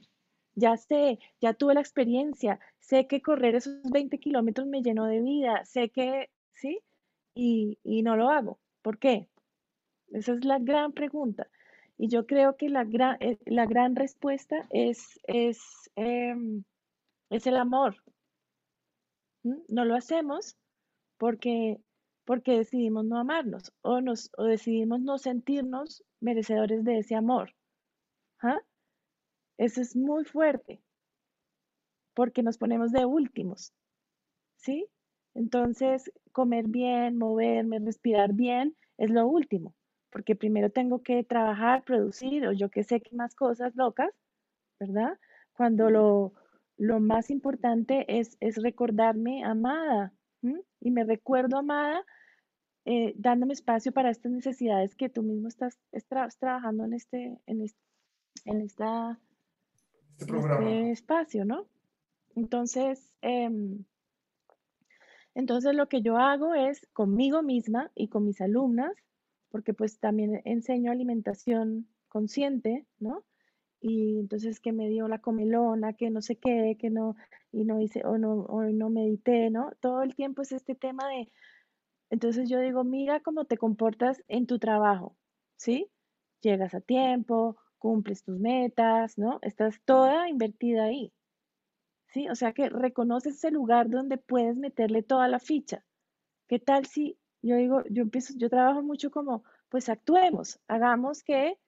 Ya 0.55 0.77
sé, 0.77 1.19
ya 1.41 1.55
tuve 1.55 1.73
la 1.73 1.81
experiencia, 1.81 2.61
sé 2.79 3.07
que 3.07 3.23
correr 3.23 3.55
esos 3.55 3.83
20 3.91 4.19
kilómetros 4.19 4.67
me 4.67 4.83
llenó 4.83 5.07
de 5.07 5.23
vida, 5.23 5.65
sé 5.65 5.89
que, 5.89 6.31
¿sí? 6.53 6.81
Y, 7.35 7.79
y, 7.83 8.03
no 8.03 8.17
lo 8.17 8.29
hago. 8.29 8.61
¿Por 8.83 8.99
qué? 8.99 9.27
Esa 10.13 10.35
es 10.35 10.45
la 10.45 10.59
gran 10.59 10.93
pregunta. 10.93 11.49
Y 11.97 12.09
yo 12.09 12.27
creo 12.27 12.57
que 12.59 12.69
la 12.69 12.85
gran, 12.85 13.17
eh, 13.21 13.39
la 13.47 13.65
gran 13.65 13.97
respuesta 13.97 14.67
es, 14.71 15.19
es, 15.25 15.91
eh, 15.97 16.35
es 17.31 17.47
el 17.47 17.57
amor. 17.57 17.97
No 19.43 19.87
lo 19.87 19.95
hacemos 19.95 20.57
porque 21.17 21.81
porque 22.25 22.59
decidimos 22.59 23.05
no 23.05 23.19
amarnos 23.19 23.73
o, 23.83 24.01
nos, 24.01 24.31
o 24.37 24.45
decidimos 24.45 25.01
no 25.01 25.19
sentirnos 25.19 26.05
merecedores 26.21 26.85
de 26.85 26.99
ese 26.99 27.15
amor. 27.15 27.55
¿Ah? 28.41 28.61
Eso 29.59 29.81
es 29.81 29.95
muy 29.95 30.25
fuerte, 30.25 30.83
porque 32.15 32.43
nos 32.43 32.59
ponemos 32.59 32.93
de 32.93 33.05
últimos. 33.05 33.73
¿Sí? 34.57 34.89
Entonces, 35.35 36.11
comer 36.33 36.67
bien, 36.69 37.19
moverme, 37.19 37.79
respirar 37.79 38.33
bien 38.33 38.77
es 38.99 39.11
lo 39.11 39.27
último, 39.27 39.75
porque 40.11 40.37
primero 40.37 40.71
tengo 40.71 41.03
que 41.03 41.25
trabajar, 41.25 41.85
producir 41.85 42.47
o 42.47 42.53
yo 42.53 42.71
que 42.71 42.85
sé 42.85 43.01
qué 43.01 43.15
más 43.15 43.35
cosas 43.35 43.75
locas, 43.77 44.11
¿verdad? 44.79 45.19
Cuando 45.53 45.91
lo, 45.91 46.33
lo 46.77 47.01
más 47.01 47.31
importante 47.31 48.05
es, 48.19 48.37
es 48.41 48.63
recordarme 48.63 49.45
amada. 49.45 50.13
Y 50.81 50.91
me 50.91 51.05
recuerdo 51.05 51.57
amada 51.57 52.05
eh, 52.87 53.15
dándome 53.17 53.55
espacio 53.55 53.93
para 53.93 54.11
estas 54.11 54.33
necesidades 54.33 54.95
que 54.95 55.09
tú 55.09 55.23
mismo 55.23 55.49
estás, 55.49 55.79
trabajando 56.39 56.85
en 56.85 56.93
este, 56.93 57.39
en 57.47 57.63
este, 57.63 57.81
en 58.45 58.61
esta, 58.61 59.19
este, 60.19 60.37
este 60.37 60.91
espacio, 60.91 61.45
¿no? 61.45 61.67
Entonces, 62.37 63.15
em, 63.23 63.85
entonces 65.35 65.75
lo 65.75 65.89
que 65.89 66.03
yo 66.03 66.19
hago 66.19 66.55
es 66.55 66.87
conmigo 66.93 67.43
misma 67.43 67.91
y 67.95 68.09
con 68.09 68.25
mis 68.25 68.41
alumnas, 68.41 68.93
porque 69.51 69.73
pues 69.73 69.99
también 69.99 70.43
enseño 70.45 70.93
alimentación 70.93 71.89
consciente, 72.09 72.87
¿no? 72.99 73.25
Y 73.81 74.19
entonces 74.19 74.61
que 74.61 74.73
me 74.73 74.89
dio 74.89 75.09
la 75.09 75.21
comelona, 75.21 75.93
que 75.95 76.11
no 76.11 76.23
sé 76.23 76.37
qué, 76.37 76.77
que 76.79 76.91
no, 76.91 77.17
y 77.53 77.65
no 77.65 77.81
hice, 77.81 78.05
o 78.05 78.19
no, 78.19 78.33
o 78.33 78.63
no 78.65 78.91
medité, 78.91 79.51
¿no? 79.51 79.73
Todo 79.81 80.03
el 80.03 80.15
tiempo 80.15 80.43
es 80.43 80.53
este 80.53 80.75
tema 80.75 81.09
de 81.09 81.31
entonces 82.15 82.49
yo 82.49 82.61
digo, 82.61 82.85
mira 82.85 83.19
cómo 83.19 83.45
te 83.45 83.59
comportas 83.59 84.23
en 84.29 84.47
tu 84.47 84.61
trabajo, 84.61 85.17
¿sí? 85.57 85.91
Llegas 86.43 86.73
a 86.73 86.81
tiempo, 86.81 87.57
cumples 87.79 88.23
tus 88.23 88.39
metas, 88.39 89.19
¿no? 89.19 89.41
Estás 89.43 89.81
toda 89.85 90.29
invertida 90.29 90.85
ahí, 90.85 91.13
¿sí? 92.07 92.29
O 92.29 92.37
sea 92.37 92.53
que 92.53 92.69
reconoces 92.69 93.35
ese 93.35 93.51
lugar 93.51 93.91
donde 93.91 94.17
puedes 94.17 94.57
meterle 94.57 95.03
toda 95.03 95.27
la 95.27 95.41
ficha. 95.41 95.85
¿Qué 96.47 96.61
tal 96.61 96.87
si 96.87 97.19
yo 97.43 97.57
digo, 97.57 97.83
yo 97.91 98.03
empiezo, 98.03 98.33
yo 98.37 98.49
trabajo 98.49 98.81
mucho 98.81 99.11
como, 99.11 99.43
pues 99.69 99.89
actuemos, 99.89 100.61
hagamos 100.69 101.25
que 101.25 101.59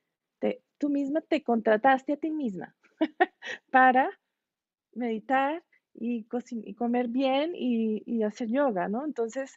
tú 0.78 0.90
misma 0.90 1.22
te 1.22 1.42
contrataste 1.42 2.12
a 2.12 2.16
ti 2.18 2.30
misma 2.30 2.76
para 3.72 4.11
meditar 4.92 5.64
y, 5.92 6.24
comer 6.76 7.09
bien 7.09 7.53
y, 7.57 8.03
y 8.07 8.22
hacer 8.22 8.49
yoga, 8.49 8.86
¿no? 8.86 9.05
Entonces, 9.05 9.57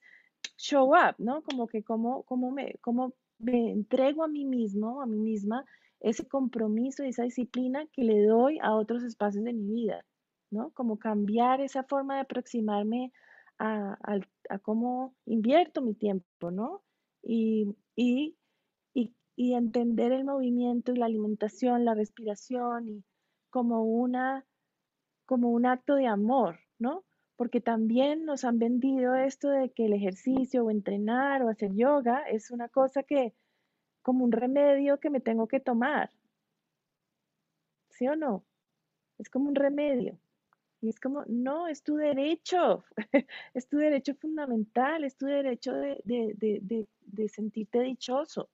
show 0.58 0.94
up, 0.94 1.16
¿no? 1.18 1.42
Como 1.44 1.68
que 1.68 1.84
cómo, 1.84 2.24
cómo, 2.24 2.52
me, 2.52 2.76
cómo 2.82 3.14
me 3.40 3.72
entrego 3.72 4.24
a 4.24 4.28
mí 4.28 4.46
mismo, 4.46 5.02
a 5.02 5.06
mí 5.06 5.18
misma, 5.18 5.66
ese 6.02 6.28
compromiso 6.28 7.04
y 7.04 7.10
esa 7.10 7.24
disciplina 7.24 7.86
que 7.92 8.04
le 8.04 8.24
doy 8.24 8.60
a 8.62 8.76
otros 8.76 9.04
espacios 9.04 9.44
de 9.44 9.54
mi 9.54 9.74
vida, 9.74 10.06
¿no? 10.52 10.72
Como 10.72 10.98
cambiar 10.98 11.62
esa 11.62 11.84
forma 11.84 12.16
de 12.16 12.22
aproximarme 12.22 13.12
a, 13.58 13.98
cómo 14.62 15.16
invierto 15.26 15.82
mi 15.82 15.94
tiempo, 15.94 16.52
¿no? 16.52 16.82
Y, 17.22 17.76
y, 17.96 18.36
y, 18.94 19.54
entender 19.54 20.12
el 20.12 20.26
movimiento 20.26 20.92
y 20.92 20.98
la 20.98 21.06
alimentación, 21.06 21.86
la 21.86 21.94
respiración 21.94 22.88
y 22.90 23.04
como 23.50 23.84
una 23.84 24.46
como 25.26 25.52
un 25.52 25.66
acto 25.66 25.96
de 25.96 26.08
amor, 26.08 26.60
¿no? 26.80 27.04
Porque 27.40 27.62
también 27.62 28.26
nos 28.26 28.44
han 28.44 28.60
vendido 28.60 29.16
esto 29.16 29.48
de 29.48 29.70
que 29.70 29.86
el 29.86 29.94
ejercicio 29.94 30.66
o 30.66 30.72
entrenar 30.72 31.42
o 31.42 31.48
hacer 31.48 31.74
yoga 31.74 32.24
es 32.24 32.52
una 32.52 32.68
cosa 32.68 33.04
que, 33.04 33.34
como 34.02 34.26
un 34.26 34.34
remedio 34.34 35.00
que 35.00 35.10
me 35.10 35.22
tengo 35.22 35.48
que 35.48 35.62
tomar. 35.62 36.12
¿Sí 37.92 38.06
o 38.10 38.18
no? 38.18 38.44
Es 39.18 39.30
como 39.30 39.48
un 39.48 39.56
remedio. 39.56 40.20
Y 40.82 40.90
es 40.90 41.00
como, 41.00 41.24
no, 41.28 41.70
es 41.70 41.82
tu 41.82 41.96
derecho, 41.96 42.84
es 43.54 43.70
tu 43.70 43.78
derecho 43.78 44.16
fundamental, 44.16 45.06
es 45.06 45.16
tu 45.16 45.26
derecho 45.26 45.74
de, 45.74 46.02
de, 46.04 47.30
sentirte 47.30 47.80
dichoso, 47.80 48.50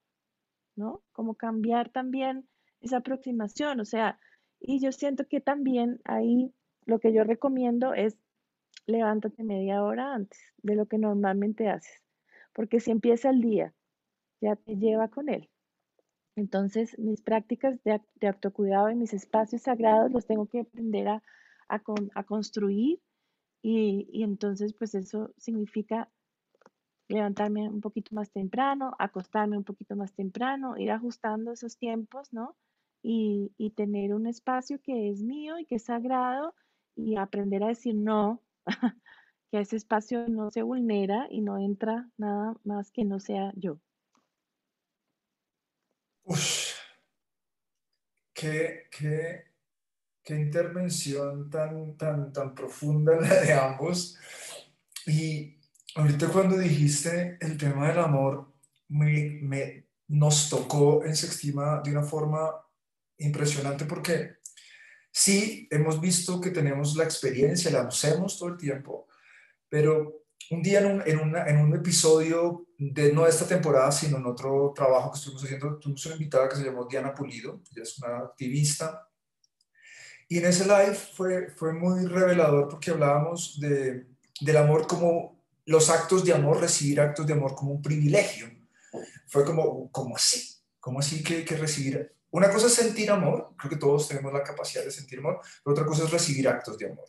¿no? 0.75 1.01
Como 1.11 1.33
cambiar 1.33 1.89
también 1.89 2.47
esa 2.81 2.97
aproximación, 2.97 3.79
o 3.79 3.85
sea, 3.85 4.19
y 4.59 4.79
yo 4.79 4.91
siento 4.91 5.27
que 5.27 5.41
también 5.41 6.01
ahí 6.03 6.53
lo 6.85 6.99
que 6.99 7.11
yo 7.13 7.23
recomiendo 7.23 7.95
es 7.95 8.15
levántate 8.87 9.43
media 9.43 9.83
hora 9.83 10.13
antes 10.13 10.39
de 10.57 10.75
lo 10.75 10.85
que 10.85 10.97
normalmente 10.97 11.69
haces, 11.69 12.03
porque 12.53 12.79
si 12.79 12.91
empieza 12.91 13.29
el 13.29 13.41
día, 13.41 13.73
ya 14.41 14.55
te 14.55 14.75
lleva 14.75 15.07
con 15.09 15.29
él. 15.29 15.49
Entonces, 16.35 16.97
mis 16.99 17.21
prácticas 17.21 17.81
de, 17.83 18.01
autocuidado 18.27 18.89
y 18.91 18.95
mis 18.95 19.13
espacios 19.13 19.63
sagrados 19.63 20.11
los 20.11 20.25
tengo 20.25 20.47
que 20.47 20.61
aprender 20.61 21.07
a, 21.07 21.21
construir 22.25 22.99
y, 23.61 24.07
y, 24.11 24.23
entonces, 24.23 24.73
pues 24.73 24.93
eso 24.95 25.31
significa 25.37 26.09
levantarme 27.07 27.69
un 27.69 27.81
poquito 27.81 28.13
más 28.15 28.31
temprano, 28.31 28.93
acostarme 28.99 29.57
un 29.57 29.63
poquito 29.63 29.95
más 29.95 30.13
temprano, 30.13 30.77
ir 30.77 30.91
ajustando 30.91 31.51
esos 31.51 31.77
tiempos, 31.77 32.33
¿no? 32.33 32.55
Y, 33.01 33.51
y 33.57 33.71
tener 33.71 34.13
un 34.13 34.27
espacio 34.27 34.81
que 34.81 35.09
es 35.09 35.21
mío 35.23 35.59
y 35.59 35.65
que 35.65 35.75
es 35.75 35.85
sagrado 35.85 36.53
y 36.95 37.17
aprender 37.17 37.63
a 37.63 37.67
decir 37.67 37.95
no 37.95 38.41
que 39.51 39.59
ese 39.59 39.75
espacio 39.75 40.27
no 40.27 40.51
se 40.51 40.61
vulnera 40.61 41.27
y 41.29 41.41
no 41.41 41.57
entra 41.57 42.09
nada 42.17 42.55
más 42.63 42.91
que 42.91 43.05
no 43.05 43.19
sea 43.19 43.51
yo. 43.55 43.79
Uf, 46.23 46.73
qué, 48.33 48.87
qué, 48.91 49.45
qué 50.23 50.35
intervención 50.35 51.49
tan, 51.49 51.95
tan, 51.97 52.33
tan 52.33 52.55
profunda 52.55 53.19
la 53.19 53.41
de 53.41 53.53
ambos. 53.53 54.17
Y 55.05 55.57
ahorita 55.95 56.29
cuando 56.29 56.57
dijiste 56.57 57.37
el 57.39 57.57
tema 57.57 57.87
del 57.87 57.99
amor, 57.99 58.51
me, 58.87 59.39
me, 59.41 59.87
nos 60.07 60.49
tocó 60.49 61.05
en 61.05 61.15
Sextima 61.15 61.81
de 61.83 61.91
una 61.91 62.03
forma 62.03 62.51
impresionante 63.17 63.85
porque 63.85 64.34
Sí, 65.17 65.65
hemos 65.71 66.01
visto 66.01 66.41
que 66.41 66.51
tenemos 66.51 66.93
la 66.97 67.05
experiencia, 67.05 67.71
la 67.71 67.87
usamos 67.87 68.37
todo 68.37 68.49
el 68.49 68.57
tiempo, 68.57 69.07
pero 69.69 70.25
un 70.51 70.61
día 70.61 70.79
en 70.79 71.19
un, 71.21 71.37
en, 71.37 71.57
un 71.57 71.73
episodio 71.73 72.67
de 72.77 73.13
no 73.13 73.23
de 73.23 73.29
esta 73.29 73.47
temporada, 73.47 73.93
sino 73.93 74.17
en 74.17 74.25
otro 74.25 74.73
trabajo 74.75 75.13
que 75.13 75.17
estuvimos 75.17 75.45
haciendo, 75.45 75.79
tuvimos 75.79 76.05
una 76.05 76.15
invitada 76.15 76.49
que 76.49 76.57
se 76.57 76.65
llamó 76.65 76.85
Diana 76.85 77.13
Pulido, 77.13 77.61
ella 77.71 77.83
es 77.83 77.97
una 77.97 78.17
activista, 78.17 79.07
y 80.27 80.39
en 80.39 80.47
ese 80.47 80.65
live 80.65 80.93
fue, 80.93 81.49
fue 81.51 81.71
muy 81.71 82.05
revelador 82.07 82.67
porque 82.67 82.91
hablábamos 82.91 83.57
de, 83.61 84.07
del 84.41 84.57
amor 84.57 84.85
como 84.85 85.41
los 85.63 85.89
actos 85.89 86.25
de 86.25 86.33
amor, 86.33 86.59
recibir 86.59 86.99
actos 86.99 87.25
de 87.25 87.31
amor 87.31 87.55
como 87.55 87.71
un 87.71 87.81
privilegio. 87.81 88.47
Fue 89.27 89.45
como, 89.45 89.89
como 89.93 90.17
así, 90.17 90.57
como 90.81 90.99
así 90.99 91.23
que, 91.23 91.45
que 91.45 91.55
recibir 91.55 92.14
una 92.35 92.51
cosa 92.51 92.67
es 92.67 92.73
sentir 92.73 93.09
amor, 93.09 93.53
creo 93.57 93.69
que 93.69 93.77
todos 93.77 94.09
tenemos 94.09 94.33
la 94.33 94.43
capacidad 94.43 94.83
de 94.83 94.91
sentir 94.91 95.19
amor, 95.19 95.39
pero 95.63 95.73
otra 95.73 95.85
cosa 95.85 96.03
es 96.03 96.11
recibir 96.11 96.49
actos 96.49 96.77
de 96.77 96.87
amor. 96.87 97.05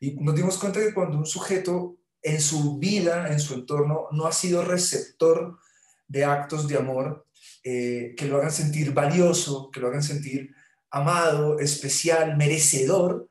Y 0.00 0.16
nos 0.16 0.34
dimos 0.34 0.58
cuenta 0.58 0.80
que 0.80 0.92
cuando 0.92 1.16
un 1.16 1.26
sujeto 1.26 1.96
en 2.20 2.40
su 2.40 2.76
vida, 2.76 3.30
en 3.30 3.38
su 3.38 3.54
entorno, 3.54 4.08
no 4.10 4.26
ha 4.26 4.32
sido 4.32 4.64
receptor 4.64 5.60
de 6.08 6.24
actos 6.24 6.66
de 6.66 6.76
amor 6.76 7.24
eh, 7.62 8.14
que 8.16 8.26
lo 8.26 8.38
hagan 8.38 8.50
sentir 8.50 8.92
valioso, 8.92 9.70
que 9.70 9.78
lo 9.78 9.86
hagan 9.86 10.02
sentir 10.02 10.52
amado, 10.90 11.60
especial, 11.60 12.36
merecedor, 12.36 13.30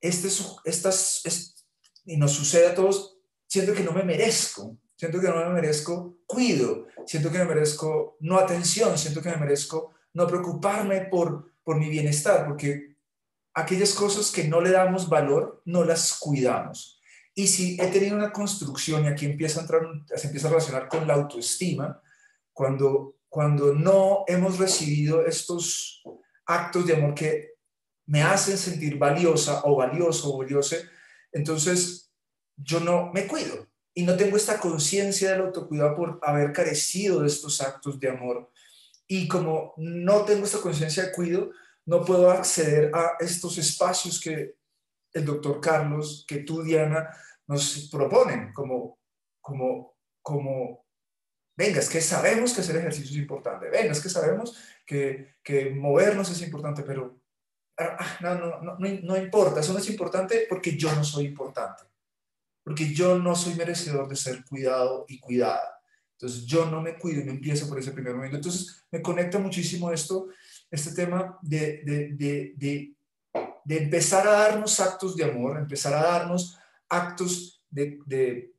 este, 0.00 0.28
estas, 0.64 1.22
y 2.06 2.16
nos 2.16 2.32
sucede 2.32 2.68
a 2.68 2.74
todos, 2.74 3.18
siento 3.46 3.74
que 3.74 3.84
no 3.84 3.92
me 3.92 4.04
merezco, 4.04 4.78
siento 4.96 5.20
que 5.20 5.28
no 5.28 5.36
me 5.36 5.50
merezco 5.50 6.16
cuido, 6.26 6.86
siento 7.06 7.30
que 7.30 7.38
me 7.40 7.44
merezco 7.44 8.16
no 8.20 8.38
atención, 8.38 8.96
siento 8.96 9.20
que 9.20 9.28
me 9.28 9.36
merezco 9.36 9.92
no 10.14 10.26
preocuparme 10.26 11.02
por, 11.02 11.52
por 11.62 11.78
mi 11.78 11.88
bienestar, 11.88 12.46
porque 12.46 12.96
aquellas 13.54 13.94
cosas 13.94 14.30
que 14.30 14.44
no 14.44 14.60
le 14.60 14.70
damos 14.70 15.08
valor, 15.08 15.62
no 15.64 15.84
las 15.84 16.18
cuidamos. 16.18 17.00
Y 17.34 17.46
si 17.46 17.80
he 17.80 17.86
tenido 17.88 18.16
una 18.16 18.32
construcción, 18.32 19.04
y 19.04 19.08
aquí 19.08 19.26
empieza 19.26 19.60
a 19.60 19.62
entrar, 19.62 19.82
empieza 20.22 20.48
a 20.48 20.50
relacionar 20.50 20.88
con 20.88 21.06
la 21.06 21.14
autoestima, 21.14 22.00
cuando, 22.52 23.16
cuando 23.28 23.74
no 23.74 24.24
hemos 24.26 24.58
recibido 24.58 25.24
estos 25.24 26.02
actos 26.46 26.86
de 26.86 26.94
amor 26.94 27.14
que 27.14 27.52
me 28.06 28.22
hacen 28.22 28.58
sentir 28.58 28.98
valiosa 28.98 29.62
o 29.64 29.76
valioso 29.76 30.34
o 30.34 30.44
entonces 31.32 32.12
yo 32.56 32.80
no 32.80 33.10
me 33.12 33.26
cuido 33.26 33.66
y 33.94 34.02
no 34.02 34.16
tengo 34.16 34.36
esta 34.36 34.58
conciencia 34.58 35.30
del 35.30 35.42
autocuidado 35.42 35.96
por 35.96 36.20
haber 36.22 36.52
carecido 36.52 37.20
de 37.20 37.28
estos 37.28 37.60
actos 37.62 37.98
de 37.98 38.10
amor 38.10 38.50
y 39.06 39.28
como 39.28 39.74
no 39.76 40.24
tengo 40.24 40.44
esta 40.44 40.60
conciencia 40.60 41.04
de 41.04 41.12
cuido, 41.12 41.50
no 41.86 42.04
puedo 42.04 42.30
acceder 42.30 42.90
a 42.94 43.16
estos 43.20 43.58
espacios 43.58 44.20
que 44.20 44.56
el 45.12 45.24
doctor 45.24 45.60
Carlos, 45.60 46.24
que 46.26 46.38
tú, 46.38 46.62
Diana, 46.62 47.08
nos 47.46 47.88
proponen, 47.90 48.52
como, 48.52 48.98
como, 49.40 49.96
como, 50.22 50.86
venga, 51.56 51.80
es 51.80 51.88
que 51.88 52.00
sabemos 52.00 52.52
que 52.52 52.60
hacer 52.60 52.76
ejercicio 52.76 53.10
es 53.10 53.16
importante, 53.22 53.68
venga, 53.68 53.92
es 53.92 54.00
que 54.00 54.08
sabemos 54.08 54.56
que, 54.86 55.36
que 55.42 55.70
movernos 55.70 56.30
es 56.30 56.40
importante, 56.42 56.82
pero 56.82 57.20
ah, 57.78 57.96
ah, 57.98 58.18
no, 58.20 58.34
no, 58.36 58.60
no, 58.62 58.78
no 58.78 59.16
importa, 59.16 59.60
eso 59.60 59.72
no 59.72 59.80
es 59.80 59.90
importante 59.90 60.46
porque 60.48 60.76
yo 60.76 60.94
no 60.94 61.04
soy 61.04 61.26
importante, 61.26 61.84
porque 62.64 62.94
yo 62.94 63.18
no 63.18 63.34
soy 63.34 63.54
merecedor 63.54 64.08
de 64.08 64.16
ser 64.16 64.44
cuidado 64.44 65.04
y 65.08 65.18
cuidada. 65.18 65.71
Entonces 66.22 66.46
yo 66.46 66.66
no 66.66 66.80
me 66.80 66.96
cuido 66.96 67.20
y 67.20 67.24
me 67.24 67.32
empiezo 67.32 67.68
por 67.68 67.80
ese 67.80 67.90
primer 67.90 68.14
momento. 68.14 68.36
Entonces 68.36 68.84
me 68.92 69.02
conecta 69.02 69.40
muchísimo 69.40 69.90
esto, 69.90 70.28
este 70.70 70.92
tema 70.92 71.36
de, 71.42 71.82
de, 71.82 72.12
de, 72.56 72.94
de, 73.64 73.76
empezar 73.76 74.28
a 74.28 74.30
darnos 74.30 74.78
actos 74.78 75.16
de 75.16 75.24
amor, 75.24 75.58
empezar 75.58 75.92
a 75.94 76.02
darnos 76.02 76.56
actos 76.88 77.64
de 77.68 78.52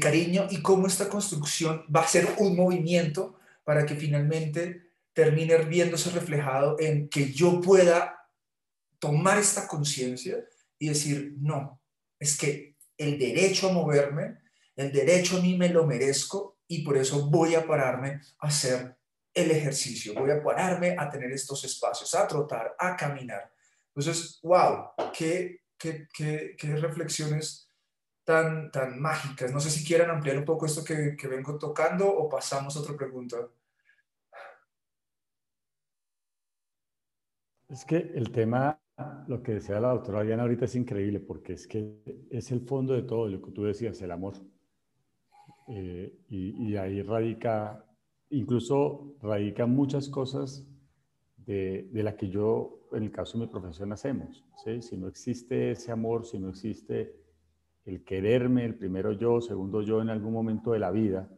cariño 0.00 0.48
y 0.50 0.62
cómo 0.62 0.88
esta 0.88 1.08
construcción 1.08 1.84
va 1.94 2.00
a 2.00 2.08
ser 2.08 2.28
un 2.38 2.56
movimiento 2.56 3.38
para 3.62 3.86
que 3.86 3.94
finalmente 3.94 4.90
termine 5.12 5.58
viéndose 5.58 6.10
reflejado 6.10 6.74
en 6.80 7.08
que 7.08 7.32
yo 7.32 7.60
pueda 7.60 8.26
tomar 8.98 9.38
esta 9.38 9.68
conciencia 9.68 10.44
y 10.76 10.88
decir, 10.88 11.36
no, 11.38 11.80
es 12.18 12.36
que 12.36 12.74
el 12.98 13.16
derecho 13.16 13.70
a 13.70 13.72
moverme, 13.72 14.38
el 14.74 14.90
derecho 14.90 15.36
a 15.36 15.40
mí 15.40 15.56
me 15.56 15.68
lo 15.68 15.86
merezco 15.86 16.59
y 16.70 16.82
por 16.82 16.96
eso 16.96 17.28
voy 17.28 17.56
a 17.56 17.66
pararme 17.66 18.20
a 18.38 18.46
hacer 18.46 18.96
el 19.34 19.50
ejercicio, 19.50 20.14
voy 20.14 20.30
a 20.30 20.40
pararme 20.40 20.94
a 20.96 21.10
tener 21.10 21.32
estos 21.32 21.64
espacios, 21.64 22.14
a 22.14 22.28
trotar, 22.28 22.76
a 22.78 22.96
caminar. 22.96 23.52
Entonces, 23.88 24.38
wow, 24.44 24.90
qué, 25.12 25.62
qué, 25.76 26.06
qué, 26.16 26.54
qué 26.56 26.76
reflexiones 26.76 27.68
tan, 28.22 28.70
tan 28.70 29.00
mágicas. 29.00 29.52
No 29.52 29.58
sé 29.58 29.68
si 29.68 29.84
quieran 29.84 30.10
ampliar 30.10 30.38
un 30.38 30.44
poco 30.44 30.66
esto 30.66 30.84
que, 30.84 31.16
que 31.16 31.26
vengo 31.26 31.58
tocando 31.58 32.08
o 32.08 32.28
pasamos 32.28 32.76
a 32.76 32.80
otra 32.80 32.96
pregunta. 32.96 33.36
Es 37.68 37.84
que 37.84 37.96
el 38.14 38.30
tema, 38.30 38.80
lo 39.26 39.42
que 39.42 39.54
decía 39.54 39.80
la 39.80 39.90
doctora 39.90 40.22
Diana 40.22 40.42
ahorita 40.42 40.66
es 40.66 40.76
increíble 40.76 41.18
porque 41.18 41.54
es 41.54 41.66
que 41.66 42.28
es 42.30 42.52
el 42.52 42.60
fondo 42.60 42.94
de 42.94 43.02
todo 43.02 43.26
lo 43.26 43.42
que 43.42 43.50
tú 43.50 43.64
decías, 43.64 44.00
el 44.02 44.12
amor. 44.12 44.34
Eh, 45.72 46.12
y, 46.28 46.70
y, 46.70 46.76
ahí 46.76 47.00
radica, 47.00 47.84
incluso 48.30 49.14
radica 49.22 49.66
muchas 49.66 50.08
cosas 50.08 50.66
de, 51.36 51.88
de 51.92 52.02
la 52.02 52.16
que 52.16 52.28
yo, 52.28 52.88
en 52.92 53.04
el 53.04 53.12
caso 53.12 53.38
de 53.38 53.46
mi 53.46 53.50
profesión, 53.52 53.92
hacemos. 53.92 54.44
¿sí? 54.64 54.82
Si 54.82 54.96
no 54.96 55.06
existe 55.06 55.70
ese 55.70 55.92
amor, 55.92 56.26
si 56.26 56.40
no 56.40 56.48
existe 56.48 57.14
el 57.84 58.02
quererme, 58.02 58.64
el 58.64 58.74
primero 58.74 59.12
yo, 59.12 59.40
segundo 59.40 59.82
yo 59.82 60.02
en 60.02 60.08
algún 60.08 60.32
momento 60.32 60.72
de 60.72 60.80
la 60.80 60.90
vida, 60.90 61.30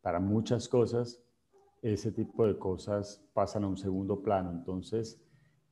para 0.00 0.18
muchas 0.18 0.68
cosas, 0.68 1.22
ese 1.80 2.10
tipo 2.10 2.44
de 2.44 2.58
cosas 2.58 3.24
pasan 3.34 3.62
a 3.62 3.68
un 3.68 3.76
segundo 3.76 4.20
plano. 4.20 4.50
Entonces, 4.50 5.22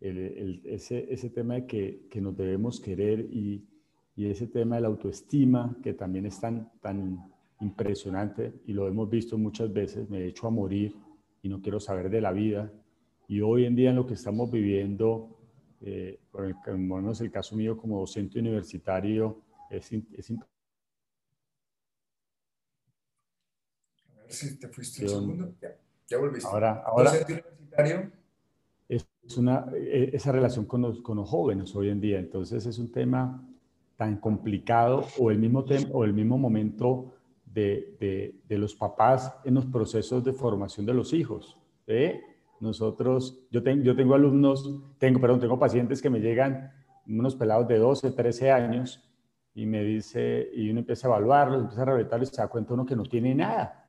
ese, 0.00 1.12
ese, 1.12 1.30
tema 1.30 1.54
de 1.54 1.66
que, 1.66 2.06
que, 2.10 2.20
nos 2.20 2.36
debemos 2.36 2.78
querer 2.78 3.20
y, 3.20 3.66
y, 4.14 4.26
ese 4.26 4.46
tema 4.46 4.76
de 4.76 4.82
la 4.82 4.88
autoestima, 4.88 5.76
que 5.82 5.94
también 5.94 6.26
es 6.26 6.40
tan, 6.40 6.70
tan 6.80 7.33
impresionante 7.60 8.52
y 8.66 8.72
lo 8.72 8.88
hemos 8.88 9.08
visto 9.08 9.38
muchas 9.38 9.72
veces, 9.72 10.08
me 10.08 10.18
he 10.18 10.28
hecho 10.28 10.46
a 10.46 10.50
morir 10.50 10.94
y 11.42 11.48
no 11.48 11.60
quiero 11.60 11.80
saber 11.80 12.10
de 12.10 12.20
la 12.20 12.32
vida. 12.32 12.72
Y 13.28 13.40
hoy 13.40 13.64
en 13.64 13.74
día 13.74 13.90
en 13.90 13.96
lo 13.96 14.06
que 14.06 14.14
estamos 14.14 14.50
viviendo, 14.50 15.38
eh, 15.80 16.20
por 16.30 16.46
el, 16.46 16.78
menos 16.78 17.20
el 17.20 17.30
caso 17.30 17.56
mío 17.56 17.76
como 17.76 18.00
docente 18.00 18.38
universitario, 18.38 19.42
es, 19.70 19.92
es 19.92 20.30
A 20.30 20.34
ver 24.22 24.32
si 24.32 24.58
te 24.58 24.68
fuiste 24.68 25.04
un 25.04 25.08
segundo. 25.08 25.54
Ya, 25.60 25.76
ya 26.06 26.18
volviste. 26.18 26.48
Ahora, 26.48 26.82
ahora. 26.86 27.10
Docente 27.10 27.32
universitario 27.32 28.24
es 28.88 29.06
una, 29.36 29.66
e, 29.74 30.10
esa 30.12 30.32
relación 30.32 30.66
con 30.66 30.82
los, 30.82 31.00
con 31.00 31.16
los, 31.16 31.28
jóvenes 31.28 31.74
hoy 31.74 31.88
en 31.88 32.00
día. 32.00 32.18
Entonces 32.18 32.66
es 32.66 32.78
un 32.78 32.92
tema 32.92 33.46
tan 33.96 34.18
complicado 34.18 35.06
o 35.18 35.30
el 35.30 35.38
mismo, 35.38 35.64
o 35.92 36.04
el 36.04 36.12
mismo 36.12 36.36
momento 36.38 37.14
de, 37.54 38.42
de, 38.48 38.58
los 38.58 38.74
papás 38.74 39.32
en 39.44 39.54
los 39.54 39.66
procesos 39.66 40.24
de 40.24 40.32
formación 40.32 40.84
de 40.84 40.94
los 40.94 41.12
hijos. 41.12 41.56
¿eh? 41.86 42.20
Nosotros, 42.60 43.46
yo, 43.50 43.62
tengo 43.62 43.84
yo 43.84 43.94
tengo 43.94 44.14
alumnos, 44.14 44.82
tengo, 44.98 45.20
perdón, 45.20 45.40
tengo 45.40 45.58
pacientes 45.58 46.02
que 46.02 46.10
me 46.10 46.20
llegan, 46.20 46.72
unos 47.06 47.36
pelados 47.36 47.68
de 47.68 47.78
12, 47.78 48.10
13 48.10 48.50
años, 48.50 49.08
y 49.54 49.66
me 49.66 49.84
dice, 49.84 50.50
y 50.52 50.68
uno 50.70 50.80
empieza 50.80 51.06
a 51.06 51.10
evaluarlos, 51.10 51.60
empieza 51.60 51.82
a 51.82 51.84
rehabilitarlos 51.84 52.32
y 52.32 52.34
se 52.34 52.42
da 52.42 52.48
cuenta 52.48 52.74
uno 52.74 52.84
que 52.84 52.96
no 52.96 53.04
tiene 53.04 53.34
nada. 53.34 53.88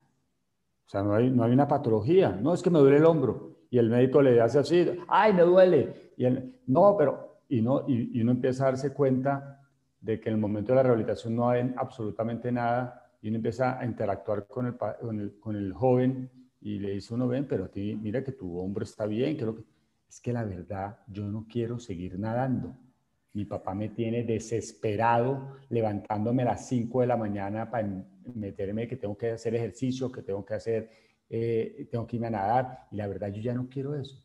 O 0.85 0.89
sea, 0.89 1.01
no 1.01 1.15
hay, 1.15 1.31
no 1.31 1.43
hay 1.43 1.51
una 1.51 1.67
patología. 1.67 2.29
No, 2.29 2.53
es 2.53 2.61
que 2.61 2.69
me 2.69 2.77
duele 2.77 2.97
el 2.97 3.05
hombro 3.05 3.55
y 3.71 3.79
el 3.79 3.89
médico 3.89 4.21
le 4.21 4.39
hace 4.39 4.59
así, 4.59 4.87
ay, 5.07 5.33
me 5.33 5.41
duele. 5.41 6.11
Y 6.17 6.25
él, 6.25 6.55
no, 6.67 6.95
pero, 6.95 7.39
y, 7.49 7.61
no, 7.61 7.83
y, 7.87 8.21
uno 8.21 8.31
empieza 8.31 8.63
a 8.63 8.67
darse 8.67 8.93
cuenta 8.93 9.59
de 9.99 10.19
que 10.19 10.29
en 10.29 10.35
el 10.35 10.41
momento 10.41 10.71
de 10.71 10.75
la 10.75 10.83
rehabilitación 10.83 11.35
no 11.35 11.49
hay 11.49 11.73
absolutamente 11.77 12.51
nada 12.51 13.04
y 13.25 13.29
uno 13.29 13.37
empieza 13.37 13.79
a 13.79 13.85
interactuar 13.87 14.45
con 14.45 14.67
el, 14.67 14.75
con 14.77 15.19
el, 15.19 15.39
con 15.39 15.55
el 15.55 15.73
joven 15.73 16.29
y 16.61 16.77
le 16.77 16.91
dice 16.91 17.11
uno, 17.11 17.27
ven, 17.27 17.47
pero 17.47 17.65
a 17.65 17.67
ti, 17.69 17.95
mira 17.95 18.23
que 18.23 18.33
tu 18.33 18.59
hombro 18.59 18.83
está 18.83 19.07
bien, 19.07 19.35
creo 19.35 19.55
que... 19.55 19.63
Es 20.07 20.21
que 20.21 20.31
la 20.31 20.43
verdad, 20.43 20.99
yo 21.07 21.25
no 21.25 21.47
quiero 21.49 21.79
seguir 21.79 22.19
nadando. 22.19 22.77
Mi 23.33 23.45
papá 23.45 23.73
me 23.73 23.89
tiene 23.89 24.23
desesperado 24.23 25.57
levantándome 25.69 26.43
a 26.43 26.45
las 26.45 26.67
5 26.67 27.01
de 27.01 27.07
la 27.07 27.17
mañana 27.17 27.67
para 27.71 27.89
meterme 28.35 28.87
que 28.87 28.95
tengo 28.95 29.17
que 29.17 29.31
hacer 29.31 29.55
ejercicio, 29.55 30.11
que 30.11 30.21
tengo 30.21 30.45
que 30.45 30.53
hacer 30.53 30.89
eh, 31.27 31.87
tengo 31.89 32.05
que 32.05 32.17
irme 32.17 32.27
a 32.27 32.29
nadar 32.29 32.87
y 32.91 32.97
la 32.97 33.07
verdad 33.07 33.29
yo 33.29 33.41
ya 33.41 33.55
no 33.55 33.67
quiero 33.67 33.95
eso, 33.95 34.23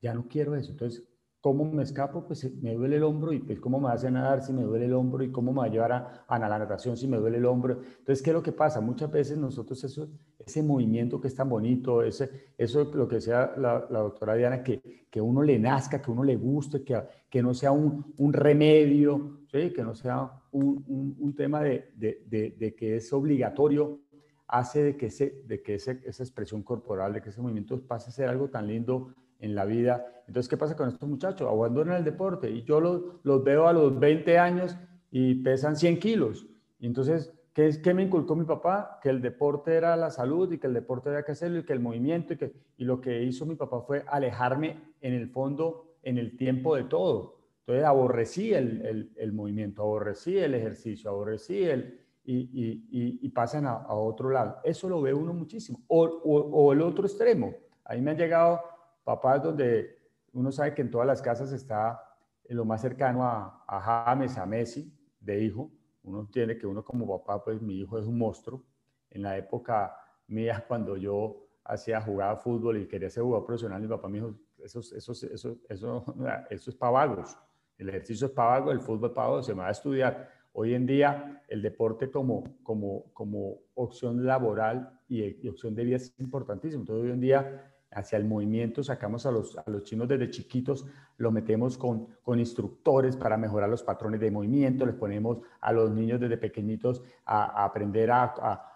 ya 0.00 0.12
no 0.14 0.26
quiero 0.26 0.56
eso. 0.56 0.72
Entonces, 0.72 1.04
¿cómo 1.42 1.64
me 1.64 1.82
escapo? 1.82 2.24
Pues 2.24 2.44
eh, 2.44 2.52
me 2.62 2.74
duele 2.74 2.96
el 2.96 3.02
hombro 3.02 3.32
y 3.32 3.40
pues 3.40 3.60
¿cómo 3.60 3.80
me 3.80 3.90
hace 3.90 4.10
nadar 4.10 4.42
si 4.42 4.52
me 4.52 4.62
duele 4.62 4.86
el 4.86 4.94
hombro 4.94 5.24
y 5.24 5.32
cómo 5.32 5.52
me 5.52 5.58
va 5.58 5.64
a 5.64 5.68
llevar 5.68 5.92
a, 5.92 6.24
a 6.28 6.38
la 6.38 6.58
natación 6.58 6.96
si 6.96 7.08
me 7.08 7.18
duele 7.18 7.38
el 7.38 7.44
hombro? 7.44 7.82
Entonces, 7.82 8.22
¿qué 8.22 8.30
es 8.30 8.34
lo 8.34 8.42
que 8.42 8.52
pasa? 8.52 8.80
Muchas 8.80 9.10
veces 9.10 9.36
nosotros 9.36 9.82
eso, 9.82 10.08
ese 10.38 10.62
movimiento 10.62 11.20
que 11.20 11.26
es 11.28 11.34
tan 11.34 11.48
bonito, 11.48 12.02
ese, 12.02 12.52
eso 12.56 12.82
es 12.82 12.94
lo 12.94 13.08
que 13.08 13.16
decía 13.16 13.52
la, 13.58 13.86
la, 13.90 13.98
doctora 13.98 14.34
Diana, 14.34 14.62
que, 14.62 15.04
que 15.10 15.20
uno 15.20 15.42
le 15.42 15.58
nazca, 15.58 16.00
que 16.00 16.12
uno 16.12 16.22
le 16.22 16.36
guste, 16.36 16.84
que, 16.84 17.02
que 17.28 17.42
no 17.42 17.52
sea 17.52 17.72
un, 17.72 18.14
un 18.18 18.32
remedio, 18.32 19.40
¿sí? 19.50 19.72
que 19.72 19.82
no 19.82 19.96
sea 19.96 20.30
un, 20.52 20.84
un, 20.86 21.16
un 21.18 21.34
tema 21.34 21.60
de, 21.60 21.90
de, 21.96 22.22
de, 22.24 22.54
de 22.56 22.74
que 22.74 22.96
es 22.96 23.12
obligatorio 23.12 23.98
hace 24.46 24.82
de 24.82 24.96
que, 24.96 25.06
ese, 25.06 25.42
de 25.46 25.60
que 25.60 25.74
esa 25.74 25.92
expresión 25.92 26.62
corporal, 26.62 27.14
de 27.14 27.22
que 27.22 27.30
ese 27.30 27.40
movimiento 27.40 27.80
pase 27.80 28.10
a 28.10 28.12
ser 28.12 28.28
algo 28.28 28.48
tan 28.48 28.68
lindo 28.68 29.14
en 29.42 29.54
la 29.54 29.66
vida. 29.66 30.24
Entonces, 30.26 30.48
¿qué 30.48 30.56
pasa 30.56 30.74
con 30.74 30.88
estos 30.88 31.06
muchachos? 31.06 31.46
Abandonan 31.46 31.96
el 31.96 32.04
deporte 32.04 32.50
y 32.50 32.62
yo 32.64 32.80
los, 32.80 33.02
los 33.22 33.44
veo 33.44 33.68
a 33.68 33.74
los 33.74 33.98
20 34.00 34.38
años 34.38 34.74
y 35.10 35.34
pesan 35.34 35.76
100 35.76 35.98
kilos. 35.98 36.46
Y 36.78 36.86
entonces, 36.86 37.34
¿qué, 37.52 37.66
es, 37.66 37.76
¿qué 37.78 37.92
me 37.92 38.04
inculcó 38.04 38.34
mi 38.34 38.46
papá? 38.46 38.98
Que 39.02 39.10
el 39.10 39.20
deporte 39.20 39.74
era 39.74 39.94
la 39.96 40.10
salud 40.10 40.50
y 40.50 40.58
que 40.58 40.68
el 40.68 40.74
deporte 40.74 41.10
había 41.10 41.24
que 41.24 41.32
hacerlo 41.32 41.58
y 41.58 41.64
que 41.64 41.74
el 41.74 41.80
movimiento 41.80 42.32
y 42.32 42.38
que 42.38 42.54
y 42.78 42.84
lo 42.84 43.00
que 43.00 43.22
hizo 43.22 43.46
mi 43.46 43.54
papá 43.54 43.82
fue 43.82 44.04
alejarme 44.08 44.76
en 45.00 45.14
el 45.14 45.28
fondo, 45.28 45.96
en 46.02 46.18
el 46.18 46.36
tiempo 46.36 46.74
de 46.74 46.84
todo. 46.84 47.38
Entonces 47.60 47.84
aborrecí 47.84 48.52
el, 48.54 48.84
el, 48.84 49.12
el 49.16 49.32
movimiento, 49.32 49.82
aborrecí 49.82 50.36
el 50.36 50.54
ejercicio, 50.54 51.10
aborrecí 51.10 51.62
el, 51.62 52.00
y, 52.24 53.18
y, 53.22 53.28
pasan 53.30 53.66
a, 53.66 53.86
otro 53.88 54.30
lado. 54.30 54.58
Eso 54.64 54.88
lo 54.88 55.00
ve 55.00 55.12
uno 55.12 55.32
muchísimo. 55.32 55.80
O, 55.88 56.04
o, 56.04 56.72
el 56.72 56.82
otro 56.82 57.06
extremo. 57.06 57.54
Ahí 57.84 58.00
me 58.00 58.12
han 58.12 58.16
llegado 58.16 58.60
papás 59.04 59.42
donde 59.42 59.98
uno 60.32 60.50
sabe 60.50 60.74
que 60.74 60.82
en 60.82 60.90
todas 60.90 61.06
las 61.06 61.22
casas 61.22 61.52
está 61.52 62.02
lo 62.48 62.64
más 62.64 62.80
cercano 62.80 63.24
a, 63.24 63.64
a 63.66 63.80
James, 63.80 64.36
a 64.38 64.46
Messi, 64.46 64.92
de 65.20 65.44
hijo. 65.44 65.70
Uno 66.02 66.28
tiene 66.30 66.58
que 66.58 66.66
uno 66.66 66.84
como 66.84 67.06
papá, 67.18 67.42
pues 67.42 67.60
mi 67.60 67.80
hijo 67.80 67.98
es 67.98 68.06
un 68.06 68.18
monstruo. 68.18 68.64
En 69.10 69.22
la 69.22 69.36
época 69.36 69.96
mía, 70.26 70.64
cuando 70.68 70.96
yo 70.96 71.46
hacía, 71.64 72.00
jugaba 72.00 72.36
fútbol 72.36 72.78
y 72.78 72.88
quería 72.88 73.08
ser 73.08 73.22
jugador 73.22 73.46
profesional, 73.46 73.80
mi 73.80 73.88
papá 73.88 74.08
me 74.08 74.18
dijo, 74.18 74.34
eso, 74.62 74.80
eso, 74.80 75.12
eso, 75.12 75.56
eso, 75.68 76.04
eso 76.50 76.70
es 76.70 76.76
para 76.76 76.92
vagos. 76.92 77.38
El 77.78 77.88
ejercicio 77.88 78.26
es 78.26 78.32
para 78.32 78.50
vagos, 78.50 78.72
el 78.72 78.80
fútbol 78.80 79.10
es 79.10 79.14
para 79.14 79.28
vagos, 79.28 79.46
se 79.46 79.54
me 79.54 79.60
va 79.60 79.68
a 79.68 79.72
estudiar 79.72 80.42
Hoy 80.54 80.74
en 80.74 80.84
día 80.84 81.42
el 81.48 81.62
deporte 81.62 82.10
como, 82.10 82.58
como, 82.62 83.10
como 83.14 83.58
opción 83.74 84.26
laboral 84.26 85.00
y, 85.08 85.48
opción 85.48 85.74
de 85.74 85.84
vida 85.84 85.96
es 85.96 86.14
importantísimo. 86.18 86.82
Entonces 86.82 87.04
hoy 87.04 87.10
en 87.10 87.20
día 87.20 87.71
hacia 87.94 88.16
el 88.18 88.24
movimiento 88.24 88.82
sacamos 88.82 89.26
a 89.26 89.30
los, 89.30 89.56
a 89.56 89.64
los 89.70 89.84
chinos 89.84 90.08
desde 90.08 90.30
chiquitos, 90.30 90.86
lo 91.18 91.30
metemos 91.30 91.78
con, 91.78 92.08
con 92.22 92.38
instructores 92.38 93.16
para 93.16 93.36
mejorar 93.36 93.68
los 93.68 93.82
patrones 93.82 94.20
de 94.20 94.30
movimiento, 94.30 94.86
les 94.86 94.94
ponemos 94.94 95.38
a 95.60 95.72
los 95.72 95.90
niños 95.90 96.20
desde 96.20 96.36
pequeñitos 96.36 97.02
a, 97.24 97.64
aprender 97.64 98.10
a, 98.10 98.34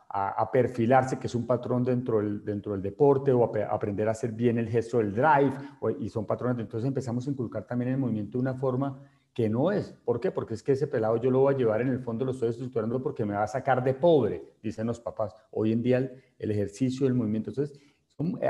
a, 0.08 0.50
perfilarse, 0.50 1.18
que 1.18 1.26
es 1.26 1.34
un 1.34 1.46
patrón 1.46 1.84
dentro 1.84 2.18
del, 2.18 2.44
dentro 2.44 2.72
del 2.72 2.82
deporte, 2.82 3.32
o 3.32 3.44
aprender 3.70 4.08
a 4.08 4.12
hacer 4.12 4.32
bien 4.32 4.58
el 4.58 4.68
gesto 4.68 4.98
del 4.98 5.12
drive, 5.12 5.52
y 5.98 6.08
son 6.08 6.24
patrones. 6.24 6.58
Entonces 6.58 6.86
empezamos 6.86 7.26
a 7.26 7.30
inculcar 7.30 7.66
también 7.66 7.92
el 7.92 7.98
movimiento 7.98 8.38
de 8.38 8.42
una 8.42 8.54
forma 8.54 8.98
que 9.36 9.50
no 9.50 9.70
es. 9.70 9.92
¿Por 10.02 10.18
qué? 10.18 10.30
Porque 10.30 10.54
es 10.54 10.62
que 10.62 10.72
ese 10.72 10.86
pelado 10.86 11.18
yo 11.18 11.30
lo 11.30 11.40
voy 11.40 11.54
a 11.54 11.58
llevar 11.58 11.82
en 11.82 11.88
el 11.88 12.00
fondo, 12.00 12.24
lo 12.24 12.30
estoy 12.30 12.48
estructurando 12.48 13.02
porque 13.02 13.26
me 13.26 13.34
va 13.34 13.42
a 13.42 13.46
sacar 13.46 13.84
de 13.84 13.92
pobre, 13.92 14.42
dicen 14.62 14.86
los 14.86 14.98
papás. 14.98 15.34
Hoy 15.50 15.72
en 15.72 15.82
día 15.82 16.10
el, 16.38 16.50
ejercicio, 16.50 17.06
el 17.06 17.12
movimiento. 17.12 17.50
Entonces, 17.50 17.78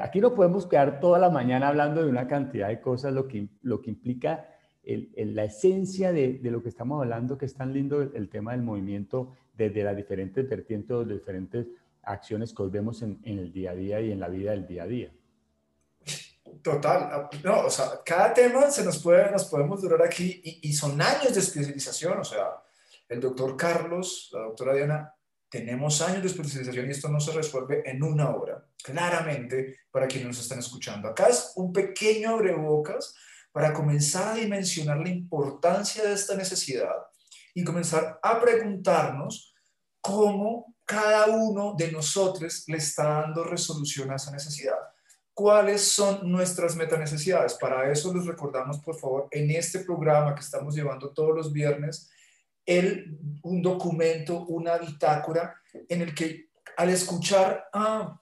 aquí 0.01 0.21
no 0.21 0.35
podemos 0.35 0.67
quedar 0.67 1.01
toda 1.01 1.19
la 1.19 1.31
mañana 1.31 1.69
hablando 1.69 2.03
de 2.03 2.09
una 2.09 2.29
cantidad 2.29 2.69
de 2.69 2.81
cosas, 2.81 3.13
lo 3.13 3.27
que, 3.27 3.49
lo 3.63 3.81
que 3.81 3.91
implica 3.91 4.49
el, 4.85 5.11
la 5.35 5.45
esencia 5.45 6.13
de, 6.13 6.35
de, 6.35 6.51
lo 6.51 6.63
que 6.63 6.69
estamos 6.69 7.03
hablando, 7.03 7.37
que 7.37 7.47
es 7.47 7.55
tan 7.55 7.73
lindo 7.73 8.01
el, 8.01 8.29
tema 8.29 8.53
del 8.53 8.63
movimiento 8.63 9.33
desde 9.55 9.83
las 9.83 9.97
diferentes 9.97 10.49
vertientes, 10.49 10.97
las 10.97 11.09
diferentes 11.09 11.67
acciones 12.03 12.55
que 12.55 12.63
hoy 12.63 12.71
vemos 12.71 13.03
en, 13.03 13.19
en 13.25 13.41
el 13.41 13.53
día 13.53 13.73
a 13.73 13.75
día 13.75 14.01
y 14.01 14.13
en 14.13 14.21
la 14.21 14.29
vida 14.29 14.53
del 14.53 14.67
día 14.67 14.85
a 14.85 14.87
día. 14.87 15.13
Total, 16.63 17.09
ah, 17.11 17.31
no, 17.43 17.67
o 17.67 17.71
sea, 17.71 18.01
cada 18.05 18.33
tema 18.33 18.71
se 18.71 18.85
nos 18.85 19.03
puede, 19.03 19.31
nos 19.33 19.47
podemos 19.47 19.83
durar 19.83 20.03
aquí 20.03 20.41
y, 20.45 20.69
y, 20.69 20.73
son 20.73 21.01
años 21.01 21.35
de 21.35 21.41
especialización, 21.41 22.19
o 22.19 22.25
sea, 22.25 22.63
el 23.09 23.21
doctor 23.21 23.57
Carlos, 23.57 24.31
la 24.33 24.41
doctora 24.43 24.75
Diana, 24.75 25.16
tenemos 25.49 26.01
años 26.03 26.23
de 26.23 26.29
especialización 26.29 26.87
y 26.87 26.91
esto 26.91 27.09
no 27.09 27.21
se 27.21 27.33
resuelve 27.33 27.83
en 27.89 28.03
una 28.03 28.31
hora, 28.31 28.65
claramente 28.83 29.81
para 29.91 30.07
quienes 30.07 30.29
nos 30.29 30.41
están 30.41 30.59
escuchando. 30.59 31.09
Acá 31.09 31.29
es 31.29 31.53
un 31.57 31.73
pequeño 31.73 32.31
abrebocas 32.31 33.15
para 33.53 33.73
comenzar 33.73 34.29
a 34.29 34.35
dimensionar 34.35 34.99
la 34.99 35.09
importancia 35.09 36.03
de 36.05 36.13
esta 36.13 36.35
necesidad 36.35 36.95
y 37.55 37.65
comenzar 37.65 38.19
a 38.23 38.41
preguntarnos 38.41 39.55
cómo 40.01 40.75
cada 40.85 41.27
uno 41.27 41.75
de 41.77 41.91
nosotros 41.91 42.65
le 42.69 42.77
está 42.77 43.23
dando 43.23 43.45
resolución 43.45 44.11
a 44.11 44.17
esa 44.17 44.31
necesidad. 44.31 44.77
¿Cuáles 45.33 45.83
son 45.83 46.31
nuestras 46.31 46.77
metanecesidades? 46.77 47.55
Para 47.55 47.91
eso 47.91 48.15
les 48.15 48.25
recordamos, 48.25 48.79
por 48.81 48.99
favor, 48.99 49.29
en 49.31 49.51
este 49.51 49.81
programa 49.81 50.35
que 50.35 50.41
estamos 50.41 50.75
llevando 50.75 51.11
todos 51.11 51.35
los 51.35 51.53
viernes, 51.53 52.11
el, 52.67 53.19
un 53.43 53.63
documento, 53.63 54.45
una 54.47 54.77
bitácora, 54.77 55.55
en 55.89 56.03
el 56.03 56.15
que 56.15 56.51
al 56.77 56.91
escuchar 56.91 57.69
a, 57.73 58.21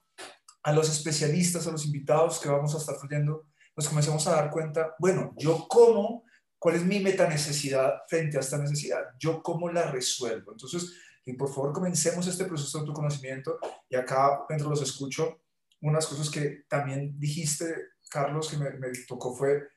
a 0.63 0.73
los 0.73 0.89
especialistas, 0.91 1.67
a 1.67 1.73
los 1.73 1.87
invitados 1.87 2.39
que 2.39 2.49
vamos 2.49 2.75
a 2.75 2.79
estar 2.79 2.97
trayendo, 2.99 3.47
nos 3.77 3.89
comenzamos 3.89 4.27
a 4.27 4.37
dar 4.37 4.51
cuenta, 4.51 4.95
bueno, 4.99 5.35
yo 5.37 5.67
cómo, 5.69 6.25
cuál 6.59 6.77
es 6.77 6.85
mi 6.85 7.01
metanecesidad 7.01 8.03
frente 8.09 8.37
a 8.37 8.41
esta 8.41 8.59
necesidad, 8.59 9.03
yo 9.19 9.43
cómo 9.43 9.71
la 9.71 9.91
resuelvo. 9.91 10.53
Entonces, 10.53 10.95
y 11.27 11.33
por 11.33 11.49
favor 11.49 11.73
comencemos 11.73 12.27
este 12.27 12.45
proceso 12.45 12.79
de 12.79 12.83
autoconocimiento 12.83 13.59
y 13.89 13.97
acá 13.97 14.45
mientras 14.49 14.71
los 14.71 14.83
escucho, 14.83 15.41
unas 15.81 16.07
cosas 16.07 16.31
que 16.31 16.65
también 16.69 17.19
dijiste, 17.19 17.75
Carlos, 18.09 18.49
que 18.49 18.57
me, 18.57 18.71
me 18.71 18.89
tocó 19.09 19.35
fue 19.35 19.69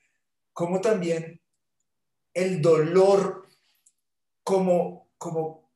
cómo 0.54 0.80
también 0.80 1.42
el 2.34 2.62
dolor 2.62 3.47
como, 4.48 5.10
como, 5.18 5.70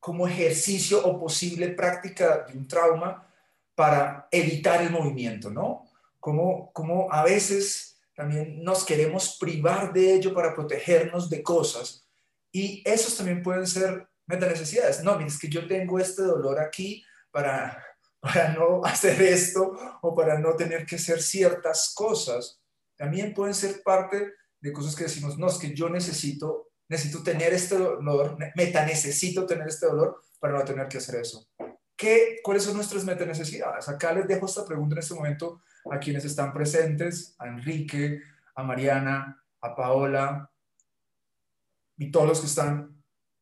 como 0.00 0.26
ejercicio 0.26 1.06
o 1.06 1.20
posible 1.20 1.68
práctica 1.68 2.44
de 2.44 2.58
un 2.58 2.66
trauma 2.66 3.32
para 3.76 4.26
evitar 4.32 4.82
el 4.82 4.90
movimiento, 4.90 5.50
¿no? 5.50 5.84
Como, 6.18 6.72
como 6.72 7.12
a 7.12 7.22
veces 7.22 8.00
también 8.12 8.64
nos 8.64 8.84
queremos 8.84 9.36
privar 9.38 9.92
de 9.92 10.14
ello 10.14 10.34
para 10.34 10.52
protegernos 10.52 11.30
de 11.30 11.44
cosas 11.44 12.04
y 12.50 12.82
esos 12.84 13.16
también 13.16 13.40
pueden 13.40 13.68
ser 13.68 14.08
necesidades. 14.26 15.04
No, 15.04 15.20
es 15.20 15.38
que 15.38 15.48
yo 15.48 15.68
tengo 15.68 16.00
este 16.00 16.22
dolor 16.22 16.58
aquí 16.58 17.04
para, 17.30 17.80
para 18.20 18.48
no 18.48 18.84
hacer 18.84 19.22
esto 19.22 19.98
o 20.02 20.12
para 20.12 20.40
no 20.40 20.56
tener 20.56 20.86
que 20.86 20.96
hacer 20.96 21.22
ciertas 21.22 21.94
cosas. 21.94 22.60
También 22.96 23.32
pueden 23.32 23.54
ser 23.54 23.80
parte 23.84 24.32
de 24.60 24.72
cosas 24.72 24.96
que 24.96 25.04
decimos, 25.04 25.38
no, 25.38 25.46
es 25.46 25.58
que 25.58 25.72
yo 25.72 25.88
necesito 25.88 26.65
necesito 26.88 27.22
tener 27.22 27.52
este 27.52 27.76
dolor, 27.76 28.36
meta 28.54 28.84
necesito 28.84 29.46
tener 29.46 29.68
este 29.68 29.86
dolor 29.86 30.20
para 30.38 30.58
no 30.58 30.64
tener 30.64 30.88
que 30.88 30.98
hacer 30.98 31.16
eso. 31.16 31.48
¿Qué, 31.96 32.40
¿Cuáles 32.42 32.64
son 32.64 32.76
nuestras 32.76 33.04
meta 33.04 33.24
necesidades? 33.24 33.88
Acá 33.88 34.12
les 34.12 34.28
dejo 34.28 34.46
esta 34.46 34.66
pregunta 34.66 34.94
en 34.94 34.98
este 35.00 35.14
momento 35.14 35.62
a 35.90 35.98
quienes 35.98 36.24
están 36.24 36.52
presentes, 36.52 37.34
a 37.38 37.46
Enrique, 37.46 38.20
a 38.54 38.62
Mariana, 38.62 39.42
a 39.60 39.74
Paola 39.74 40.50
y 41.96 42.10
todos 42.10 42.28
los 42.28 42.40
que 42.40 42.46
están. 42.46 42.95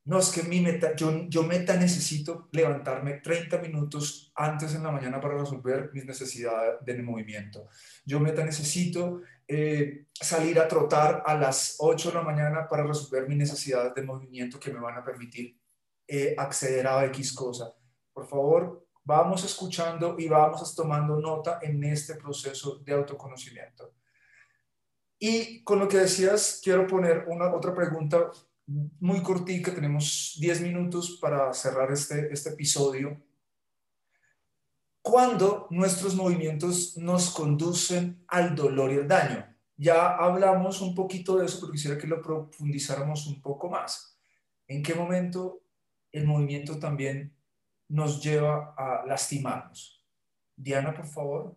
No, 0.06 0.18
es 0.18 0.30
que 0.30 0.42
mi 0.42 0.60
meta, 0.60 0.94
yo, 0.94 1.26
yo 1.28 1.42
meta 1.44 1.76
necesito 1.76 2.48
levantarme 2.52 3.20
30 3.20 3.56
minutos 3.58 4.30
antes 4.34 4.74
en 4.74 4.82
la 4.82 4.90
mañana 4.90 5.18
para 5.18 5.38
resolver 5.38 5.90
mis 5.94 6.04
necesidades 6.04 6.74
de 6.84 7.02
movimiento. 7.02 7.68
Yo 8.04 8.20
meta 8.20 8.44
necesito 8.44 9.22
eh, 9.48 10.06
salir 10.12 10.58
a 10.58 10.68
trotar 10.68 11.22
a 11.24 11.34
las 11.34 11.76
8 11.78 12.10
de 12.10 12.14
la 12.16 12.22
mañana 12.22 12.68
para 12.68 12.86
resolver 12.86 13.26
mis 13.26 13.38
necesidades 13.38 13.94
de 13.94 14.02
movimiento 14.02 14.60
que 14.60 14.72
me 14.72 14.80
van 14.80 14.98
a 14.98 15.04
permitir 15.04 15.58
eh, 16.06 16.34
acceder 16.36 16.86
a 16.86 17.02
X 17.06 17.32
cosa. 17.32 17.74
Por 18.12 18.26
favor, 18.26 18.86
vamos 19.04 19.42
escuchando 19.42 20.16
y 20.18 20.28
vamos 20.28 20.74
tomando 20.74 21.18
nota 21.18 21.60
en 21.62 21.82
este 21.82 22.16
proceso 22.16 22.78
de 22.84 22.92
autoconocimiento. 22.92 23.94
Y 25.18 25.64
con 25.64 25.78
lo 25.78 25.88
que 25.88 25.96
decías, 25.96 26.60
quiero 26.62 26.86
poner 26.86 27.24
una 27.28 27.54
otra 27.54 27.74
pregunta 27.74 28.30
muy 28.66 29.22
cortica, 29.22 29.74
tenemos 29.74 30.36
10 30.40 30.62
minutos 30.62 31.18
para 31.20 31.52
cerrar 31.52 31.92
este, 31.92 32.32
este 32.32 32.50
episodio 32.50 33.20
cuando 35.02 35.66
nuestros 35.70 36.14
movimientos 36.14 36.96
nos 36.96 37.28
conducen 37.28 38.24
al 38.26 38.54
dolor 38.54 38.90
y 38.90 38.96
al 38.96 39.06
daño. 39.06 39.54
Ya 39.76 40.16
hablamos 40.16 40.80
un 40.80 40.94
poquito 40.94 41.36
de 41.36 41.44
eso, 41.44 41.60
pero 41.60 41.72
quisiera 41.72 41.98
que 41.98 42.06
lo 42.06 42.22
profundizáramos 42.22 43.26
un 43.26 43.42
poco 43.42 43.68
más. 43.68 44.18
¿En 44.66 44.82
qué 44.82 44.94
momento 44.94 45.62
el 46.10 46.26
movimiento 46.26 46.78
también 46.78 47.36
nos 47.86 48.22
lleva 48.22 48.74
a 48.78 49.04
lastimarnos? 49.04 50.02
Diana, 50.56 50.94
por 50.94 51.06
favor. 51.06 51.54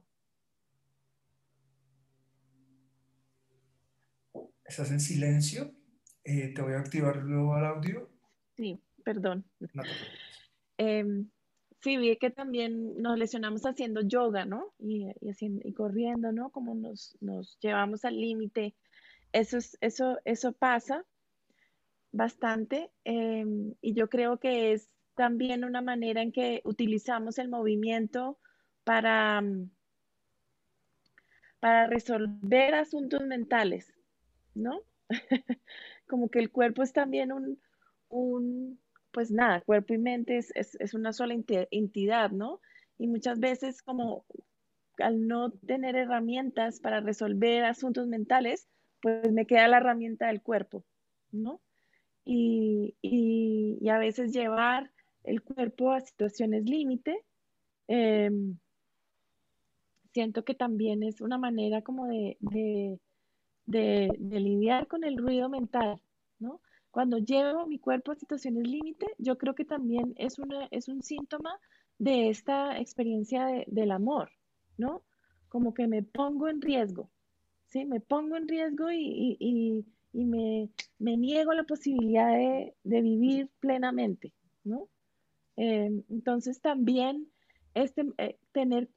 ¿Estás 4.66 4.92
en 4.92 5.00
silencio? 5.00 5.77
Eh, 6.30 6.54
te 6.54 6.62
voy 6.62 6.74
a 6.74 6.80
activar 6.80 7.24
luego 7.24 7.54
al 7.54 7.66
audio. 7.66 8.10
Sí, 8.58 8.78
perdón. 9.06 9.46
Sí, 11.80 11.96
vi 11.96 12.18
que 12.18 12.32
también 12.32 13.02
nos 13.02 13.18
lesionamos 13.18 13.62
haciendo 13.66 14.02
yoga, 14.02 14.44
¿no? 14.44 14.74
Y, 14.78 15.08
haciendo, 15.30 15.62
y 15.64 15.72
corriendo, 15.72 16.34
¿no? 16.34 16.50
Como 16.50 16.76
nos, 16.76 17.16
nos 17.22 17.58
llevamos 17.62 18.04
al 18.04 18.20
límite. 18.20 18.76
Eso, 19.32 19.58
eso, 19.80 20.18
eso 20.26 20.52
pasa 20.52 21.06
bastante 22.12 22.92
em, 23.06 23.76
y 23.80 23.94
yo 23.94 24.10
creo 24.10 24.38
que 24.38 24.74
es 24.74 24.90
también 25.16 25.64
una 25.64 25.82
manera 25.82 26.22
en 26.22 26.34
que 26.34 26.62
utilizamos 26.66 27.38
el 27.38 27.48
movimiento 27.48 28.38
para, 28.84 29.40
mm, 29.40 29.70
para 31.62 31.88
resolver 31.88 32.76
asuntos 32.76 33.22
mentales, 33.22 33.94
¿no? 34.56 34.82
Como 36.08 36.30
que 36.30 36.40
el 36.40 36.52
cuerpo 36.52 36.84
es 36.84 36.94
también 36.94 37.32
un, 37.32 37.60
un 38.10 38.80
pues 39.12 39.32
nada, 39.32 39.62
cuerpo 39.62 39.94
y 39.94 39.98
mente 39.98 40.38
es, 40.38 40.94
una 40.94 41.12
sola 41.14 41.36
entidad, 41.72 42.32
¿no? 42.32 42.62
Y 42.98 43.08
muchas 43.08 43.40
veces 43.40 43.82
como 43.82 44.26
al 45.00 45.28
no 45.28 45.52
tener 45.52 45.96
herramientas 45.96 46.80
para 46.80 47.00
resolver 47.00 47.64
asuntos 47.66 48.08
mentales, 48.08 48.68
pues 49.02 49.32
me 49.32 49.46
queda 49.46 49.68
la 49.68 49.78
herramienta 49.78 50.28
del 50.28 50.42
cuerpo, 50.42 50.84
¿no? 51.32 51.62
Y, 52.26 52.96
a 53.90 53.98
veces 53.98 54.34
llevar 54.34 54.92
el 55.24 55.42
cuerpo 55.42 55.92
a 55.92 56.02
situaciones 56.02 56.66
límite, 56.66 57.24
em, 57.88 58.58
siento 60.14 60.44
que 60.44 60.54
también 60.54 61.04
es 61.04 61.22
una 61.22 61.38
manera 61.38 61.82
como 61.82 62.06
de 62.06 63.00
lidiar 63.68 64.88
con 64.88 65.04
el 65.04 65.18
ruido 65.18 65.50
mental, 65.50 66.02
¿no? 66.40 66.62
Cuando 66.92 67.20
llevo 67.20 67.68
mi 67.68 67.80
cuerpo 67.80 68.12
a 68.12 68.16
situaciones 68.16 68.68
límite, 68.68 69.08
yo 69.18 69.38
creo 69.38 69.54
que 69.54 69.66
también 69.66 70.14
es, 70.18 70.40
una, 70.40 70.68
es 70.72 70.88
un 70.88 71.04
síntoma 71.04 71.60
de 72.00 72.30
esta 72.30 72.80
experiencia 72.80 73.48
del 73.68 73.92
amor, 73.92 74.32
¿no? 74.78 75.04
Como 75.50 75.74
que 75.74 75.88
me 75.88 76.04
pongo 76.04 76.48
en 76.48 76.62
riesgo, 76.62 77.10
¿sí? 77.68 77.86
Me 77.86 78.00
pongo 78.00 78.38
en 78.38 78.48
riesgo 78.48 78.92
y, 78.92 79.86
me, 80.14 80.72
niego 81.00 81.54
la 81.54 81.64
posibilidad 81.64 82.32
de, 82.32 83.02
vivir 83.02 83.50
plenamente, 83.60 84.34
¿no? 84.64 84.88
Em, 85.56 86.04
entonces 86.10 86.62
también 86.62 87.28
este, 87.74 88.06
eh, 88.18 88.38
tener, 88.52 88.90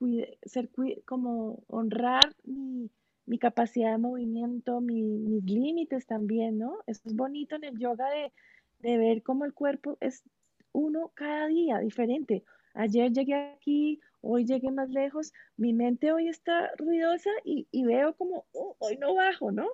ser, 0.45 0.71
como 1.05 1.63
honrar 1.69 2.35
mi, 2.45 2.91
mi 3.31 3.39
capacidad 3.39 3.93
de 3.93 3.99
movimiento, 3.99 4.81
mis 4.81 5.45
límites 5.45 6.05
también, 6.05 6.59
¿no? 6.59 6.79
Eso 6.89 7.03
es 7.05 7.15
bonito 7.15 7.55
en 7.55 7.63
el 7.63 7.79
yoga 7.79 8.09
de, 8.11 8.99
ver 8.99 9.23
cómo 9.23 9.45
el 9.45 9.55
cuerpo 9.55 9.97
es 10.01 10.25
uno 10.73 11.13
cada 11.15 11.47
día 11.47 11.79
diferente. 11.79 12.43
Ayer 12.75 13.13
llegué 13.13 13.35
aquí, 13.35 14.01
hoy 14.21 14.45
llegué 14.45 14.73
más 14.73 14.91
lejos, 14.91 15.33
mi 15.57 15.73
mente 15.73 16.11
hoy 16.11 16.27
está 16.27 16.73
ruidosa 16.77 17.31
y, 17.45 17.69
veo 17.85 18.15
como, 18.15 18.47
oh, 18.53 18.75
hoy 18.81 18.97
no 18.97 19.15
bajo, 19.15 19.53
¿no? 19.53 19.69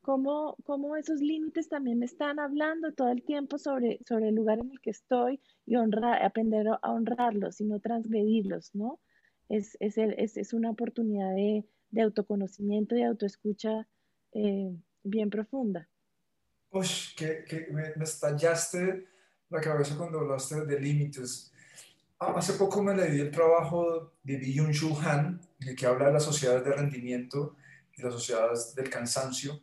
Cómo, 0.00 0.56
cómo 0.64 0.96
esos 0.96 1.20
límites 1.20 1.68
también 1.68 2.00
me 2.00 2.06
están 2.06 2.40
hablando 2.40 2.92
todo 2.92 3.10
el 3.10 3.22
tiempo 3.22 3.56
sobre, 3.56 4.00
sobre 4.04 4.30
el 4.30 4.34
lugar 4.34 4.58
en 4.58 4.72
el 4.72 4.80
que 4.80 4.90
estoy 4.90 5.40
y 5.64 5.76
honrar, 5.76 6.24
aprender 6.24 6.66
a 6.66 6.92
honrarlos 6.92 7.60
y 7.60 7.66
no 7.66 7.78
transgredirlos, 7.78 8.74
¿no? 8.74 8.98
Es, 9.48 9.76
es, 9.78 9.96
es, 9.96 10.36
es 10.36 10.52
una 10.52 10.70
oportunidad 10.70 11.32
de, 11.36 11.64
de 11.90 12.02
autoconocimiento 12.02 12.96
y 12.96 13.02
autoescucha 13.02 13.86
eh, 14.32 14.74
bien 15.02 15.30
profunda. 15.30 15.88
Uy, 16.70 16.86
que, 17.16 17.44
que 17.44 17.68
me, 17.70 17.92
estallaste 18.02 19.06
la 19.48 19.60
cabeza 19.60 19.96
cuando 19.96 20.20
hablaste 20.20 20.64
de 20.64 20.80
límites. 20.80 21.52
Ah, 22.18 22.34
hace 22.36 22.54
poco 22.54 22.82
me 22.82 22.94
leí 22.94 23.20
el 23.20 23.30
trabajo 23.30 24.12
de 24.22 24.38
Byung-Chul 24.40 24.98
Han, 25.04 25.40
el 25.60 25.76
que 25.76 25.86
habla 25.86 26.06
de 26.06 26.14
las 26.14 26.24
sociedades 26.24 26.64
de 26.64 26.72
rendimiento 26.72 27.56
y 27.94 28.02
las 28.02 28.12
sociedades 28.12 28.74
del 28.74 28.90
cansancio, 28.90 29.62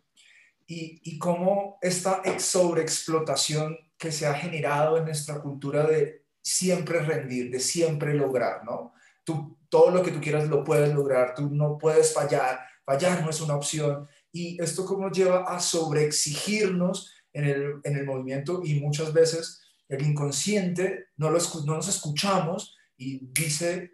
y, 0.66 1.02
y 1.04 1.20
cómo 1.20 1.78
esta 1.82 2.22
sobreexplotación 2.40 3.78
que 3.98 4.12
se 4.12 4.26
ha 4.26 4.34
generado 4.34 4.98
en 4.98 5.06
nuestra 5.06 5.42
cultura 5.42 5.86
de 5.86 6.24
siempre 6.42 7.00
rendir, 7.02 7.52
de 7.52 7.60
siempre 7.60 8.14
lograr, 8.14 8.64
¿no? 8.64 8.94
Tú, 9.24 9.58
todo 9.74 9.90
lo 9.90 10.04
que 10.04 10.12
tú 10.12 10.22
quieras 10.22 10.48
lo 10.50 10.64
puedes 10.64 10.94
lograr, 10.94 11.34
tú 11.34 11.50
no 11.50 11.80
puedes 11.80 12.14
fallar, 12.14 12.60
fallar 12.86 13.24
no 13.24 13.32
es 13.32 13.42
una 13.42 13.56
opción. 13.56 14.08
Y 14.32 14.62
esto 14.62 14.86
como 14.86 15.08
nos 15.08 15.18
lleva 15.18 15.46
a 15.46 15.60
sobreexigirnos 15.60 17.12
en 17.34 17.46
el, 17.46 17.82
en 17.84 17.98
el 17.98 18.06
movimiento 18.06 18.62
y 18.64 18.80
muchas 18.80 19.12
veces 19.12 19.64
el 19.90 20.06
inconsciente 20.06 21.08
no, 21.18 21.32
lo, 21.32 21.40
no 21.66 21.74
nos 21.78 21.88
escuchamos 21.88 22.78
y 22.96 23.26
dice, 23.32 23.94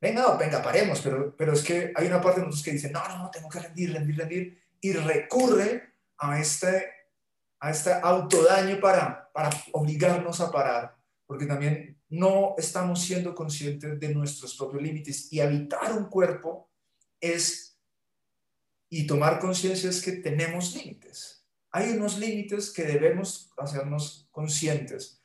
venga, 0.00 0.36
venga, 0.36 0.60
paremos, 0.60 1.00
pero, 1.00 1.36
pero 1.36 1.52
es 1.52 1.62
que 1.62 1.92
hay 1.94 2.08
una 2.08 2.20
parte 2.20 2.40
de 2.40 2.46
nosotros 2.46 2.64
que 2.64 2.72
dice, 2.72 2.90
no, 2.90 3.06
no, 3.06 3.18
no, 3.18 3.30
tengo 3.30 3.48
que 3.48 3.60
rendir, 3.60 3.92
rendir, 3.92 4.18
rendir, 4.18 4.62
y 4.80 4.94
recurre 4.94 5.94
a 6.18 6.40
este, 6.40 6.90
a 7.60 7.70
este 7.70 7.92
autodaño 8.02 8.80
para, 8.80 9.30
para 9.32 9.50
obligarnos 9.74 10.40
a 10.40 10.50
parar, 10.50 10.96
porque 11.26 11.46
también 11.46 11.98
no 12.08 12.54
estamos 12.58 13.02
siendo 13.02 13.34
conscientes 13.34 13.98
de 13.98 14.14
nuestros 14.14 14.56
propios 14.56 14.82
límites 14.82 15.32
y 15.32 15.40
habitar 15.40 15.92
un 15.96 16.06
cuerpo 16.06 16.70
es, 17.20 17.78
y 18.88 19.06
tomar 19.06 19.40
conciencia 19.40 19.90
es 19.90 20.02
que 20.02 20.12
tenemos 20.12 20.74
límites. 20.74 21.46
Hay 21.70 21.90
unos 21.96 22.18
límites 22.18 22.72
que 22.72 22.84
debemos 22.84 23.50
hacernos 23.56 24.28
conscientes. 24.30 25.20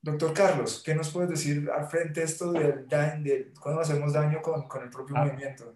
Doctor 0.00 0.32
Carlos, 0.32 0.82
¿qué 0.84 0.94
nos 0.94 1.10
puedes 1.10 1.30
decir 1.30 1.68
al 1.70 1.88
frente 1.88 2.20
de 2.20 2.26
esto 2.26 2.52
del 2.52 2.86
daño, 2.86 3.24
de 3.24 3.52
cuando 3.60 3.80
hacemos 3.80 4.12
daño 4.12 4.40
con, 4.42 4.68
con 4.68 4.82
el 4.82 4.90
propio 4.90 5.16
ah, 5.16 5.24
movimiento? 5.24 5.74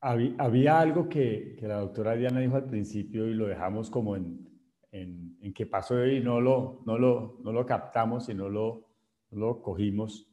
Había, 0.00 0.34
había 0.38 0.80
algo 0.80 1.08
que, 1.08 1.56
que, 1.58 1.66
la 1.66 1.76
doctora 1.76 2.14
Diana 2.14 2.40
dijo 2.40 2.56
al 2.56 2.66
principio 2.66 3.26
y 3.26 3.34
lo 3.34 3.46
dejamos 3.46 3.90
como 3.90 4.16
en, 4.16 4.41
en, 4.92 5.36
en 5.40 5.52
qué 5.52 5.66
pasó 5.66 6.06
y 6.06 6.20
no 6.20 6.40
lo, 6.40 6.82
no 6.86 6.98
lo, 6.98 7.40
no 7.42 7.52
lo 7.52 7.66
captamos 7.66 8.28
y 8.28 8.34
no 8.34 8.48
lo, 8.48 8.86
no 9.30 9.38
lo 9.38 9.62
cogimos, 9.62 10.30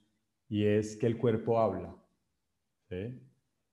y 0.47 0.65
es 0.65 0.95
que 0.97 1.07
el 1.07 1.17
cuerpo 1.17 1.59
habla. 1.59 1.95
¿sí? 2.89 3.19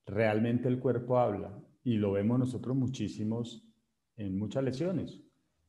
Realmente 0.06 0.68
el 0.68 0.78
cuerpo 0.78 1.18
habla 1.18 1.52
y 1.82 1.96
lo 1.96 2.12
vemos 2.12 2.38
nosotros 2.38 2.76
muchísimos 2.76 3.66
en 4.16 4.38
muchas 4.38 4.64
lesiones. 4.64 5.20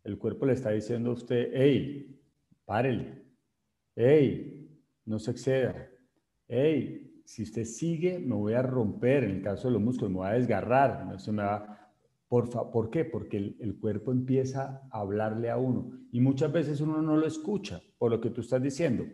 El 0.04 0.18
cuerpo 0.18 0.46
le 0.46 0.54
está 0.54 0.70
diciendo 0.70 1.10
a 1.10 1.14
usted, 1.14 1.50
hey, 1.54 2.22
párele, 2.66 3.24
hey, 3.96 4.80
no 5.06 5.20
se 5.20 5.32
exceda, 5.32 5.90
hey, 6.48 7.22
si 7.26 7.44
usted 7.44 7.66
sigue, 7.66 8.20
me 8.20 8.36
voy 8.36 8.54
a 8.54 8.62
romper, 8.62 9.26
en 9.26 9.32
el 9.32 9.42
caso 9.42 9.68
de 9.68 9.74
los 9.74 9.82
músculos, 9.82 10.12
me 10.12 10.18
voy 10.18 10.28
a 10.28 10.34
desgarrar, 10.34 11.20
se 11.20 11.32
me 11.32 11.44
va... 11.44 11.77
Por, 12.28 12.50
¿Por 12.72 12.90
qué? 12.90 13.06
Porque 13.06 13.38
el, 13.38 13.78
cuerpo 13.80 14.12
empieza 14.12 14.88
a 14.92 15.00
hablarle 15.00 15.50
a 15.50 15.58
uno 15.58 15.92
y 16.12 16.20
muchas 16.20 16.52
veces 16.52 16.82
uno 16.82 17.02
no 17.02 17.16
lo 17.16 17.26
escucha 17.26 17.82
por 17.98 18.12
lo 18.12 18.20
que 18.20 18.30
tú 18.30 18.42
estás 18.42 18.62
diciendo. 18.62 19.06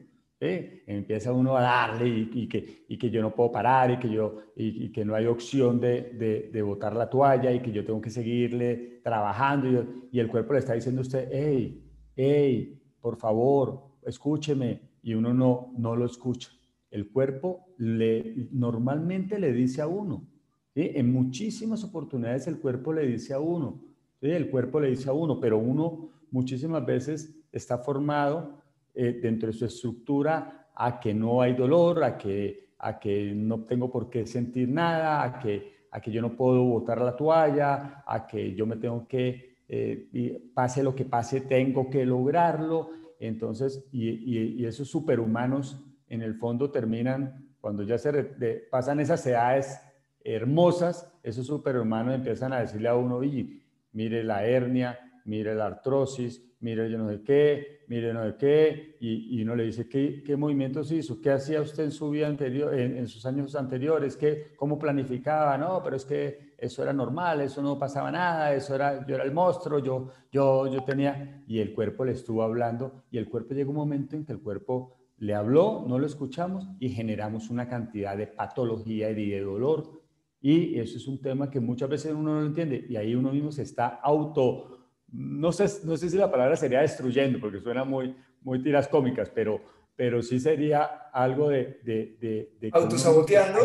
Empieza 0.46 1.32
uno 1.32 1.56
a 1.56 1.62
darle 1.62 2.08
y, 2.10 2.48
que, 2.50 2.86
y, 2.90 2.98
que, 2.98 3.10
yo 3.10 3.22
no 3.22 3.34
puedo 3.34 3.52
parar 3.52 3.92
y 3.92 3.98
que, 3.98 4.10
yo, 4.10 4.40
y, 4.58 4.92
que 4.92 5.06
no 5.06 5.16
hay 5.16 5.26
opción 5.26 5.80
de, 5.80 6.50
de, 6.52 6.62
botar 6.62 6.96
la 6.96 7.10
toalla 7.10 7.52
y 7.54 7.62
que 7.62 7.72
yo 7.72 7.86
tengo 7.86 8.02
que 8.02 8.10
seguirle 8.10 9.00
trabajando 9.04 9.86
y, 10.12 10.20
el 10.20 10.28
cuerpo 10.28 10.54
le 10.54 10.60
está 10.60 10.74
diciendo 10.74 11.00
a 11.00 11.04
usted, 11.04 11.30
hey, 11.32 11.82
hey, 12.16 12.82
por 13.00 13.16
favor, 13.16 14.00
escúcheme 14.02 14.82
y 15.02 15.14
uno 15.14 15.34
no, 15.34 15.74
no 15.78 15.96
lo 15.96 16.06
escucha. 16.06 16.50
El 16.92 17.10
cuerpo 17.10 17.74
le, 17.78 18.50
normalmente 18.52 19.40
le 19.40 19.54
dice 19.54 19.82
a 19.82 19.88
uno, 19.88 20.28
en 20.76 21.12
muchísimas 21.12 21.84
oportunidades 21.84 22.48
el 22.48 22.60
cuerpo 22.60 22.94
le 22.94 23.06
dice 23.06 23.34
a 23.34 23.40
uno, 23.40 23.80
el 24.22 24.50
cuerpo 24.50 24.80
le 24.80 24.90
dice 24.90 25.10
a 25.10 25.14
uno, 25.14 25.40
pero 25.40 25.58
uno 25.58 26.10
muchísimas 26.32 26.86
veces 26.86 27.36
está 27.52 27.78
formado 27.78 28.62
eh, 28.94 29.20
dentro 29.22 29.48
de 29.48 29.54
su 29.54 29.66
estructura 29.66 30.70
a 30.76 31.00
que 31.00 31.14
no 31.14 31.42
hay 31.42 31.54
dolor, 31.54 32.04
a 32.04 32.18
que, 32.18 32.70
a 32.80 33.00
que 33.00 33.34
no 33.36 33.66
tengo 33.66 33.92
por 33.92 34.10
qué 34.10 34.26
sentir 34.26 34.70
nada, 34.70 35.24
a 35.24 35.40
que, 35.40 35.88
a 35.92 36.02
que 36.02 36.12
yo 36.12 36.22
no 36.22 36.36
puedo 36.36 36.64
botar 36.64 37.02
la 37.02 37.16
toalla, 37.16 38.04
a 38.06 38.26
que 38.26 38.56
yo 38.56 38.66
me 38.66 38.78
tengo 38.78 39.08
que, 39.08 39.58
eh, 39.68 40.50
pase 40.54 40.82
lo 40.84 40.96
que 40.96 41.06
pase, 41.06 41.42
tengo 41.42 41.90
que 41.90 42.06
lograrlo. 42.06 42.90
Entonces, 43.20 43.88
y, 43.92 44.10
y, 44.60 44.66
esos 44.66 44.90
superhumanos 44.90 45.84
en 46.08 46.22
el 46.22 46.36
fondo 46.36 46.72
terminan, 46.72 47.54
cuando 47.62 47.84
ya 47.84 47.98
se 47.98 48.12
pasan 48.70 49.00
esas 49.00 49.26
edades 49.26 49.80
hermosas, 50.24 51.12
esos 51.22 51.48
superhumanos 51.48 52.16
empiezan 52.16 52.54
a 52.54 52.62
decirle 52.62 52.90
a 52.90 52.96
uno, 52.96 53.18
oye, 53.18 53.62
mire 53.92 54.24
la 54.24 54.46
hernia, 54.46 55.00
mire 55.26 55.56
la 55.56 55.68
artrosis, 55.68 56.42
mire 56.60 56.90
yo 56.90 56.98
no 56.98 57.10
sé 57.10 57.22
qué, 57.24 57.84
mire 57.88 58.14
no 58.14 58.24
sé 58.24 58.36
qué, 58.38 58.98
y, 59.00 59.38
y 59.38 59.44
uno 59.44 59.56
le 59.56 59.66
dice, 59.66 59.88
¿qué, 59.88 60.24
¿qué, 60.26 60.38
movimientos 60.38 60.92
hizo? 60.92 61.22
¿Qué 61.22 61.32
hacía 61.32 61.62
usted 61.62 61.84
en 61.84 61.92
su 61.92 62.10
vida 62.10 62.28
anterior, 62.28 62.74
en, 62.74 63.08
sus 63.08 63.26
años 63.26 63.56
anteriores? 63.56 64.16
¿Qué, 64.16 64.54
¿Cómo 64.56 64.80
planificaba? 64.80 65.58
No, 65.58 65.82
pero 65.84 65.98
es 65.98 66.06
que 66.06 66.54
eso 66.58 66.82
era 66.82 66.94
normal, 66.94 67.42
eso 67.42 67.62
no 67.62 67.78
pasaba 67.78 68.12
nada, 68.12 68.54
eso 68.54 68.76
era, 68.76 69.06
yo 69.06 69.16
era 69.16 69.26
el 69.26 69.34
monstruo, 69.34 69.80
yo, 69.80 70.10
yo, 70.32 70.68
yo 70.68 70.84
tenía, 70.84 71.44
y 71.48 71.60
el 71.60 71.74
cuerpo 71.74 72.06
le 72.06 72.14
estuvo 72.14 72.44
hablando, 72.44 73.04
y 73.12 73.18
el 73.18 73.30
cuerpo 73.30 73.54
llegó 73.54 73.72
un 73.72 73.78
momento 73.78 74.16
en 74.16 74.26
que 74.26 74.32
el 74.32 74.40
cuerpo 74.40 74.96
le 75.18 75.36
habló, 75.36 75.86
no 75.88 76.00
lo 76.00 76.06
escuchamos 76.06 76.68
y 76.80 76.90
generamos 76.90 77.50
una 77.50 77.68
cantidad 77.68 78.18
de 78.18 78.28
patología 78.28 79.10
y 79.10 79.30
de 79.30 79.40
dolor. 79.40 80.03
Y 80.44 80.78
eso 80.78 80.98
es 80.98 81.08
un 81.08 81.20
tema 81.20 81.50
que 81.50 81.60
muchas 81.60 81.90
veces 81.90 82.14
uno 82.14 82.36
no 82.36 82.42
lo 82.42 82.46
entiende 82.46 82.86
y 82.88 82.96
ahí 82.98 83.16
uno 83.16 83.32
mismo 83.32 83.52
se 83.52 83.64
está 83.64 83.88
auto 83.88 84.84
no 85.14 85.52
sé, 85.52 85.66
no 85.86 85.96
sé 85.96 86.10
si 86.10 86.18
la 86.18 86.32
palabra 86.32 86.56
sería 86.56 86.82
destruyendo, 86.82 87.40
porque 87.40 87.62
suena 87.62 87.84
muy, 87.84 88.16
muy 88.42 88.62
tiras 88.64 88.88
cómicas, 88.88 89.30
pero, 89.30 89.62
pero 89.96 90.22
sí 90.24 90.40
sería 90.40 90.84
algo 91.14 91.50
de... 91.50 91.80
de, 91.84 92.58
de, 92.60 92.70
Autosaboteando. 92.74 93.60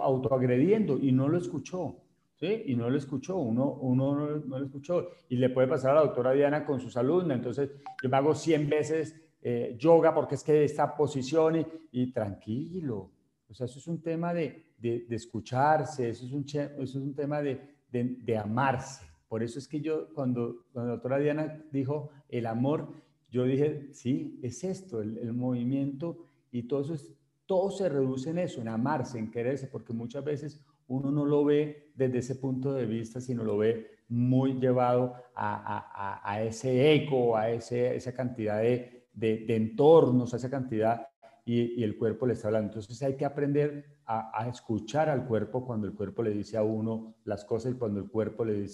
Autoagrediendo 0.00 0.98
y 0.98 1.12
no 1.12 1.28
lo 1.28 1.36
escuchó. 1.36 1.96
¿sí? 2.36 2.62
Y 2.66 2.76
no 2.76 2.88
lo 2.88 2.96
escuchó, 2.96 3.36
uno, 3.36 3.72
uno 3.82 4.14
no, 4.38 4.58
lo 4.58 4.64
escuchó. 4.64 5.10
Y 5.28 5.36
le 5.36 5.50
puede 5.50 5.68
pasar 5.68 5.90
a 5.90 5.94
la 5.96 6.00
doctora 6.00 6.32
Diana 6.32 6.64
con 6.64 6.80
sus 6.80 6.96
alumnos. 6.96 7.36
Entonces, 7.36 7.70
yo 8.02 8.08
me 8.08 8.16
hago 8.16 8.34
100 8.34 8.70
veces 8.70 9.20
eh, 9.42 9.76
yoga 9.78 10.14
porque 10.14 10.36
es 10.36 10.42
que 10.42 10.64
esta 10.64 10.96
posición 10.96 11.56
y, 11.56 11.66
y, 11.92 12.12
tranquilo. 12.12 13.10
O 13.50 13.52
sea, 13.52 13.66
eso 13.66 13.78
es 13.78 13.86
un 13.86 14.00
tema 14.02 14.32
de, 14.32 14.65
de, 14.78 15.06
escucharse, 15.10 16.08
eso 16.08 16.26
es 16.26 16.32
un, 16.32 16.44
eso 16.44 16.82
es 16.82 16.94
un 16.96 17.14
tema 17.14 17.40
de 17.42 18.38
amarse. 18.38 19.06
Por 19.28 19.42
eso 19.42 19.58
es 19.58 19.66
que 19.66 19.80
yo, 19.80 20.08
cuando, 20.14 20.66
la 20.72 20.84
doctora 20.84 21.18
Diana 21.18 21.62
dijo 21.72 22.10
el 22.28 22.46
amor, 22.46 22.92
yo 23.30 23.44
dije, 23.44 23.88
sí, 23.92 24.38
es 24.42 24.62
esto, 24.64 25.02
el, 25.02 25.32
movimiento 25.32 26.26
y 26.52 26.64
todo 26.64 26.82
eso 26.82 26.94
es, 26.94 27.12
todo 27.44 27.70
se 27.70 27.88
reduce 27.88 28.30
en 28.30 28.38
eso, 28.38 28.60
en 28.60 28.68
amarse, 28.68 29.18
en 29.18 29.30
quererse, 29.30 29.66
porque 29.66 29.92
muchas 29.92 30.24
veces 30.24 30.60
uno 30.88 31.10
no 31.10 31.24
lo 31.24 31.44
ve 31.44 31.90
desde 31.94 32.18
ese 32.18 32.36
punto 32.36 32.72
de 32.72 32.86
vista, 32.86 33.20
sino 33.20 33.42
lo 33.44 33.58
ve 33.58 33.90
muy 34.08 34.54
llevado 34.54 35.14
a, 35.34 36.40
ese 36.42 36.94
eco, 36.94 37.36
a 37.36 37.50
ese, 37.50 37.96
esa 37.96 38.14
cantidad 38.14 38.60
de, 38.60 39.08
de, 39.12 39.56
entornos, 39.56 40.32
a 40.32 40.36
esa 40.36 40.48
cantidad, 40.48 41.08
y, 41.46 41.84
el 41.84 41.96
cuerpo 41.96 42.26
le 42.26 42.34
está 42.34 42.48
hablando. 42.48 42.72
Entonces 42.72 43.00
hay 43.02 43.16
que 43.16 43.24
aprender 43.24 43.86
a, 44.04 44.48
escuchar 44.48 45.08
al 45.08 45.26
cuerpo 45.26 45.64
cuando 45.64 45.86
el 45.86 45.94
cuerpo 45.94 46.22
le 46.22 46.30
dice 46.30 46.56
a 46.56 46.62
uno 46.62 47.14
las 47.24 47.44
cosas 47.44 47.72
y 47.72 47.76
cuando 47.76 48.00
el 48.00 48.08
cuerpo 48.08 48.44
le, 48.44 48.66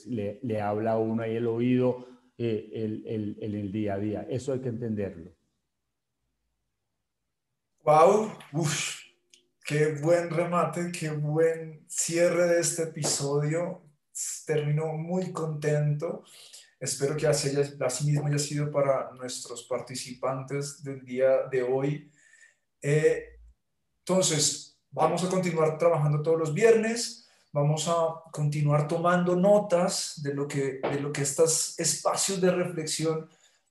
le, 0.43 0.61
habla 0.61 0.93
a 0.93 0.99
uno 0.99 1.23
ahí 1.23 1.37
el 1.37 1.47
oído 1.47 2.07
eh, 2.39 2.71
el, 2.73 3.05
el, 3.07 3.55
el, 3.55 3.73
día 3.73 3.95
a 3.95 3.99
día. 3.99 4.27
Eso 4.29 4.55
hay 4.55 4.61
que 4.61 4.71
entenderlo. 4.71 5.31
¡Wow! 7.85 8.33
Uf, 8.53 9.01
¡Qué 9.65 9.95
buen 10.01 10.31
remate! 10.31 10.91
¡Qué 10.93 11.11
buen 11.11 11.85
cierre 11.89 12.47
de 12.47 12.61
este 12.61 12.85
episodio! 12.85 13.83
Terminó 14.47 14.95
muy 14.95 15.31
contento. 15.31 16.25
Espero 16.81 17.17
que 17.17 17.27
así, 17.27 17.51
así 17.81 18.07
mismo 18.07 18.27
haya 18.27 18.39
sido 18.39 18.71
para 18.71 19.11
nuestros 19.13 19.65
participantes 19.65 20.83
del 20.83 21.05
día 21.05 21.47
de 21.51 21.63
hoy. 21.63 22.12
Eh, 22.83 23.29
entonces, 24.01 24.73
Vamos 24.95 25.25
a 25.25 25.29
continuar 25.31 25.79
trabajando 25.79 26.21
todos 26.21 26.39
los 26.39 26.53
viernes, 26.53 27.27
vamos 27.51 27.89
a 27.89 28.31
continuar 28.31 28.87
tomando 28.87 29.35
notas 29.35 30.21
de 30.23 30.35
lo 30.35 30.47
que, 30.47 30.81
de 30.83 31.01
lo 31.01 31.11
que 31.11 31.23
estos 31.23 31.79
espacios 31.81 32.43
de 32.43 32.51
reflexión 32.51 33.27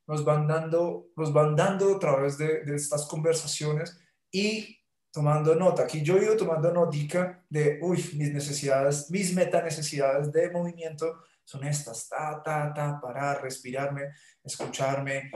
nos 0.08 0.26
van 0.26 0.48
dando, 0.48 1.12
nos 1.16 1.32
van 1.32 1.56
dando 1.56 1.96
a 1.96 2.00
través 2.00 2.40
de, 2.40 2.64
estas 2.74 3.06
conversaciones 3.06 4.00
y 4.32 4.80
tomando 5.12 5.54
nota. 5.54 5.84
Aquí 5.84 6.02
yo 6.02 6.18
he 6.18 6.24
ido 6.24 6.36
tomando 6.36 6.74
notica 6.74 7.46
de, 7.48 7.78
uy, 7.84 7.98
mis 8.18 8.34
necesidades, 8.34 9.12
mis 9.12 9.32
meta 9.36 9.62
necesidades 9.62 10.32
de 10.32 10.50
movimiento 10.50 11.20
son 11.44 11.64
estas, 11.66 12.10
ta, 12.10 12.42
ta, 12.44 12.74
ta, 12.74 13.00
parar, 13.00 13.44
respirarme, 13.44 14.10
escucharme, 14.44 15.30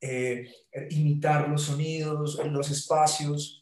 eh, 0.00 0.50
imitar 0.90 1.48
los 1.48 1.62
sonidos, 1.62 2.40
los 2.44 2.70
espacios, 2.70 3.60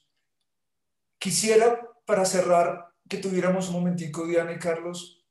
Quisiera, 1.19 1.81
para 2.07 2.25
cerrar, 2.25 2.95
que 3.09 3.19
tuviéramos 3.19 3.69
un 3.69 3.75
momentico, 3.75 4.25
Diana 4.25 4.53
y 4.53 4.59
Carlos. 4.59 5.25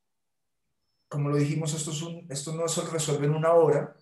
Como 1.07 1.29
lo 1.29 1.37
dijimos, 1.37 1.73
esto, 1.73 1.91
es 1.91 2.01
un, 2.01 2.27
esto 2.29 2.53
no 2.53 2.67
se 2.67 2.81
resuelve 2.81 3.25
en 3.25 3.35
una 3.35 3.53
hora. 3.53 3.95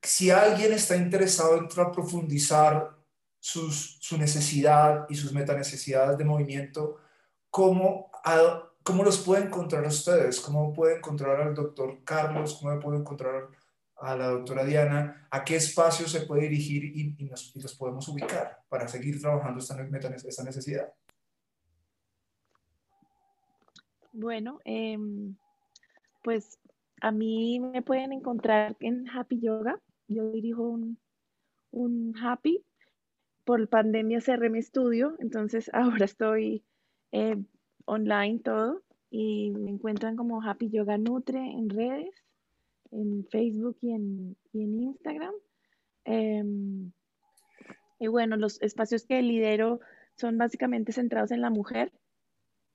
si 0.00 0.30
alguien 0.30 0.72
está 0.72 0.96
interesado 0.96 1.56
en 1.56 1.66
profundizar 1.66 2.96
sus, 3.40 3.98
su 4.00 4.16
necesidad 4.16 5.06
y 5.08 5.16
sus 5.16 5.32
metanecesidades 5.32 6.16
de 6.16 6.24
movimiento, 6.24 6.98
¿cómo, 7.50 8.12
¿cómo 8.84 9.02
los 9.02 9.18
puede 9.18 9.44
encontrar 9.46 9.84
ustedes? 9.86 10.40
¿Cómo 10.40 10.72
puede 10.72 10.98
encontrar 10.98 11.40
al 11.40 11.54
doctor 11.54 12.04
Carlos? 12.04 12.58
¿Cómo 12.60 12.78
puede 12.78 12.98
encontrar 12.98 13.48
a 13.96 14.16
la 14.16 14.28
doctora 14.28 14.64
Diana? 14.64 15.26
¿A 15.30 15.44
qué 15.44 15.56
espacio 15.56 16.06
se 16.06 16.22
puede 16.22 16.42
dirigir 16.42 16.84
y, 16.84 17.24
nos, 17.24 17.52
podemos 17.78 18.08
ubicar 18.08 18.58
para 18.68 18.88
seguir 18.88 19.20
trabajando 19.20 19.58
esta, 19.58 19.76
esta 20.26 20.44
necesidad? 20.44 20.92
Bueno, 24.12 24.60
em, 24.64 25.36
pues 26.22 26.58
a 27.00 27.10
mí 27.10 27.58
me 27.60 27.82
pueden 27.82 28.12
encontrar 28.12 28.76
en 28.80 29.08
Happy 29.10 29.40
Yoga. 29.40 29.80
Yo 30.08 30.30
dirijo 30.30 30.62
un, 30.62 30.98
un 31.72 32.14
Happy. 32.16 32.64
Por 33.44 33.68
pandemia 33.68 34.20
cerré 34.20 34.48
mi 34.48 34.60
estudio, 34.60 35.16
entonces 35.18 35.68
ahora 35.74 36.04
estoy 36.04 36.64
eh, 37.12 37.36
online 37.84 38.38
todo 38.38 38.82
y 39.10 39.50
me 39.50 39.70
encuentran 39.70 40.16
como 40.16 40.42
Happy 40.42 40.70
Yoga 40.70 40.96
Nutre 40.96 41.38
en 41.38 41.68
redes, 41.68 42.23
en 42.94 43.26
Facebook 43.30 43.76
y 43.80 43.92
en, 43.92 44.36
Instagram. 44.52 45.34
Em, 46.04 46.92
y 47.98 48.06
bueno, 48.06 48.36
los 48.36 48.60
espacios 48.62 49.04
que 49.06 49.20
lidero 49.22 49.80
son 50.16 50.38
básicamente 50.38 50.92
centrados 50.92 51.30
en 51.30 51.40
la 51.40 51.50
mujer. 51.50 51.92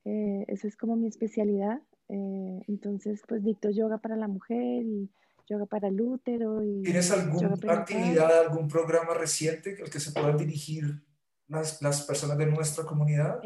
Eh, 0.06 0.46
esa 0.48 0.68
es 0.68 0.76
como 0.76 0.96
mi 0.96 1.08
especialidad. 1.08 1.82
Eh, 2.10 2.62
entonces, 2.68 3.22
pues 3.28 3.44
dicto 3.44 3.70
yoga 3.70 4.00
para 4.00 4.16
la 4.16 4.28
mujer 4.28 4.84
y 4.84 5.10
yoga 5.48 5.66
para 5.66 5.88
el 5.88 6.02
útero. 6.02 6.64
Y 6.64 6.82
¿Tienes 6.84 7.12
alguna 7.12 7.56
actividad, 7.74 8.46
algún 8.48 8.68
programa 8.68 9.14
reciente 9.14 9.78
al 9.82 9.90
que 9.90 10.00
se 10.00 10.12
puedan 10.12 10.38
dirigir 10.38 11.04
las, 11.48 11.82
las 11.82 12.04
personas 12.04 12.38
de 12.38 12.46
nuestra 12.48 12.86
comunidad? 12.86 13.40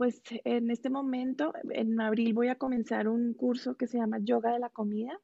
Pues 0.00 0.22
en 0.44 0.70
este 0.70 0.88
momento, 0.88 1.52
en 1.68 2.00
abril 2.00 2.32
voy 2.32 2.48
a 2.48 2.54
comenzar 2.54 3.06
un 3.06 3.34
curso 3.34 3.76
que 3.76 3.86
se 3.86 3.98
llama 3.98 4.18
Yoga 4.18 4.50
de 4.50 4.58
la 4.58 4.70
Comida, 4.70 5.20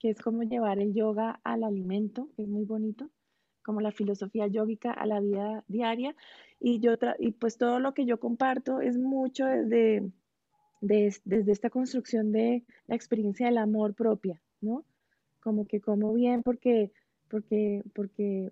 que 0.00 0.10
es 0.10 0.20
como 0.20 0.42
llevar 0.42 0.80
el 0.80 0.94
yoga 0.94 1.38
al 1.44 1.62
alimento, 1.62 2.28
que 2.34 2.42
es 2.42 2.48
muy 2.48 2.64
bonito, 2.64 3.08
como 3.62 3.80
la 3.80 3.92
filosofía 3.92 4.48
yógica 4.48 4.90
a 4.90 5.06
la 5.06 5.20
vida 5.20 5.62
diaria. 5.68 6.16
Y, 6.58 6.80
yo 6.80 6.94
y 7.20 7.30
pues 7.34 7.56
todo 7.56 7.78
lo 7.78 7.94
que 7.94 8.04
yo 8.04 8.18
comparto 8.18 8.80
es 8.80 8.98
mucho 8.98 9.46
desde 9.46 10.10
desde 10.80 11.52
esta 11.52 11.70
construcción 11.70 12.32
de 12.32 12.64
la 12.88 12.96
experiencia 12.96 13.46
del 13.46 13.58
amor 13.58 13.94
propia, 13.94 14.42
¿no? 14.60 14.84
Como 15.38 15.68
que 15.68 15.80
como 15.80 16.12
bien 16.12 16.42
porque, 16.42 16.90
porque, 17.28 17.84
porque 17.94 18.50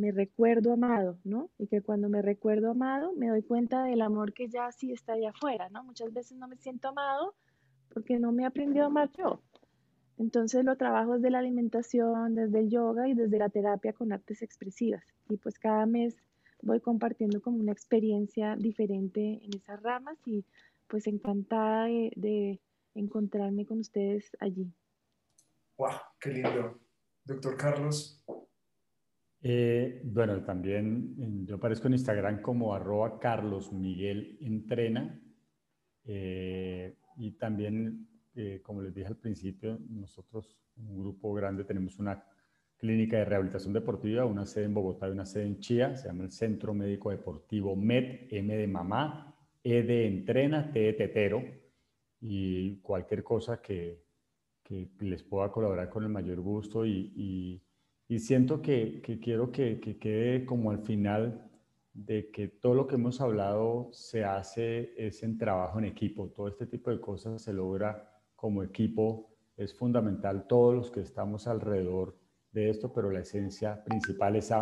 me 0.00 0.12
recuerdo 0.12 0.72
amado, 0.72 1.18
¿no? 1.24 1.50
Y 1.58 1.66
que 1.66 1.82
cuando 1.82 2.08
me 2.08 2.22
recuerdo 2.22 2.70
amado 2.70 3.12
me 3.12 3.28
doy 3.28 3.42
cuenta 3.42 3.84
del 3.84 4.00
amor 4.00 4.32
que 4.32 4.48
ya 4.48 4.72
sí 4.72 4.92
está 4.92 5.12
allá 5.12 5.30
afuera, 5.30 5.68
¿no? 5.68 5.84
Muchas 5.84 6.12
veces 6.12 6.38
no 6.38 6.48
me 6.48 6.56
siento 6.56 6.88
amado 6.88 7.34
porque 7.92 8.18
no 8.18 8.32
me 8.32 8.44
he 8.44 8.46
aprendido 8.46 8.84
a 8.84 8.88
amar 8.88 9.10
yo. 9.16 9.42
Entonces 10.16 10.64
lo 10.64 10.76
trabajo 10.76 11.14
desde 11.14 11.30
la 11.30 11.38
alimentación, 11.38 12.34
desde 12.34 12.60
el 12.60 12.70
yoga 12.70 13.08
y 13.08 13.14
desde 13.14 13.38
la 13.38 13.48
terapia 13.48 13.92
con 13.92 14.12
artes 14.12 14.42
expresivas. 14.42 15.04
Y 15.28 15.36
pues 15.36 15.58
cada 15.58 15.86
mes 15.86 16.16
voy 16.62 16.80
compartiendo 16.80 17.40
como 17.40 17.58
una 17.58 17.72
experiencia 17.72 18.56
diferente 18.56 19.40
en 19.42 19.50
esas 19.54 19.82
ramas 19.82 20.18
y 20.26 20.44
pues 20.88 21.06
encantada 21.06 21.84
de, 21.84 22.60
encontrarme 22.94 23.64
con 23.64 23.78
ustedes 23.78 24.36
allí. 24.40 24.66
¡Wow! 25.78 25.90
¡Qué 26.20 26.30
lindo! 26.30 26.80
Doctor 27.24 27.56
Carlos. 27.56 28.22
Eh, 29.42 30.02
bueno, 30.04 30.42
también 30.42 31.14
mm, 31.16 31.46
yo 31.46 31.56
aparezco 31.56 31.86
en 31.86 31.94
Instagram 31.94 32.42
como 32.42 32.74
arroba 32.74 33.18
Carlos 33.18 33.72
Miguel 33.72 34.38
Entrena. 34.40 35.20
Eh, 36.04 36.96
y 37.16 37.32
también, 37.32 38.08
eh, 38.34 38.60
como 38.62 38.82
les 38.82 38.94
dije 38.94 39.08
al 39.08 39.16
principio, 39.16 39.78
nosotros, 39.88 40.58
un 40.76 40.98
grupo 40.98 41.32
grande, 41.34 41.64
tenemos 41.64 41.98
una 41.98 42.24
clínica 42.76 43.18
de 43.18 43.26
rehabilitación 43.26 43.74
deportiva, 43.74 44.24
una 44.24 44.46
sede 44.46 44.64
en 44.64 44.74
Bogotá 44.74 45.08
y 45.08 45.12
una 45.12 45.26
sede 45.26 45.46
en 45.46 45.60
Chía, 45.60 45.96
se 45.96 46.08
llama 46.08 46.24
el 46.24 46.32
Centro 46.32 46.72
Médico 46.72 47.10
Deportivo 47.10 47.76
MED, 47.76 48.28
M 48.30 48.56
de 48.56 48.66
Mamá, 48.66 49.36
e 49.62 49.82
de 49.82 50.06
entrena, 50.06 50.72
T 50.72 50.80
de 50.80 50.92
tetero 50.94 51.44
y 52.20 52.76
cualquier 52.80 53.22
cosa 53.22 53.60
que, 53.60 54.02
que, 54.62 54.88
les 55.00 55.22
pueda 55.22 55.50
colaborar 55.52 55.90
con 55.90 56.04
el 56.04 56.08
mayor 56.08 56.40
gusto 56.40 56.86
y, 56.86 57.12
y, 57.16 57.62
siento 58.18 58.60
que, 58.60 59.00
que 59.02 59.20
quiero 59.20 59.52
que, 59.52 59.80
que, 59.80 59.98
quede 59.98 60.44
como 60.44 60.70
al 60.70 60.80
final 60.80 61.48
de 61.94 62.30
que 62.30 62.48
todo 62.48 62.74
lo 62.74 62.86
que 62.86 62.96
hemos 62.96 63.20
hablado 63.20 63.88
se 63.92 64.24
hace 64.24 64.92
es 64.96 65.22
en 65.22 65.38
trabajo 65.38 65.78
en 65.78 65.84
equipo, 65.84 66.28
todo 66.28 66.48
este 66.48 66.66
tipo 66.66 66.90
de 66.90 67.00
cosas 67.00 67.42
se 67.42 67.52
logra 67.52 68.10
como 68.34 68.62
equipo, 68.62 69.30
es 69.56 69.74
fundamental 69.74 70.46
todos 70.46 70.74
los 70.74 70.90
que 70.90 71.00
estamos 71.00 71.46
alrededor 71.46 72.16
de 72.52 72.70
esto, 72.70 72.92
pero 72.92 73.10
la 73.10 73.20
esencia 73.20 73.84
principal 73.84 74.36
es, 74.36 74.52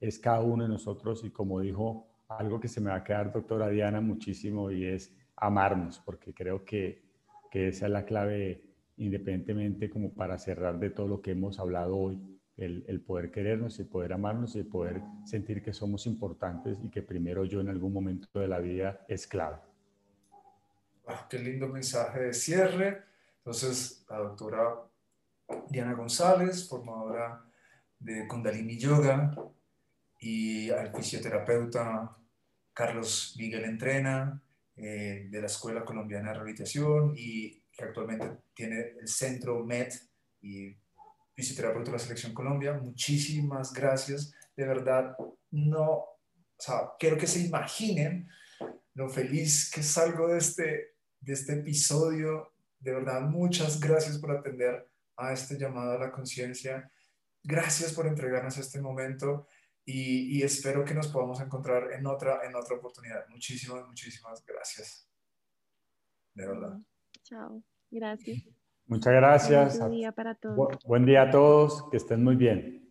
es 0.00 0.18
cada 0.18 0.40
uno 0.40 0.64
de 0.64 0.68
nosotros. 0.68 1.24
Y 1.24 1.30
como 1.30 1.60
dijo 1.60 2.08
algo 2.28 2.60
que 2.60 2.68
se 2.68 2.80
me 2.80 2.90
va 2.90 2.96
a 2.96 3.04
quedar, 3.04 3.32
doctora 3.32 3.68
Diana, 3.68 4.00
muchísimo 4.00 4.70
y 4.70 4.84
es 4.84 5.16
amarnos, 5.36 6.00
porque 6.04 6.34
creo 6.34 6.64
que, 6.64 7.02
que 7.50 7.68
esa 7.68 7.86
es 7.86 7.92
la 7.92 8.04
clave, 8.04 8.62
independientemente 8.96 9.88
como 9.88 10.12
para 10.12 10.38
cerrar 10.38 10.78
de 10.78 10.90
todo 10.90 11.08
lo 11.08 11.22
que 11.22 11.30
hemos 11.30 11.58
hablado 11.58 11.96
hoy, 11.96 12.20
el, 12.60 12.84
el, 12.86 13.00
poder 13.00 13.30
querernos, 13.30 13.78
el 13.78 13.86
poder 13.86 14.12
amarnos 14.12 14.54
y 14.54 14.60
el 14.60 14.66
poder 14.66 15.02
sentir 15.24 15.62
que 15.62 15.72
somos 15.72 16.06
importantes 16.06 16.78
y 16.84 16.90
que 16.90 17.02
primero 17.02 17.44
yo 17.44 17.60
en 17.60 17.68
algún 17.68 17.92
momento 17.92 18.38
de 18.38 18.48
la 18.48 18.58
vida 18.58 19.04
es 19.08 19.26
clave. 19.26 19.56
Ah, 21.06 21.26
qué 21.28 21.38
lindo 21.38 21.68
mensaje 21.68 22.20
de 22.20 22.34
cierre. 22.34 23.02
Entonces, 23.38 24.04
la 24.08 24.18
doctora 24.18 24.76
Diana 25.68 25.94
González, 25.94 26.68
formadora 26.68 27.44
de 27.98 28.28
Kundalini 28.28 28.78
Yoga, 28.78 29.34
y 30.20 30.70
al 30.70 30.94
fisioterapeuta 30.94 32.16
Carlos 32.72 33.34
Miguel 33.38 33.64
Entrena, 33.64 34.40
eh, 34.76 35.26
de 35.30 35.40
la 35.40 35.46
Escuela 35.46 35.84
Colombiana 35.84 36.28
de 36.28 36.34
Rehabilitación 36.34 37.14
y 37.16 37.60
que 37.70 37.84
actualmente 37.84 38.38
tiene 38.54 38.94
el 39.00 39.08
Centro 39.08 39.64
MED 39.64 39.88
y 40.40 40.74
fisioterapeuta 41.40 41.90
de 41.90 41.96
la 41.96 41.98
Selección 41.98 42.34
Colombia. 42.34 42.74
Muchísimas 42.74 43.72
gracias. 43.72 44.32
De 44.54 44.66
verdad, 44.66 45.16
no, 45.50 45.88
o 45.90 46.18
sea, 46.58 46.90
quiero 46.98 47.16
que 47.16 47.26
se 47.26 47.40
imaginen 47.40 48.28
lo 48.94 49.08
feliz 49.08 49.70
que 49.70 49.82
salgo 49.82 50.28
de 50.28 50.38
este, 50.38 50.94
de 51.20 51.32
este 51.32 51.54
episodio. 51.54 52.52
De 52.78 52.92
verdad, 52.92 53.22
muchas 53.22 53.80
gracias 53.80 54.18
por 54.18 54.32
atender 54.32 54.86
a 55.16 55.32
este 55.32 55.56
llamado 55.56 55.92
a 55.92 55.98
la 55.98 56.12
conciencia. 56.12 56.90
Gracias 57.42 57.92
por 57.92 58.06
entregarnos 58.06 58.58
este 58.58 58.80
momento 58.80 59.46
y, 59.84 60.42
espero 60.42 60.84
que 60.84 60.94
nos 60.94 61.08
podamos 61.08 61.40
encontrar 61.40 61.92
en 61.92 62.06
otra, 62.06 62.44
en 62.44 62.54
otra 62.54 62.76
oportunidad. 62.76 63.26
Muchísimas, 63.28 63.86
muchísimas 63.86 64.44
gracias. 64.44 65.08
De 66.34 66.46
verdad. 66.46 66.78
Chao. 67.22 67.64
Gracias. 67.90 68.59
Muchas 68.90 69.12
gracias. 69.12 69.78
Buen 69.78 69.92
día 69.92 70.10
para 70.10 70.34
todos. 70.34 70.84
Buen 70.84 71.06
día 71.06 71.22
a 71.22 71.30
todos. 71.30 71.88
Que 71.92 71.96
estén 71.96 72.24
muy 72.24 72.34
bien. 72.34 72.89